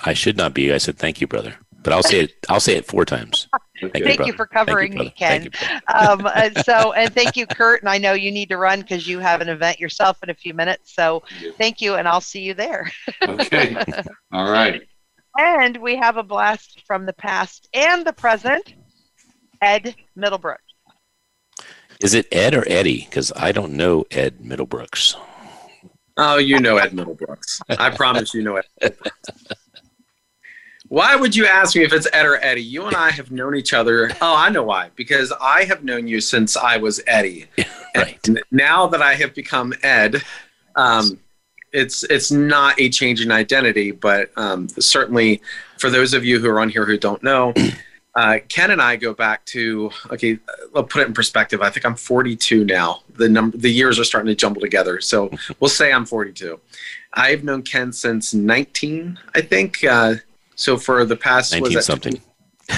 I 0.05 0.15
should 0.15 0.37
not 0.37 0.53
be. 0.53 0.73
I 0.73 0.79
said 0.79 0.99
thank 0.99 1.21
you, 1.21 1.27
brother. 1.27 1.55
But 1.83 1.93
I'll 1.93 2.03
say 2.03 2.21
it. 2.21 2.35
I'll 2.49 2.61
say 2.61 2.77
it 2.77 2.87
four 2.87 3.05
times. 3.05 3.49
Thank, 3.81 3.93
thank 4.05 4.21
you, 4.21 4.27
you, 4.27 4.33
for 4.35 4.47
covering 4.47 4.93
you, 4.93 4.99
me, 5.01 5.11
Ken. 5.11 5.49
um, 5.93 6.27
uh, 6.27 6.51
so, 6.63 6.93
and 6.93 7.13
thank 7.13 7.37
you, 7.37 7.47
Kurt. 7.47 7.83
And 7.83 7.89
I 7.89 7.99
know 7.99 8.13
you 8.13 8.31
need 8.31 8.51
to 8.51 8.57
run 8.57 8.81
because 8.81 9.09
you 9.09 9.19
have 9.19 9.41
an 9.41 9.49
event 9.49 9.81
yourself 9.81 10.23
in 10.23 10.31
a 10.31 10.35
few 10.35 10.55
minutes. 10.55 10.95
So, 10.95 11.25
thank 11.59 11.81
you, 11.81 11.95
and 11.95 12.07
I'll 12.07 12.21
see 12.21 12.43
you 12.43 12.55
there. 12.55 12.91
okay. 13.23 13.77
All 14.33 14.51
right. 14.51 14.83
And 15.39 15.79
we 15.79 15.97
have 15.97 16.19
a 16.19 16.23
blast 16.23 16.83
from 16.87 17.07
the 17.07 17.13
past 17.13 17.69
and 17.73 18.07
the 18.07 18.13
present, 18.13 18.75
Ed 19.63 19.95
Middlebrooks. 20.19 20.57
Is 22.01 22.15
it 22.15 22.27
Ed 22.33 22.55
or 22.55 22.65
Eddie? 22.67 23.07
Because 23.09 23.33
I 23.37 23.53
don't 23.53 23.73
know 23.75 24.05
Ed 24.11 24.41
Middlebrooks. 24.41 25.15
Oh, 26.17 26.37
you 26.37 26.59
know 26.59 26.77
Ed 26.77 26.91
Middlebrooks. 26.91 27.61
I 27.71 27.91
promise 27.91 28.35
you 28.35 28.43
know 28.43 28.61
Ed. 28.81 28.97
Why 30.89 31.17
would 31.17 31.35
you 31.35 31.47
ask 31.47 31.75
me 31.75 31.85
if 31.85 31.93
it's 31.93 32.07
Ed 32.13 32.27
or 32.27 32.37
Eddie? 32.45 32.63
You 32.63 32.85
and 32.85 32.95
I 32.95 33.11
have 33.11 33.31
known 33.31 33.55
each 33.55 33.73
other. 33.73 34.11
Oh, 34.21 34.37
I 34.37 34.51
know 34.51 34.65
why. 34.65 34.91
Because 34.95 35.33
I 35.41 35.65
have 35.65 35.85
known 35.85 36.07
you 36.07 36.21
since 36.21 36.55
I 36.55 36.77
was 36.77 37.01
Eddie. 37.07 37.47
right. 37.97 38.19
And 38.27 38.43
now 38.51 38.89
that 38.89 39.01
I 39.01 39.15
have 39.15 39.33
become 39.33 39.73
Ed, 39.83 40.23
um, 40.77 41.19
it's 41.73 42.03
it's 42.05 42.31
not 42.31 42.79
a 42.79 42.91
change 42.91 43.23
in 43.23 43.33
identity, 43.33 43.93
but 43.93 44.31
um, 44.37 44.69
certainly 44.69 45.41
for 45.79 45.89
those 45.89 46.13
of 46.13 46.27
you 46.27 46.39
who 46.41 46.51
are 46.51 46.61
on 46.61 46.69
here 46.69 46.85
who 46.85 46.99
don't 46.99 47.23
know, 47.23 47.55
uh, 48.15 48.39
Ken 48.49 48.71
and 48.71 48.83
I 48.83 48.97
go 48.97 49.15
back 49.15 49.45
to 49.47 49.91
okay. 50.11 50.39
I'll 50.75 50.85
put 50.85 51.03
it 51.03 51.09
in 51.09 51.15
perspective. 51.15 51.63
I 51.63 51.71
think 51.71 51.87
I'm 51.87 51.95
42 51.95 52.65
now. 52.65 53.03
The 53.15 53.29
number, 53.29 53.57
the 53.57 53.71
years 53.71 53.99
are 53.99 54.05
starting 54.05 54.29
to 54.29 54.35
jumble 54.35 54.61
together. 54.61 55.01
So 55.01 55.31
we'll 55.61 55.71
say 55.71 55.93
I'm 55.93 56.05
42. 56.05 56.61
I've 57.15 57.45
known 57.45 57.63
Ken 57.63 57.93
since 57.93 58.35
19, 58.35 59.19
I 59.35 59.41
think. 59.41 59.85
Uh, 59.85 60.17
so 60.55 60.77
for 60.77 61.05
the 61.05 61.17
past 61.17 61.53
19 61.53 61.81
something. 61.83 62.21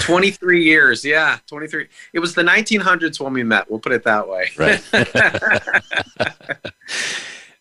23 0.01 0.65
years, 0.65 1.05
yeah, 1.05 1.39
23. 1.47 1.87
It 2.13 2.19
was 2.19 2.35
the 2.35 2.43
1900s 2.43 3.21
when 3.21 3.33
we 3.33 3.45
met. 3.45 3.71
We'll 3.71 3.79
put 3.79 3.93
it 3.93 4.03
that 4.05 4.29
way. 4.29 4.51
Right. 4.57 4.83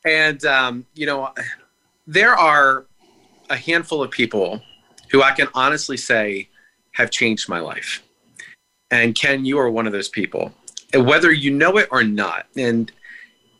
And, 0.06 0.44
um, 0.46 0.86
you 0.94 1.06
know, 1.06 1.34
there 2.08 2.36
are 2.36 2.86
a 3.50 3.56
handful 3.56 4.04
of 4.04 4.12
people 4.12 4.62
who 5.12 5.22
I 5.22 5.32
can 5.32 5.48
honestly 5.54 5.98
say 5.98 6.50
have 6.94 7.12
changed 7.12 7.50
my 7.50 7.60
life. 7.60 8.04
And 8.92 9.16
Ken, 9.16 9.46
you 9.46 9.60
are 9.60 9.70
one 9.70 9.88
of 9.88 9.94
those 9.94 10.10
people, 10.10 10.54
whether 10.94 11.32
you 11.32 11.52
know 11.52 11.78
it 11.78 11.90
or 11.92 12.04
not. 12.04 12.46
And 12.56 12.92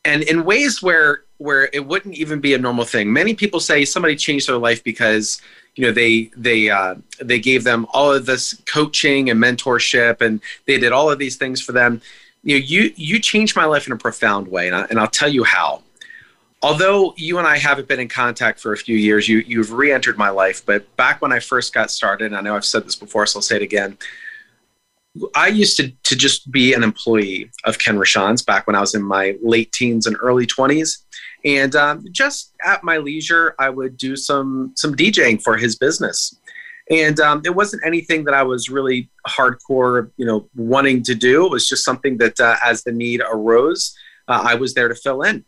and 0.06 0.24
in 0.24 0.44
ways 0.44 0.82
where 0.82 1.24
where 1.38 1.70
it 1.74 1.86
wouldn't 1.86 2.16
even 2.16 2.40
be 2.40 2.54
a 2.54 2.58
normal 2.58 2.86
thing. 2.86 3.12
Many 3.12 3.36
people 3.36 3.60
say 3.60 3.84
somebody 3.84 4.16
changed 4.16 4.48
their 4.48 4.58
life 4.58 4.82
because 4.84 5.42
you 5.76 5.86
know 5.86 5.92
they 5.92 6.32
they 6.38 6.70
uh, 6.70 6.96
they 7.22 7.40
gave 7.40 7.66
them 7.66 7.86
all 7.92 8.14
of 8.14 8.26
this 8.26 8.54
coaching 8.66 9.30
and 9.30 9.42
mentorship, 9.44 10.22
and 10.22 10.40
they 10.68 10.78
did 10.78 10.94
all 10.94 11.12
of 11.12 11.20
these 11.20 11.36
things 11.36 11.62
for 11.62 11.74
them. 11.74 12.02
You 12.44 12.60
know, 12.60 12.66
you 12.66 12.94
you 12.96 13.20
changed 13.20 13.56
my 13.56 13.66
life 13.66 13.88
in 13.88 13.94
a 13.94 13.98
profound 13.98 14.48
way, 14.48 14.68
and, 14.68 14.76
I, 14.76 14.86
and 14.90 15.00
I'll 15.00 15.08
tell 15.08 15.30
you 15.30 15.44
how 15.44 15.83
although 16.64 17.14
you 17.18 17.38
and 17.38 17.46
I 17.46 17.58
haven't 17.58 17.88
been 17.88 18.00
in 18.00 18.08
contact 18.08 18.60
for 18.60 18.72
a 18.74 18.78
few 18.78 18.96
years, 18.96 19.28
you 19.28 19.40
you've 19.40 19.74
re-entered 19.74 20.18
my 20.18 20.30
life. 20.30 20.66
But 20.66 20.96
back 20.96 21.22
when 21.22 21.32
I 21.32 21.40
first 21.40 21.74
got 21.74 21.92
started, 21.92 22.34
I 22.34 22.42
know 22.42 22.56
I've 22.56 22.66
said 22.66 22.86
this 22.86 22.96
before, 22.96 23.26
so 23.28 23.38
I'll 23.38 23.44
say 23.44 23.58
it 23.58 23.62
again. 23.62 23.98
I 25.36 25.48
used 25.50 25.78
to 25.78 25.92
to 25.92 26.16
just 26.16 26.52
be 26.52 26.74
an 26.74 26.82
employee 26.82 27.52
of 27.66 27.78
Ken 27.78 27.98
Rochon's 27.98 28.42
back 28.42 28.66
when 28.66 28.76
I 28.76 28.80
was 28.80 28.96
in 28.96 29.04
my 29.04 29.36
late 29.44 29.72
teens 29.72 30.08
and 30.08 30.18
early 30.20 30.48
twenties, 30.48 31.06
and 31.46 31.76
um, 31.76 32.06
just 32.12 32.54
at 32.66 32.84
my 32.84 32.98
leisure, 32.98 33.54
I 33.60 33.70
would 33.70 33.98
do 33.98 34.16
some 34.16 34.72
some 34.76 34.96
DJing 34.96 35.44
for 35.44 35.58
his 35.58 35.76
business, 35.76 36.36
and 36.90 37.20
um, 37.20 37.42
it 37.46 37.54
wasn't 37.54 37.86
anything 37.86 38.24
that 38.24 38.34
I 38.34 38.42
was 38.42 38.70
really 38.70 39.10
hardcore, 39.28 40.10
you 40.18 40.26
know, 40.26 40.50
wanting 40.56 41.04
to 41.04 41.14
do. 41.14 41.46
It 41.46 41.52
was 41.52 41.70
just 41.70 41.86
something 41.86 42.18
that 42.18 42.40
uh, 42.40 42.56
as 42.66 42.84
the 42.84 42.92
need 42.92 43.22
arose, 43.30 43.96
uh, 44.28 44.42
I 44.44 44.56
was 44.56 44.74
there 44.74 44.88
to 44.88 44.96
fill 44.96 45.22
in. 45.22 45.46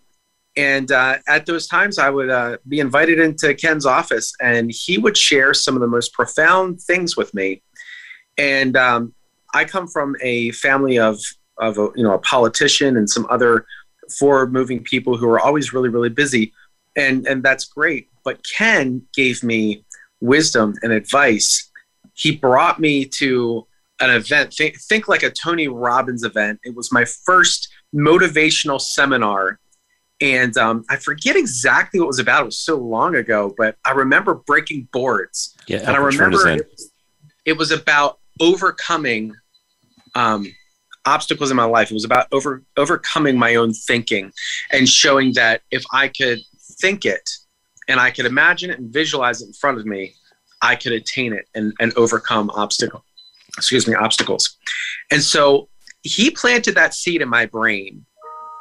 And 0.57 0.91
uh, 0.91 1.17
at 1.27 1.45
those 1.45 1.67
times, 1.67 1.99
I 1.99 2.09
would 2.09 2.29
uh, 2.29 2.57
be 2.67 2.79
invited 2.79 3.19
into 3.19 3.53
Ken's 3.53 3.85
office, 3.85 4.33
and 4.41 4.71
he 4.71 4.97
would 4.97 5.17
share 5.17 5.53
some 5.53 5.75
of 5.75 5.81
the 5.81 5.87
most 5.87 6.13
profound 6.13 6.81
things 6.81 7.17
with 7.17 7.33
me. 7.33 7.61
And 8.37 8.77
um, 8.77 9.13
I 9.53 9.65
come 9.65 9.87
from 9.87 10.15
a 10.21 10.51
family 10.51 10.99
of 10.99 11.19
of 11.57 11.77
a, 11.77 11.89
you 11.95 12.03
know 12.03 12.13
a 12.13 12.19
politician 12.19 12.97
and 12.97 13.09
some 13.09 13.25
other 13.29 13.65
forward 14.17 14.51
moving 14.51 14.83
people 14.83 15.17
who 15.17 15.29
are 15.29 15.39
always 15.39 15.73
really 15.73 15.89
really 15.89 16.09
busy, 16.09 16.53
and 16.95 17.27
and 17.27 17.43
that's 17.43 17.65
great. 17.65 18.09
But 18.23 18.39
Ken 18.49 19.01
gave 19.13 19.43
me 19.43 19.83
wisdom 20.21 20.75
and 20.81 20.91
advice. 20.91 21.69
He 22.13 22.31
brought 22.35 22.79
me 22.79 23.05
to 23.05 23.67
an 23.99 24.09
event. 24.09 24.53
Think, 24.53 24.79
think 24.79 25.07
like 25.07 25.23
a 25.23 25.29
Tony 25.29 25.67
Robbins 25.67 26.23
event. 26.23 26.59
It 26.63 26.75
was 26.75 26.91
my 26.91 27.05
first 27.05 27.69
motivational 27.93 28.79
seminar 28.79 29.59
and 30.21 30.55
um, 30.57 30.85
I 30.89 30.95
forget 30.95 31.35
exactly 31.35 31.99
what 31.99 32.05
it 32.05 32.07
was 32.07 32.19
about. 32.19 32.43
It 32.43 32.45
was 32.45 32.59
so 32.59 32.77
long 32.77 33.15
ago, 33.15 33.53
but 33.57 33.75
I 33.83 33.91
remember 33.91 34.35
breaking 34.35 34.87
boards. 34.93 35.55
Yeah, 35.67 35.79
and 35.79 35.89
I 35.89 35.97
remember 35.97 36.47
it 36.47 36.67
was, 36.71 36.91
it 37.45 37.57
was, 37.57 37.71
about 37.71 38.19
overcoming 38.39 39.33
um, 40.15 40.47
obstacles 41.05 41.51
in 41.51 41.57
my 41.57 41.65
life. 41.65 41.91
It 41.91 41.95
was 41.95 42.05
about 42.05 42.27
over 42.31 42.63
overcoming 42.77 43.37
my 43.37 43.55
own 43.55 43.73
thinking 43.73 44.31
and 44.71 44.87
showing 44.87 45.33
that 45.33 45.61
if 45.71 45.83
I 45.91 46.07
could 46.07 46.39
think 46.79 47.05
it 47.05 47.29
and 47.87 47.99
I 47.99 48.11
could 48.11 48.25
imagine 48.25 48.69
it 48.69 48.79
and 48.79 48.91
visualize 48.91 49.41
it 49.41 49.47
in 49.47 49.53
front 49.53 49.79
of 49.79 49.85
me, 49.85 50.15
I 50.61 50.75
could 50.75 50.93
attain 50.93 51.33
it 51.33 51.47
and, 51.53 51.73
and 51.79 51.93
overcome 51.97 52.49
obstacle. 52.51 53.03
Excuse 53.57 53.87
me, 53.87 53.95
obstacles. 53.95 54.57
And 55.11 55.21
so 55.21 55.69
he 56.03 56.29
planted 56.31 56.75
that 56.75 56.93
seed 56.93 57.21
in 57.21 57.29
my 57.29 57.45
brain 57.45 58.05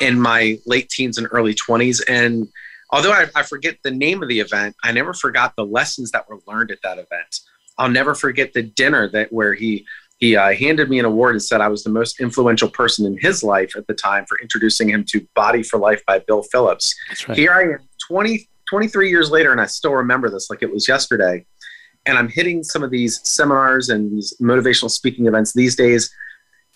in 0.00 0.20
my 0.20 0.58
late 0.66 0.88
teens 0.88 1.18
and 1.18 1.28
early 1.30 1.54
20s. 1.54 2.02
And 2.08 2.48
although 2.90 3.12
I, 3.12 3.26
I, 3.34 3.42
forget 3.42 3.76
the 3.82 3.90
name 3.90 4.22
of 4.22 4.28
the 4.28 4.40
event, 4.40 4.76
I 4.82 4.92
never 4.92 5.14
forgot 5.14 5.54
the 5.56 5.64
lessons 5.64 6.10
that 6.12 6.28
were 6.28 6.38
learned 6.46 6.70
at 6.70 6.78
that 6.82 6.98
event. 6.98 7.40
I'll 7.78 7.90
never 7.90 8.14
forget 8.14 8.52
the 8.52 8.62
dinner 8.62 9.08
that 9.10 9.32
where 9.32 9.54
he 9.54 9.86
he 10.18 10.36
uh, 10.36 10.54
handed 10.54 10.88
me 10.88 11.00
an 11.00 11.04
award 11.04 11.34
and 11.34 11.42
said 11.42 11.60
I 11.60 11.68
was 11.68 11.82
the 11.82 11.90
most 11.90 12.20
influential 12.20 12.68
person 12.68 13.04
in 13.04 13.18
his 13.18 13.42
life 13.42 13.76
at 13.76 13.86
the 13.88 13.94
time 13.94 14.24
for 14.26 14.38
introducing 14.38 14.88
him 14.88 15.04
to 15.08 15.26
Body 15.34 15.62
for 15.62 15.78
Life 15.78 16.02
by 16.06 16.20
Bill 16.20 16.42
Phillips. 16.44 16.94
Right. 17.28 17.36
Here 17.36 17.52
I 17.52 17.62
am 17.62 17.78
20, 18.08 18.48
23 18.70 19.10
years 19.10 19.30
later, 19.30 19.50
and 19.50 19.60
I 19.60 19.66
still 19.66 19.92
remember 19.92 20.30
this 20.30 20.48
like 20.50 20.62
it 20.62 20.72
was 20.72 20.86
yesterday. 20.86 21.44
And 22.06 22.16
I'm 22.16 22.28
hitting 22.28 22.62
some 22.62 22.84
of 22.84 22.90
these 22.90 23.20
seminars 23.28 23.88
and 23.88 24.12
these 24.12 24.36
motivational 24.40 24.90
speaking 24.90 25.26
events 25.26 25.52
these 25.52 25.74
days 25.74 26.14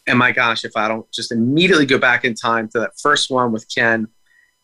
and 0.09 0.19
my 0.19 0.33
gosh, 0.33 0.65
if 0.65 0.73
I 0.77 0.89
don't 0.89 1.11
just 1.13 1.33
immediately 1.33 1.87
go 1.87 1.99
back 1.99 2.25
in 2.25 2.35
time 2.35 2.69
to 2.71 2.81
that 2.81 2.99
first 3.01 3.31
one 3.31 3.53
with 3.53 3.67
Ken 3.73 4.09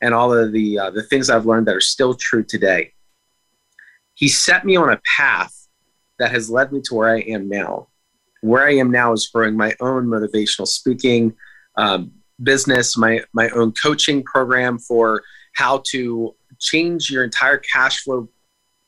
and 0.01 0.15
all 0.15 0.33
of 0.33 0.53
the 0.53 0.79
uh, 0.79 0.91
the 0.91 1.03
things 1.03 1.31
I've 1.31 1.47
learned 1.47 1.67
that 1.69 1.77
are 1.77 1.81
still 1.81 2.15
true 2.15 2.43
today, 2.43 2.93
he 4.15 4.29
set 4.29 4.65
me 4.65 4.77
on 4.77 4.91
a 4.91 5.01
path 5.17 5.69
that 6.19 6.31
has 6.31 6.49
led 6.51 6.73
me 6.73 6.81
to 6.83 6.95
where 6.95 7.15
I 7.15 7.21
am 7.21 7.49
now. 7.49 7.89
Where 8.41 8.67
I 8.67 8.75
am 8.75 8.91
now 8.91 9.13
is 9.13 9.27
growing 9.27 9.57
my 9.57 9.75
own 9.81 10.07
motivational 10.07 10.67
speaking 10.67 11.35
um, 11.77 12.13
business, 12.43 12.97
my 12.97 13.23
my 13.33 13.49
own 13.51 13.73
coaching 13.73 14.23
program 14.23 14.79
for 14.79 15.23
how 15.55 15.83
to 15.91 16.35
change 16.59 17.11
your 17.11 17.25
entire 17.25 17.59
cash 17.59 18.03
flow 18.03 18.29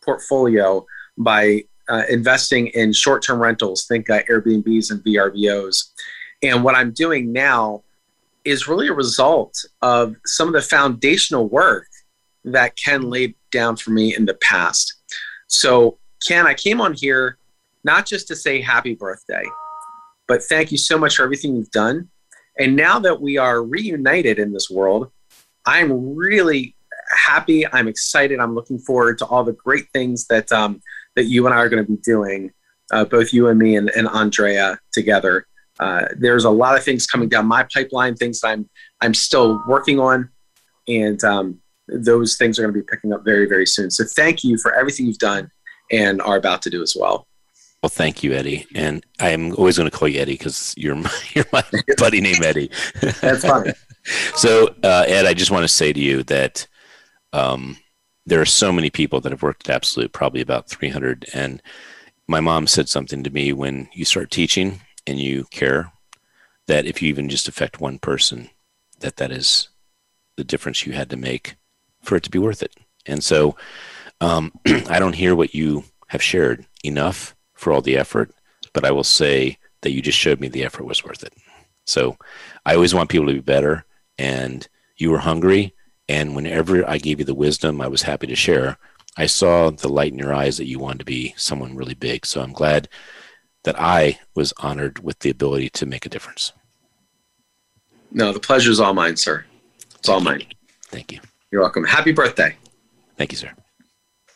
portfolio 0.02 0.86
by 1.18 1.64
uh, 1.88 2.02
investing 2.08 2.68
in 2.68 2.92
short-term 2.92 3.38
rentals. 3.38 3.86
Think 3.86 4.10
uh, 4.10 4.22
Airbnbs 4.24 4.90
and 4.90 5.02
VRBOs 5.04 5.90
and 6.42 6.62
what 6.62 6.74
I'm 6.74 6.92
doing 6.92 7.32
now 7.32 7.82
is 8.44 8.68
really 8.68 8.88
a 8.88 8.92
result 8.92 9.64
of 9.82 10.16
some 10.24 10.46
of 10.48 10.54
the 10.54 10.62
foundational 10.62 11.48
work 11.48 11.88
that 12.44 12.76
Ken 12.76 13.02
laid 13.02 13.34
down 13.50 13.76
for 13.76 13.90
me 13.90 14.14
in 14.14 14.24
the 14.24 14.34
past. 14.34 14.94
So, 15.48 15.98
Ken, 16.26 16.46
I 16.46 16.54
came 16.54 16.80
on 16.80 16.94
here 16.94 17.38
not 17.84 18.06
just 18.06 18.28
to 18.28 18.36
say 18.36 18.60
happy 18.60 18.94
birthday, 18.94 19.44
but 20.28 20.42
thank 20.44 20.70
you 20.70 20.78
so 20.78 20.98
much 20.98 21.16
for 21.16 21.24
everything 21.24 21.56
you've 21.56 21.70
done. 21.70 22.08
And 22.58 22.76
now 22.76 22.98
that 23.00 23.20
we 23.20 23.36
are 23.36 23.62
reunited 23.62 24.38
in 24.38 24.52
this 24.52 24.70
world, 24.70 25.10
I'm 25.66 26.14
really 26.14 26.74
happy. 27.10 27.66
I'm 27.66 27.88
excited. 27.88 28.38
I'm 28.40 28.54
looking 28.54 28.78
forward 28.78 29.18
to 29.18 29.26
all 29.26 29.44
the 29.44 29.52
great 29.52 29.86
things 29.92 30.26
that 30.28 30.50
um, 30.52 30.80
that 31.16 31.24
you 31.24 31.46
and 31.46 31.54
I 31.54 31.58
are 31.58 31.68
going 31.68 31.84
to 31.84 31.90
be 31.90 31.98
doing, 31.98 32.52
uh, 32.92 33.04
both 33.04 33.32
you 33.32 33.48
and 33.48 33.58
me 33.58 33.76
and, 33.76 33.90
and 33.90 34.06
Andrea 34.08 34.78
together 34.92 35.46
uh, 35.78 36.06
there's 36.16 36.44
a 36.44 36.50
lot 36.50 36.76
of 36.76 36.84
things 36.84 37.06
coming 37.06 37.28
down 37.28 37.46
my 37.46 37.66
pipeline, 37.72 38.14
things 38.16 38.42
I'm 38.42 38.68
I'm 39.00 39.14
still 39.14 39.62
working 39.66 40.00
on, 40.00 40.30
and 40.88 41.22
um, 41.24 41.60
those 41.88 42.36
things 42.36 42.58
are 42.58 42.62
going 42.62 42.74
to 42.74 42.80
be 42.80 42.86
picking 42.86 43.12
up 43.12 43.24
very 43.24 43.46
very 43.46 43.66
soon. 43.66 43.90
So 43.90 44.04
thank 44.04 44.42
you 44.44 44.58
for 44.58 44.74
everything 44.74 45.06
you've 45.06 45.18
done 45.18 45.50
and 45.90 46.20
are 46.22 46.36
about 46.36 46.62
to 46.62 46.70
do 46.70 46.82
as 46.82 46.96
well. 46.98 47.26
Well, 47.82 47.90
thank 47.90 48.22
you, 48.22 48.32
Eddie, 48.32 48.66
and 48.74 49.04
I'm 49.20 49.54
always 49.54 49.76
going 49.76 49.90
to 49.90 49.96
call 49.96 50.08
you 50.08 50.20
Eddie 50.20 50.32
because 50.32 50.74
you're 50.76 50.94
my 50.96 51.10
you're 51.34 51.44
my 51.52 51.64
buddy 51.98 52.20
named 52.20 52.44
Eddie. 52.44 52.70
That's 53.20 53.46
fine. 53.46 53.72
so, 54.34 54.74
uh, 54.82 55.04
Ed, 55.06 55.26
I 55.26 55.34
just 55.34 55.50
want 55.50 55.64
to 55.64 55.68
say 55.68 55.92
to 55.92 56.00
you 56.00 56.22
that 56.24 56.66
um, 57.32 57.76
there 58.24 58.40
are 58.40 58.46
so 58.46 58.72
many 58.72 58.88
people 58.88 59.20
that 59.20 59.32
have 59.32 59.42
worked 59.42 59.68
at 59.68 59.74
Absolute, 59.76 60.12
probably 60.12 60.40
about 60.40 60.70
300, 60.70 61.26
and 61.34 61.62
my 62.26 62.40
mom 62.40 62.66
said 62.66 62.88
something 62.88 63.22
to 63.22 63.30
me 63.30 63.52
when 63.52 63.88
you 63.92 64.04
start 64.04 64.30
teaching 64.30 64.80
and 65.06 65.18
you 65.20 65.44
care 65.50 65.92
that 66.66 66.86
if 66.86 67.00
you 67.00 67.08
even 67.08 67.28
just 67.28 67.48
affect 67.48 67.80
one 67.80 67.98
person 67.98 68.50
that 69.00 69.16
that 69.16 69.30
is 69.30 69.68
the 70.36 70.44
difference 70.44 70.86
you 70.86 70.92
had 70.92 71.10
to 71.10 71.16
make 71.16 71.56
for 72.02 72.16
it 72.16 72.22
to 72.22 72.30
be 72.30 72.38
worth 72.38 72.62
it. 72.62 72.74
And 73.06 73.22
so 73.22 73.56
um, 74.20 74.52
i 74.88 74.98
don't 74.98 75.14
hear 75.14 75.34
what 75.34 75.54
you 75.54 75.84
have 76.08 76.22
shared 76.22 76.66
enough 76.84 77.34
for 77.54 77.72
all 77.72 77.82
the 77.82 77.96
effort 77.96 78.30
but 78.72 78.84
i 78.84 78.90
will 78.90 79.04
say 79.04 79.58
that 79.82 79.90
you 79.90 80.00
just 80.00 80.18
showed 80.18 80.40
me 80.40 80.48
the 80.48 80.64
effort 80.64 80.84
was 80.84 81.04
worth 81.04 81.22
it. 81.22 81.34
So 81.84 82.16
i 82.64 82.74
always 82.74 82.94
want 82.94 83.10
people 83.10 83.26
to 83.26 83.34
be 83.34 83.40
better 83.40 83.84
and 84.18 84.66
you 84.96 85.10
were 85.10 85.18
hungry 85.18 85.74
and 86.08 86.34
whenever 86.34 86.88
i 86.88 86.98
gave 86.98 87.18
you 87.18 87.24
the 87.24 87.34
wisdom 87.34 87.80
i 87.80 87.88
was 87.88 88.02
happy 88.02 88.26
to 88.26 88.36
share 88.36 88.78
i 89.16 89.26
saw 89.26 89.70
the 89.70 89.88
light 89.88 90.12
in 90.12 90.18
your 90.18 90.34
eyes 90.34 90.56
that 90.56 90.68
you 90.68 90.78
wanted 90.78 91.00
to 91.00 91.04
be 91.04 91.34
someone 91.36 91.76
really 91.76 91.94
big. 91.94 92.24
So 92.26 92.40
i'm 92.40 92.52
glad 92.52 92.88
that 93.66 93.78
I 93.78 94.20
was 94.34 94.54
honored 94.58 95.00
with 95.00 95.18
the 95.18 95.28
ability 95.28 95.70
to 95.70 95.86
make 95.86 96.06
a 96.06 96.08
difference. 96.08 96.52
No, 98.12 98.32
the 98.32 98.38
pleasure 98.38 98.70
is 98.70 98.78
all 98.78 98.94
mine, 98.94 99.16
sir. 99.16 99.44
It's 99.96 100.08
all 100.08 100.20
mine. 100.20 100.44
Thank 100.84 101.10
you. 101.10 101.20
You're 101.50 101.62
welcome. 101.62 101.82
Happy 101.84 102.12
birthday. 102.12 102.56
Thank 103.18 103.32
you, 103.32 103.38
sir. 103.38 103.50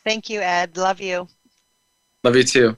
Thank 0.03 0.29
you, 0.29 0.41
Ed. 0.41 0.75
Love 0.75 0.99
you. 0.99 1.29
Love 2.25 2.35
you 2.35 2.43
too. 2.43 2.77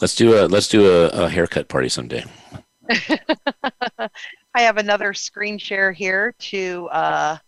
Let's 0.00 0.14
do 0.14 0.36
a 0.36 0.46
let's 0.46 0.68
do 0.68 0.86
a, 0.86 1.08
a 1.08 1.28
haircut 1.28 1.68
party 1.68 1.88
someday. 1.88 2.24
I 2.90 4.62
have 4.62 4.76
another 4.76 5.14
screen 5.14 5.56
share 5.56 5.90
here 5.90 6.34
to 6.38 6.88
uh, 6.92 7.38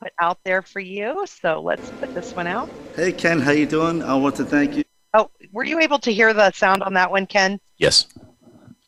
put 0.00 0.12
out 0.18 0.38
there 0.44 0.62
for 0.62 0.80
you. 0.80 1.26
So 1.26 1.60
let's 1.60 1.90
put 1.90 2.14
this 2.14 2.34
one 2.34 2.46
out. 2.46 2.70
Hey 2.96 3.12
Ken, 3.12 3.40
how 3.40 3.50
you 3.50 3.66
doing? 3.66 4.02
I 4.02 4.14
want 4.14 4.36
to 4.36 4.44
thank 4.44 4.76
you 4.76 4.84
Oh, 5.12 5.30
were 5.52 5.64
you 5.64 5.80
able 5.80 5.98
to 6.00 6.12
hear 6.12 6.32
the 6.32 6.52
sound 6.52 6.82
on 6.82 6.94
that 6.94 7.10
one, 7.10 7.26
Ken? 7.26 7.58
Yes. 7.78 8.06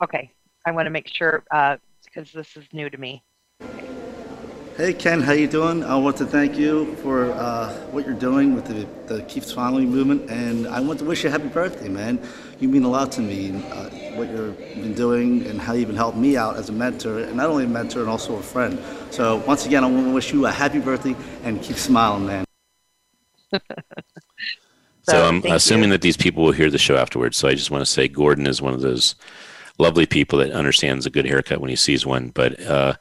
Okay. 0.02 0.30
I 0.64 0.70
want 0.70 0.86
to 0.86 0.90
make 0.90 1.08
sure 1.08 1.42
uh, 1.50 1.76
because 2.04 2.30
this 2.32 2.56
is 2.56 2.64
new 2.72 2.88
to 2.88 2.98
me. 2.98 3.22
Hey 4.76 4.94
Ken, 4.94 5.20
how 5.20 5.32
you 5.32 5.48
doing? 5.48 5.84
I 5.84 5.96
want 5.96 6.16
to 6.16 6.24
thank 6.24 6.56
you 6.56 6.94
for 6.96 7.30
uh, 7.32 7.70
what 7.90 8.06
you're 8.06 8.14
doing 8.14 8.54
with 8.54 8.64
the, 8.64 8.86
the 9.12 9.22
Keep 9.24 9.44
Smiling 9.44 9.90
movement, 9.90 10.30
and 10.30 10.66
I 10.66 10.80
want 10.80 10.98
to 11.00 11.04
wish 11.04 11.24
you 11.24 11.28
a 11.28 11.32
happy 11.32 11.48
birthday, 11.48 11.90
man. 11.90 12.18
You 12.58 12.68
mean 12.68 12.84
a 12.84 12.88
lot 12.88 13.12
to 13.12 13.20
me, 13.20 13.62
uh, 13.70 13.90
what 14.16 14.30
you've 14.30 14.56
been 14.56 14.94
doing 14.94 15.46
and 15.46 15.60
how 15.60 15.74
you've 15.74 15.88
been 15.88 15.96
helping 15.96 16.22
me 16.22 16.38
out 16.38 16.56
as 16.56 16.70
a 16.70 16.72
mentor, 16.72 17.18
and 17.18 17.36
not 17.36 17.50
only 17.50 17.64
a 17.64 17.68
mentor, 17.68 18.00
and 18.00 18.08
also 18.08 18.36
a 18.36 18.42
friend. 18.42 18.78
So 19.10 19.36
once 19.46 19.66
again, 19.66 19.84
I 19.84 19.88
want 19.88 20.06
to 20.06 20.12
wish 20.14 20.32
you 20.32 20.46
a 20.46 20.50
happy 20.50 20.78
birthday 20.78 21.16
and 21.42 21.60
keep 21.60 21.76
smiling, 21.76 22.26
man. 22.26 22.44
So, 25.02 25.12
so 25.12 25.24
I'm 25.24 25.44
assuming 25.46 25.84
you. 25.84 25.90
that 25.90 26.02
these 26.02 26.16
people 26.16 26.44
will 26.44 26.52
hear 26.52 26.70
the 26.70 26.78
show 26.78 26.96
afterwards. 26.96 27.36
So 27.36 27.48
I 27.48 27.54
just 27.54 27.70
want 27.70 27.82
to 27.82 27.90
say 27.90 28.08
Gordon 28.08 28.46
is 28.46 28.62
one 28.62 28.74
of 28.74 28.80
those 28.80 29.14
lovely 29.78 30.06
people 30.06 30.38
that 30.38 30.52
understands 30.52 31.06
a 31.06 31.10
good 31.10 31.26
haircut 31.26 31.60
when 31.60 31.70
he 31.70 31.76
sees 31.76 32.06
one. 32.06 32.28
But 32.28 32.60
uh, 32.60 32.94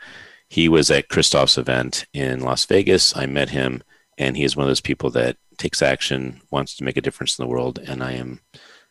he 0.50 0.68
was 0.68 0.90
at 0.90 1.10
Christoph's 1.10 1.58
event 1.58 2.06
in 2.14 2.42
Las 2.42 2.66
Vegas. 2.66 3.16
I 3.16 3.26
met 3.26 3.50
him, 3.50 3.84
and 4.18 4.36
he 4.36 4.44
is 4.44 4.56
one 4.56 4.66
of 4.66 4.70
those 4.70 4.82
people 4.82 5.10
that 5.12 5.38
takes 5.58 5.82
action, 5.82 6.42
wants 6.50 6.76
to 6.76 6.84
make 6.84 6.98
a 6.98 7.02
difference 7.02 7.38
in 7.38 7.44
the 7.44 7.50
world, 7.50 7.80
and 7.80 8.04
I 8.04 8.14
am 8.14 8.42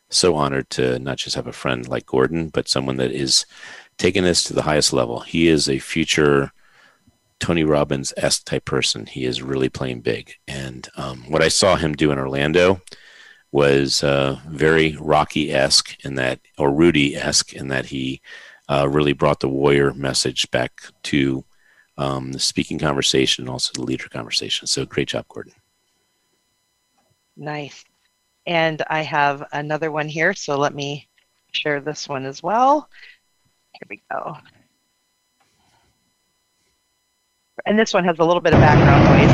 so 0.08 0.36
honored 0.36 0.70
to 0.70 0.98
not 0.98 1.18
just 1.18 1.36
have 1.36 1.46
a 1.46 1.52
friend 1.52 1.86
like 1.88 2.06
Gordon, 2.06 2.48
but 2.48 2.68
someone 2.68 2.96
that 2.96 3.12
is 3.12 3.44
taking 3.98 4.24
this 4.24 4.44
to 4.44 4.54
the 4.54 4.62
highest 4.62 4.92
level. 4.92 5.20
He 5.20 5.48
is 5.48 5.68
a 5.68 5.78
future 5.78 6.52
Tony 7.40 7.64
Robbins 7.64 8.12
esque 8.16 8.44
type 8.44 8.64
person. 8.64 9.06
He 9.06 9.24
is 9.24 9.42
really 9.42 9.68
playing 9.68 10.02
big. 10.02 10.34
And 10.46 10.88
um, 10.96 11.24
what 11.28 11.42
I 11.42 11.48
saw 11.48 11.76
him 11.76 11.94
do 11.94 12.12
in 12.12 12.18
Orlando 12.18 12.80
was 13.50 14.04
uh, 14.04 14.38
very 14.46 14.96
Rocky 15.00 15.52
esque 15.52 15.96
in 16.04 16.14
that, 16.14 16.40
or 16.58 16.72
Rudy 16.72 17.16
esque 17.16 17.52
in 17.52 17.68
that 17.68 17.86
he 17.86 18.20
uh, 18.68 18.88
really 18.88 19.12
brought 19.12 19.40
the 19.40 19.48
warrior 19.48 19.92
message 19.94 20.48
back 20.50 20.82
to 21.04 21.44
um, 21.98 22.32
the 22.32 22.38
speaking 22.38 22.78
conversation 22.78 23.44
and 23.44 23.50
also 23.50 23.72
the 23.74 23.82
leader 23.82 24.08
conversation. 24.08 24.66
So 24.66 24.86
great 24.86 25.08
job, 25.08 25.26
Gordon. 25.28 25.54
Nice. 27.36 27.84
And 28.46 28.82
I 28.88 29.02
have 29.02 29.44
another 29.52 29.90
one 29.90 30.08
here. 30.08 30.34
So 30.34 30.56
let 30.56 30.74
me 30.74 31.08
share 31.52 31.80
this 31.80 32.08
one 32.08 32.24
as 32.26 32.42
well. 32.42 32.88
Here 33.72 33.86
we 33.88 34.02
go. 34.10 34.36
And 37.66 37.78
this 37.78 37.92
one 37.92 38.04
has 38.04 38.18
a 38.18 38.24
little 38.24 38.40
bit 38.40 38.54
of 38.54 38.60
background 38.60 39.04
noise. 39.04 39.30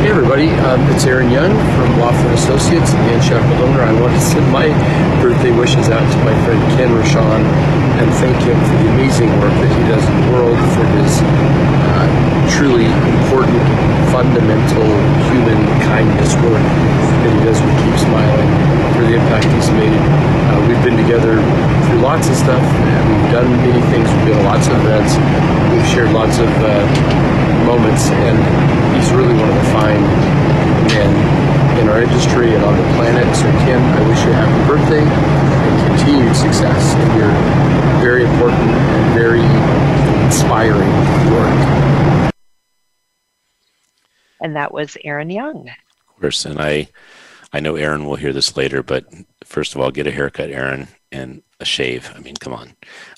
Hey 0.00 0.14
everybody, 0.14 0.48
um, 0.64 0.80
it's 0.94 1.04
Aaron 1.04 1.28
Young 1.28 1.50
from 1.74 1.90
Laughlin 1.98 2.32
Associates 2.32 2.94
and 2.94 3.18
Sheffield 3.20 3.60
Owner. 3.60 3.82
I 3.82 3.92
want 3.98 4.14
to 4.14 4.22
send 4.22 4.46
my 4.54 4.70
birthday 5.18 5.50
wishes 5.50 5.90
out 5.90 6.00
to 6.00 6.18
my 6.22 6.32
friend 6.46 6.60
Ken 6.78 6.88
Rochon 6.94 7.42
and 7.98 8.08
thank 8.22 8.38
him 8.46 8.54
for 8.54 8.76
the 8.78 8.88
amazing 8.94 9.28
work 9.42 9.50
that 9.58 9.72
he 9.74 9.82
does 9.90 10.00
in 10.06 10.14
the 10.22 10.26
world, 10.32 10.56
for 10.78 10.86
his 11.02 11.18
uh, 11.20 12.06
truly 12.56 12.86
important, 13.20 13.58
fundamental 14.14 14.86
human 15.28 15.58
kindness 15.90 16.38
work 16.46 16.62
that 16.62 17.32
he 17.34 17.40
does 17.42 17.58
with 17.58 17.74
Keep 17.82 17.96
Smiling, 17.98 18.50
for 18.94 19.02
the 19.02 19.18
impact 19.18 19.50
he's 19.50 19.68
made. 19.74 19.92
Uh, 19.92 20.62
we've 20.70 20.84
been 20.86 20.96
together 20.96 21.42
through 21.90 22.00
lots 22.06 22.30
of 22.30 22.38
stuff, 22.38 22.62
we've 22.62 23.28
done 23.34 23.50
many 23.66 23.82
things, 23.90 24.06
we've 24.22 24.30
been 24.30 24.40
to 24.40 24.46
lots 24.46 24.70
of 24.70 24.78
events, 24.78 25.18
we've 25.74 25.88
shared 25.90 26.14
lots 26.14 26.38
of 26.38 26.48
uh, 26.62 26.86
moments, 27.68 28.08
and 28.08 28.38
he's 28.96 29.12
really 29.12 29.34
one 29.34 29.46
of 29.46 29.54
the 29.54 29.70
fine 29.76 30.00
men 30.88 31.78
in 31.78 31.88
our 31.90 32.02
industry 32.02 32.54
and 32.54 32.64
on 32.64 32.74
the 32.74 32.82
planet. 32.96 33.36
So, 33.36 33.42
Ken, 33.68 33.78
I 33.78 34.08
wish 34.08 34.24
you 34.24 34.30
a 34.30 34.34
happy 34.34 34.62
birthday 34.66 35.04
and 35.04 35.98
continued 35.98 36.34
success 36.34 36.94
in 36.94 37.18
your 37.18 37.28
very 38.00 38.24
important 38.24 38.70
and 38.70 39.14
very 39.14 39.44
inspiring 40.24 40.88
work. 41.30 42.32
And 44.40 44.56
that 44.56 44.72
was 44.72 44.96
Aaron 45.04 45.28
Young. 45.28 45.68
Of 46.08 46.20
course, 46.22 46.46
and 46.46 46.58
I, 46.58 46.88
I 47.52 47.60
know 47.60 47.76
Aaron 47.76 48.06
will 48.06 48.16
hear 48.16 48.32
this 48.32 48.56
later, 48.56 48.82
but 48.82 49.04
first 49.44 49.74
of 49.74 49.82
all, 49.82 49.90
get 49.90 50.06
a 50.06 50.10
haircut, 50.10 50.48
Aaron, 50.48 50.88
and 51.12 51.42
a 51.60 51.66
shave. 51.66 52.10
I 52.16 52.20
mean, 52.20 52.36
come 52.36 52.54
on. 52.54 52.74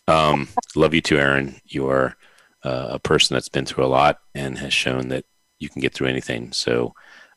Um, 0.09 0.49
love 0.75 0.93
you 0.93 1.01
too, 1.01 1.19
Aaron. 1.19 1.61
You 1.67 1.89
are 1.89 2.17
uh, 2.65 2.89
a 2.91 2.99
person 2.99 3.35
that's 3.35 3.49
been 3.49 3.67
through 3.67 3.85
a 3.85 3.87
lot 3.87 4.21
and 4.35 4.59
has 4.59 4.73
shown 4.73 5.09
that 5.09 5.25
you 5.59 5.69
can 5.69 5.81
get 5.81 5.95
through 5.95 6.09
anything. 6.09 6.53
So 6.53 6.95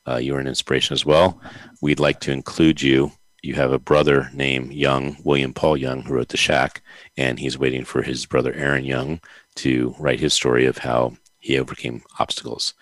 uh, 0.08 0.18
you're 0.18 0.40
an 0.40 0.48
inspiration 0.48 0.94
as 0.94 1.06
well. 1.06 1.40
We'd 1.82 2.00
like 2.00 2.20
to 2.22 2.32
include 2.32 2.82
you. 2.82 3.12
You 3.42 3.56
have 3.56 3.74
a 3.74 3.80
brother 3.80 4.30
named 4.34 4.74
Young, 4.74 5.18
William 5.24 5.54
Paul 5.54 5.76
Young, 5.76 6.02
who 6.04 6.14
wrote 6.14 6.30
The 6.30 6.38
Shack, 6.38 6.82
and 7.18 7.38
he's 7.38 7.58
waiting 7.58 7.84
for 7.84 8.02
his 8.02 8.26
brother 8.26 8.54
Aaron 8.54 8.86
Young 8.86 9.20
to 9.56 9.94
write 10.00 10.22
his 10.22 10.34
story 10.34 10.66
of 10.66 10.78
how 10.78 11.18
he 11.40 11.60
overcame 11.60 12.04
obstacles. 12.20 12.74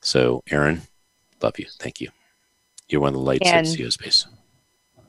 So, 0.00 0.42
Aaron, 0.50 0.82
love 1.42 1.58
you. 1.58 1.66
Thank 1.78 2.00
you. 2.00 2.08
You're 2.88 3.02
one 3.02 3.08
of 3.08 3.14
the 3.14 3.20
lights 3.20 3.46
And- 3.46 3.66
at 3.66 3.76
CO 3.78 3.90
Space. 3.90 4.26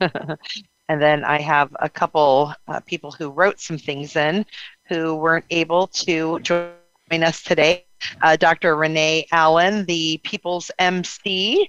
and 0.00 1.02
then 1.02 1.24
I 1.24 1.40
have 1.40 1.74
a 1.80 1.88
couple 1.88 2.52
uh, 2.68 2.80
people 2.80 3.10
who 3.10 3.30
wrote 3.30 3.60
some 3.60 3.78
things 3.78 4.14
in 4.14 4.46
who 4.88 5.16
weren't 5.16 5.44
able 5.50 5.86
to 5.88 6.38
join 6.40 6.70
us 7.12 7.42
today. 7.42 7.84
Uh, 8.22 8.36
Dr. 8.36 8.76
Renee 8.76 9.26
Allen, 9.32 9.84
the 9.86 10.20
People's 10.22 10.70
MC, 10.78 11.68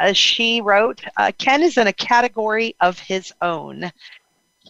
uh, 0.00 0.12
she 0.12 0.60
wrote 0.60 1.02
uh, 1.16 1.32
Ken 1.38 1.62
is 1.62 1.76
in 1.76 1.86
a 1.86 1.92
category 1.92 2.74
of 2.80 2.98
his 2.98 3.32
own. 3.42 3.90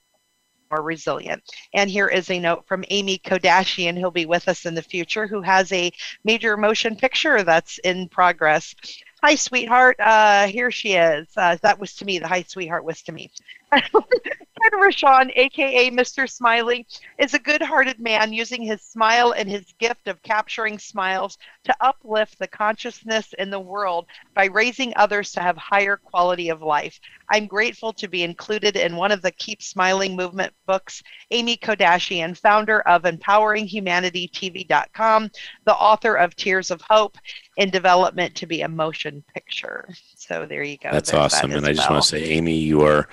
more 0.73 0.83
resilient. 0.83 1.43
And 1.75 1.91
here 1.91 2.09
is 2.09 2.31
a 2.31 2.41
note 2.41 2.67
from 2.67 2.85
Amy 2.91 3.19
Kodashian, 3.19 3.99
who'll 3.99 4.11
be 4.11 4.27
with 4.27 4.49
us 4.49 4.67
in 4.67 4.75
the 4.75 4.83
future, 4.83 5.27
who 5.27 5.43
has 5.43 5.71
a 5.73 5.93
major 6.25 6.57
motion 6.57 6.97
picture 6.97 7.43
that's 7.43 7.79
in 7.79 8.09
progress. 8.09 8.75
Hi, 9.23 9.35
sweetheart. 9.35 9.97
Uh, 10.01 10.49
here 10.49 10.71
she 10.71 10.95
is. 10.95 11.29
Uh, 11.37 11.57
that 11.63 11.79
was 11.79 11.95
to 11.97 12.05
me. 12.05 12.19
The 12.19 12.27
hi, 12.27 12.43
sweetheart 12.43 12.85
was 12.85 13.03
to 13.03 13.13
me. 13.13 13.31
Ken 13.73 14.73
Rochon, 14.75 15.33
aka 15.35 15.91
Mr. 15.91 16.31
Smiley, 16.31 16.87
is 17.19 17.35
a 17.35 17.39
good 17.39 17.63
hearted 17.63 17.99
man 17.99 18.33
using 18.33 18.63
his 18.63 18.83
smile 18.83 19.33
and 19.33 19.49
his 19.49 19.73
gift 19.79 20.09
of 20.09 20.23
capturing 20.23 20.79
smiles 20.79 21.39
to 21.65 21.75
uplift 21.81 22.39
the 22.39 22.47
consciousness 22.47 23.33
in 23.39 23.49
the 23.51 23.59
world 23.59 24.07
by 24.35 24.45
raising 24.47 24.93
others 24.97 25.33
to 25.33 25.41
have 25.41 25.57
higher 25.57 25.97
quality 25.97 26.51
of 26.51 26.63
life. 26.63 27.01
I'm 27.31 27.47
grateful 27.47 27.95
to 27.95 28.09
be 28.09 28.23
included 28.23 28.77
in 28.77 28.95
one 28.95 29.11
of 29.11 29.23
the 29.23 29.33
Keep 29.33 29.63
Smiling 29.63 30.15
movement 30.15 30.53
books. 30.67 31.03
Amy 31.31 31.57
Kodashian, 31.57 32.37
founder 32.37 32.83
of 32.83 33.05
EmpoweringHumanityTV.com, 33.05 35.31
the 35.65 35.75
author 35.75 36.17
of 36.17 36.37
Tears 36.37 36.71
of 36.71 36.83
Hope 36.83 37.17
in 37.57 37.71
Development 37.71 38.35
to 38.35 38.47
be 38.47 38.61
a 38.61 38.69
Motion 38.69 39.25
Picture. 39.33 39.89
So 40.33 40.47
there 40.47 40.63
you 40.63 40.79
go. 40.79 40.91
That's 40.91 41.11
There's 41.11 41.31
that 41.31 41.37
awesome. 41.37 41.53
And 41.53 41.67
I 41.67 41.75
just 41.75 41.91
well. 41.91 41.97
want 41.97 42.05
to 42.05 42.09
say, 42.09 42.25
Amy, 42.25 42.57
you 42.57 42.81
are 42.83 43.07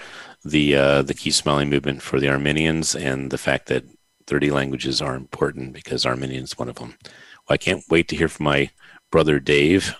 the 0.46 0.76
uh, 0.76 1.02
the 1.02 1.14
Keep 1.14 1.34
Smiling 1.34 1.70
movement 1.70 2.02
for 2.02 2.18
the 2.20 2.30
Armenians, 2.30 2.96
and 2.96 3.30
the 3.30 3.38
fact 3.38 3.68
that 3.68 3.84
30 4.28 4.52
languages 4.52 5.02
are 5.02 5.16
important 5.16 5.74
because 5.74 6.06
Armenian 6.06 6.44
is 6.44 6.58
one 6.58 6.70
of 6.70 6.76
them. 6.76 6.96
Well, 7.04 7.56
I 7.56 7.58
can't 7.58 7.84
wait 7.90 8.08
to 8.10 8.16
hear 8.16 8.30
from 8.30 8.46
my 8.46 8.70
brother 9.12 9.40
Dave, 9.40 9.96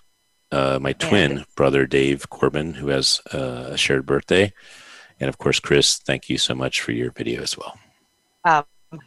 uh, 0.52 0.80
my 0.82 0.94
twin 0.94 1.44
brother 1.58 1.86
Dave 1.86 2.30
Corbin, 2.30 2.76
who 2.76 2.88
has 2.88 3.20
uh, 3.34 3.72
a 3.72 3.78
shared 3.78 4.06
birthday, 4.06 4.54
and 5.20 5.28
of 5.28 5.38
course, 5.38 5.60
Chris. 5.60 5.98
Thank 5.98 6.30
you 6.30 6.38
so 6.38 6.56
much 6.56 6.80
for 6.80 6.94
your 6.94 7.12
video 7.12 7.42
as 7.42 7.58
well. 7.58 7.78
Um, 8.46 9.02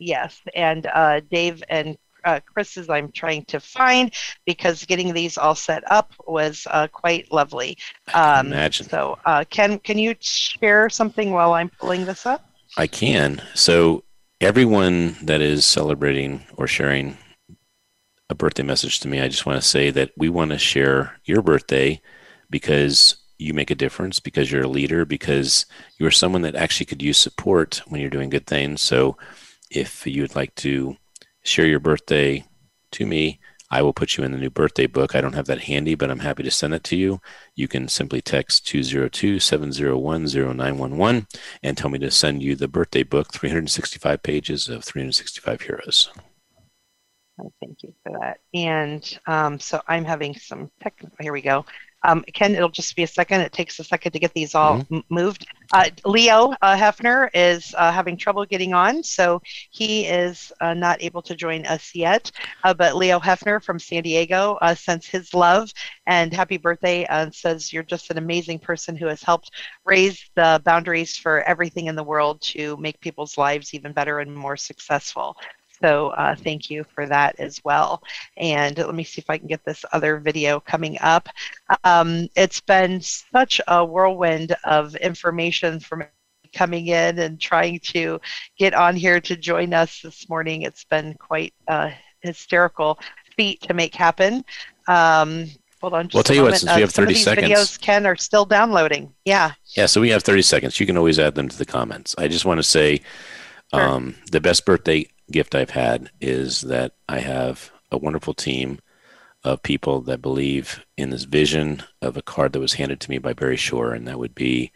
yes, 0.00 0.40
and 0.56 0.86
uh, 0.86 1.20
Dave 1.20 1.62
and 1.68 1.96
uh, 2.24 2.40
Chris's 2.44 2.88
I'm 2.88 3.10
trying 3.12 3.44
to 3.46 3.60
find 3.60 4.12
because 4.46 4.84
getting 4.84 5.12
these 5.12 5.36
all 5.38 5.54
set 5.54 5.82
up 5.90 6.12
was 6.26 6.66
uh, 6.70 6.88
quite 6.88 7.30
lovely. 7.32 7.78
Um, 8.12 8.48
imagine. 8.48 8.88
So, 8.88 9.18
uh, 9.24 9.44
Ken, 9.50 9.78
can 9.78 9.98
you 9.98 10.14
share 10.20 10.88
something 10.88 11.30
while 11.32 11.52
I'm 11.52 11.70
pulling 11.70 12.04
this 12.04 12.26
up? 12.26 12.48
I 12.76 12.86
can. 12.86 13.42
So 13.54 14.04
everyone 14.40 15.16
that 15.22 15.40
is 15.40 15.64
celebrating 15.64 16.44
or 16.56 16.66
sharing 16.66 17.16
a 18.30 18.34
birthday 18.34 18.62
message 18.62 19.00
to 19.00 19.08
me, 19.08 19.20
I 19.20 19.28
just 19.28 19.46
want 19.46 19.60
to 19.60 19.68
say 19.68 19.90
that 19.90 20.10
we 20.16 20.28
want 20.28 20.50
to 20.50 20.58
share 20.58 21.18
your 21.24 21.42
birthday 21.42 22.00
because 22.50 23.16
you 23.38 23.52
make 23.52 23.70
a 23.70 23.74
difference, 23.74 24.20
because 24.20 24.50
you're 24.50 24.62
a 24.62 24.68
leader, 24.68 25.04
because 25.04 25.66
you're 25.98 26.10
someone 26.10 26.42
that 26.42 26.54
actually 26.54 26.86
could 26.86 27.02
use 27.02 27.18
support 27.18 27.82
when 27.88 28.00
you're 28.00 28.10
doing 28.10 28.30
good 28.30 28.46
things. 28.46 28.80
So 28.80 29.16
if 29.70 30.06
you 30.06 30.22
would 30.22 30.36
like 30.36 30.54
to 30.56 30.96
share 31.44 31.66
your 31.66 31.80
birthday 31.80 32.44
to 32.92 33.06
me, 33.06 33.38
I 33.70 33.82
will 33.82 33.92
put 33.92 34.16
you 34.16 34.24
in 34.24 34.32
the 34.32 34.38
new 34.38 34.50
birthday 34.50 34.86
book. 34.86 35.14
I 35.14 35.20
don't 35.20 35.34
have 35.34 35.46
that 35.46 35.62
handy, 35.62 35.94
but 35.94 36.10
I'm 36.10 36.20
happy 36.20 36.42
to 36.42 36.50
send 36.50 36.74
it 36.74 36.84
to 36.84 36.96
you. 36.96 37.20
You 37.54 37.66
can 37.66 37.88
simply 37.88 38.20
text 38.20 38.66
202 38.66 39.40
701 39.40 40.26
0911 40.26 41.26
and 41.62 41.76
tell 41.76 41.90
me 41.90 41.98
to 41.98 42.10
send 42.10 42.42
you 42.42 42.54
the 42.54 42.68
birthday 42.68 43.02
book, 43.02 43.32
365 43.32 44.22
pages 44.22 44.68
of 44.68 44.84
365 44.84 45.62
heroes. 45.62 46.10
Oh, 47.40 47.52
thank 47.60 47.82
you 47.82 47.92
for 48.04 48.16
that. 48.20 48.38
And 48.54 49.18
um, 49.26 49.58
so 49.58 49.82
I'm 49.88 50.04
having 50.04 50.34
some 50.34 50.70
technical, 50.80 51.16
here 51.20 51.32
we 51.32 51.42
go. 51.42 51.66
Um, 52.04 52.24
Ken, 52.34 52.54
it'll 52.54 52.68
just 52.70 52.94
be 52.96 53.02
a 53.02 53.08
second. 53.08 53.40
It 53.42 53.52
takes 53.52 53.78
a 53.80 53.84
second 53.84 54.12
to 54.12 54.20
get 54.20 54.34
these 54.34 54.54
all 54.54 54.84
Mm-hmm. 54.88 54.96
m- 54.96 55.04
moved. 55.10 55.46
Uh, 55.72 55.90
Leo 56.04 56.52
uh, 56.62 56.76
Hefner 56.76 57.28
is 57.34 57.74
uh, 57.78 57.90
having 57.92 58.16
trouble 58.16 58.44
getting 58.46 58.74
on, 58.74 59.02
so 59.02 59.40
he 59.70 60.06
is 60.06 60.52
uh, 60.60 60.74
not 60.74 61.02
able 61.02 61.22
to 61.22 61.34
join 61.34 61.66
us 61.66 61.94
yet. 61.94 62.30
Uh, 62.64 62.74
but 62.74 62.96
Leo 62.96 63.18
Hefner 63.18 63.62
from 63.62 63.78
San 63.78 64.02
Diego 64.02 64.58
uh, 64.62 64.74
sends 64.74 65.06
his 65.06 65.34
love 65.34 65.72
and 66.06 66.32
happy 66.32 66.58
birthday 66.58 67.04
and 67.04 67.34
says 67.34 67.72
you're 67.72 67.82
just 67.82 68.10
an 68.10 68.18
amazing 68.18 68.58
person 68.58 68.96
who 68.96 69.06
has 69.06 69.22
helped 69.22 69.50
raise 69.84 70.30
the 70.36 70.60
boundaries 70.64 71.16
for 71.16 71.42
everything 71.42 71.86
in 71.86 71.96
the 71.96 72.04
world 72.04 72.40
to 72.42 72.76
make 72.78 73.00
people's 73.00 73.36
lives 73.38 73.74
even 73.74 73.92
better 73.92 74.20
and 74.20 74.34
more 74.34 74.56
successful. 74.56 75.36
So 75.84 76.08
uh, 76.10 76.34
thank 76.34 76.70
you 76.70 76.82
for 76.94 77.04
that 77.08 77.38
as 77.38 77.62
well. 77.62 78.02
And 78.38 78.78
let 78.78 78.94
me 78.94 79.04
see 79.04 79.20
if 79.20 79.28
I 79.28 79.36
can 79.36 79.48
get 79.48 79.62
this 79.66 79.84
other 79.92 80.16
video 80.18 80.58
coming 80.58 80.96
up. 81.02 81.28
Um, 81.84 82.26
it's 82.36 82.58
been 82.58 83.02
such 83.02 83.60
a 83.68 83.84
whirlwind 83.84 84.56
of 84.64 84.96
information 84.96 85.78
from 85.80 86.04
coming 86.54 86.86
in 86.86 87.18
and 87.18 87.38
trying 87.38 87.80
to 87.80 88.18
get 88.56 88.72
on 88.72 88.96
here 88.96 89.20
to 89.20 89.36
join 89.36 89.74
us 89.74 90.00
this 90.00 90.26
morning. 90.30 90.62
It's 90.62 90.84
been 90.84 91.12
quite 91.18 91.52
a 91.68 91.92
hysterical 92.22 92.98
feat 93.36 93.60
to 93.62 93.74
make 93.74 93.94
happen. 93.94 94.42
Um, 94.88 95.50
hold 95.82 95.92
on. 95.92 96.06
Just 96.08 96.14
Well, 96.14 96.22
tell 96.22 96.32
a 96.32 96.36
you 96.38 96.42
what, 96.44 96.46
moment. 96.46 96.60
since 96.60 96.70
we 96.70 96.76
Uh, 96.76 96.80
have 96.80 96.92
some 96.92 97.02
of 97.02 97.08
30 97.08 97.14
these 97.14 97.24
seconds- 97.24 97.48
videos, 97.50 97.78
Ken, 97.82 98.06
are 98.06 98.16
still 98.16 98.46
downloading. 98.46 99.12
Yeah. 99.26 99.50
Yeah, 99.76 99.84
so 99.84 100.00
we 100.00 100.08
have 100.08 100.22
30 100.22 100.40
seconds. 100.40 100.80
You 100.80 100.86
can 100.86 100.96
always 100.96 101.18
add 101.18 101.34
them 101.34 101.50
to 101.50 101.58
the 101.58 101.66
comments. 101.66 102.14
I 102.16 102.26
just 102.28 102.46
want 102.46 102.56
to 102.58 102.62
say 102.62 103.02
um, 103.74 104.14
the 104.30 104.40
best 104.40 104.64
birthday 104.64 105.08
gift 105.30 105.54
I've 105.54 105.70
had 105.70 106.10
is 106.20 106.62
that 106.62 106.92
I 107.08 107.20
have 107.20 107.70
a 107.90 107.98
wonderful 107.98 108.34
team 108.34 108.80
of 109.42 109.62
people 109.62 110.00
that 110.02 110.22
believe 110.22 110.84
in 110.96 111.10
this 111.10 111.24
vision 111.24 111.82
of 112.00 112.16
a 112.16 112.22
card 112.22 112.52
that 112.52 112.60
was 112.60 112.74
handed 112.74 113.00
to 113.00 113.10
me 113.10 113.18
by 113.18 113.34
Barry 113.34 113.56
Shore, 113.56 113.92
and 113.92 114.08
that 114.08 114.18
would 114.18 114.34
be 114.34 114.72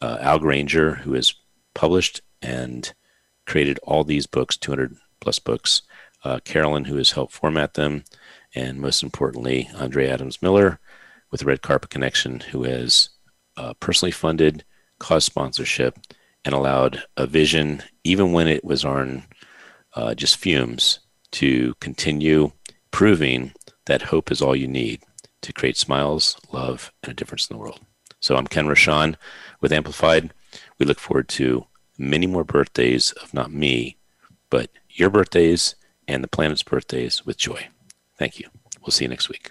uh, 0.00 0.18
Al 0.20 0.38
Granger, 0.38 0.94
who 0.94 1.14
has 1.14 1.34
published 1.74 2.20
and 2.40 2.92
created 3.46 3.78
all 3.82 4.04
these 4.04 4.26
books, 4.26 4.56
200 4.56 4.96
plus 5.20 5.38
books, 5.38 5.82
uh, 6.22 6.38
Carolyn, 6.44 6.84
who 6.84 6.96
has 6.96 7.12
helped 7.12 7.32
format 7.32 7.74
them, 7.74 8.04
and 8.54 8.80
most 8.80 9.02
importantly, 9.02 9.68
Andrea 9.76 10.12
Adams 10.14 10.40
Miller 10.40 10.78
with 11.30 11.42
Red 11.42 11.62
Carpet 11.62 11.90
Connection, 11.90 12.40
who 12.40 12.62
has 12.62 13.10
uh, 13.56 13.74
personally 13.74 14.12
funded 14.12 14.64
cause 14.98 15.24
sponsorship 15.24 15.98
and 16.44 16.54
allowed 16.54 17.02
a 17.16 17.26
vision, 17.26 17.82
even 18.04 18.32
when 18.32 18.46
it 18.46 18.64
was 18.64 18.84
on 18.84 19.24
uh, 19.94 20.14
just 20.14 20.36
fumes, 20.36 21.00
to 21.32 21.74
continue 21.80 22.52
proving 22.90 23.52
that 23.86 24.02
hope 24.02 24.30
is 24.30 24.40
all 24.40 24.54
you 24.54 24.68
need 24.68 25.02
to 25.42 25.52
create 25.52 25.76
smiles, 25.76 26.36
love, 26.52 26.92
and 27.02 27.10
a 27.10 27.14
difference 27.14 27.48
in 27.48 27.56
the 27.56 27.60
world. 27.60 27.80
So 28.20 28.36
I'm 28.36 28.46
Ken 28.46 28.66
Rochon 28.66 29.16
with 29.60 29.72
Amplified. 29.72 30.32
We 30.78 30.86
look 30.86 30.98
forward 30.98 31.28
to 31.30 31.66
many 31.98 32.26
more 32.26 32.44
birthdays 32.44 33.12
of 33.12 33.34
not 33.34 33.52
me, 33.52 33.96
but 34.48 34.70
your 34.88 35.10
birthdays 35.10 35.74
and 36.08 36.22
the 36.22 36.28
planet's 36.28 36.62
birthdays 36.62 37.26
with 37.26 37.36
joy. 37.36 37.68
Thank 38.18 38.38
you. 38.38 38.48
We'll 38.80 38.92
see 38.92 39.04
you 39.04 39.08
next 39.08 39.28
week. 39.28 39.50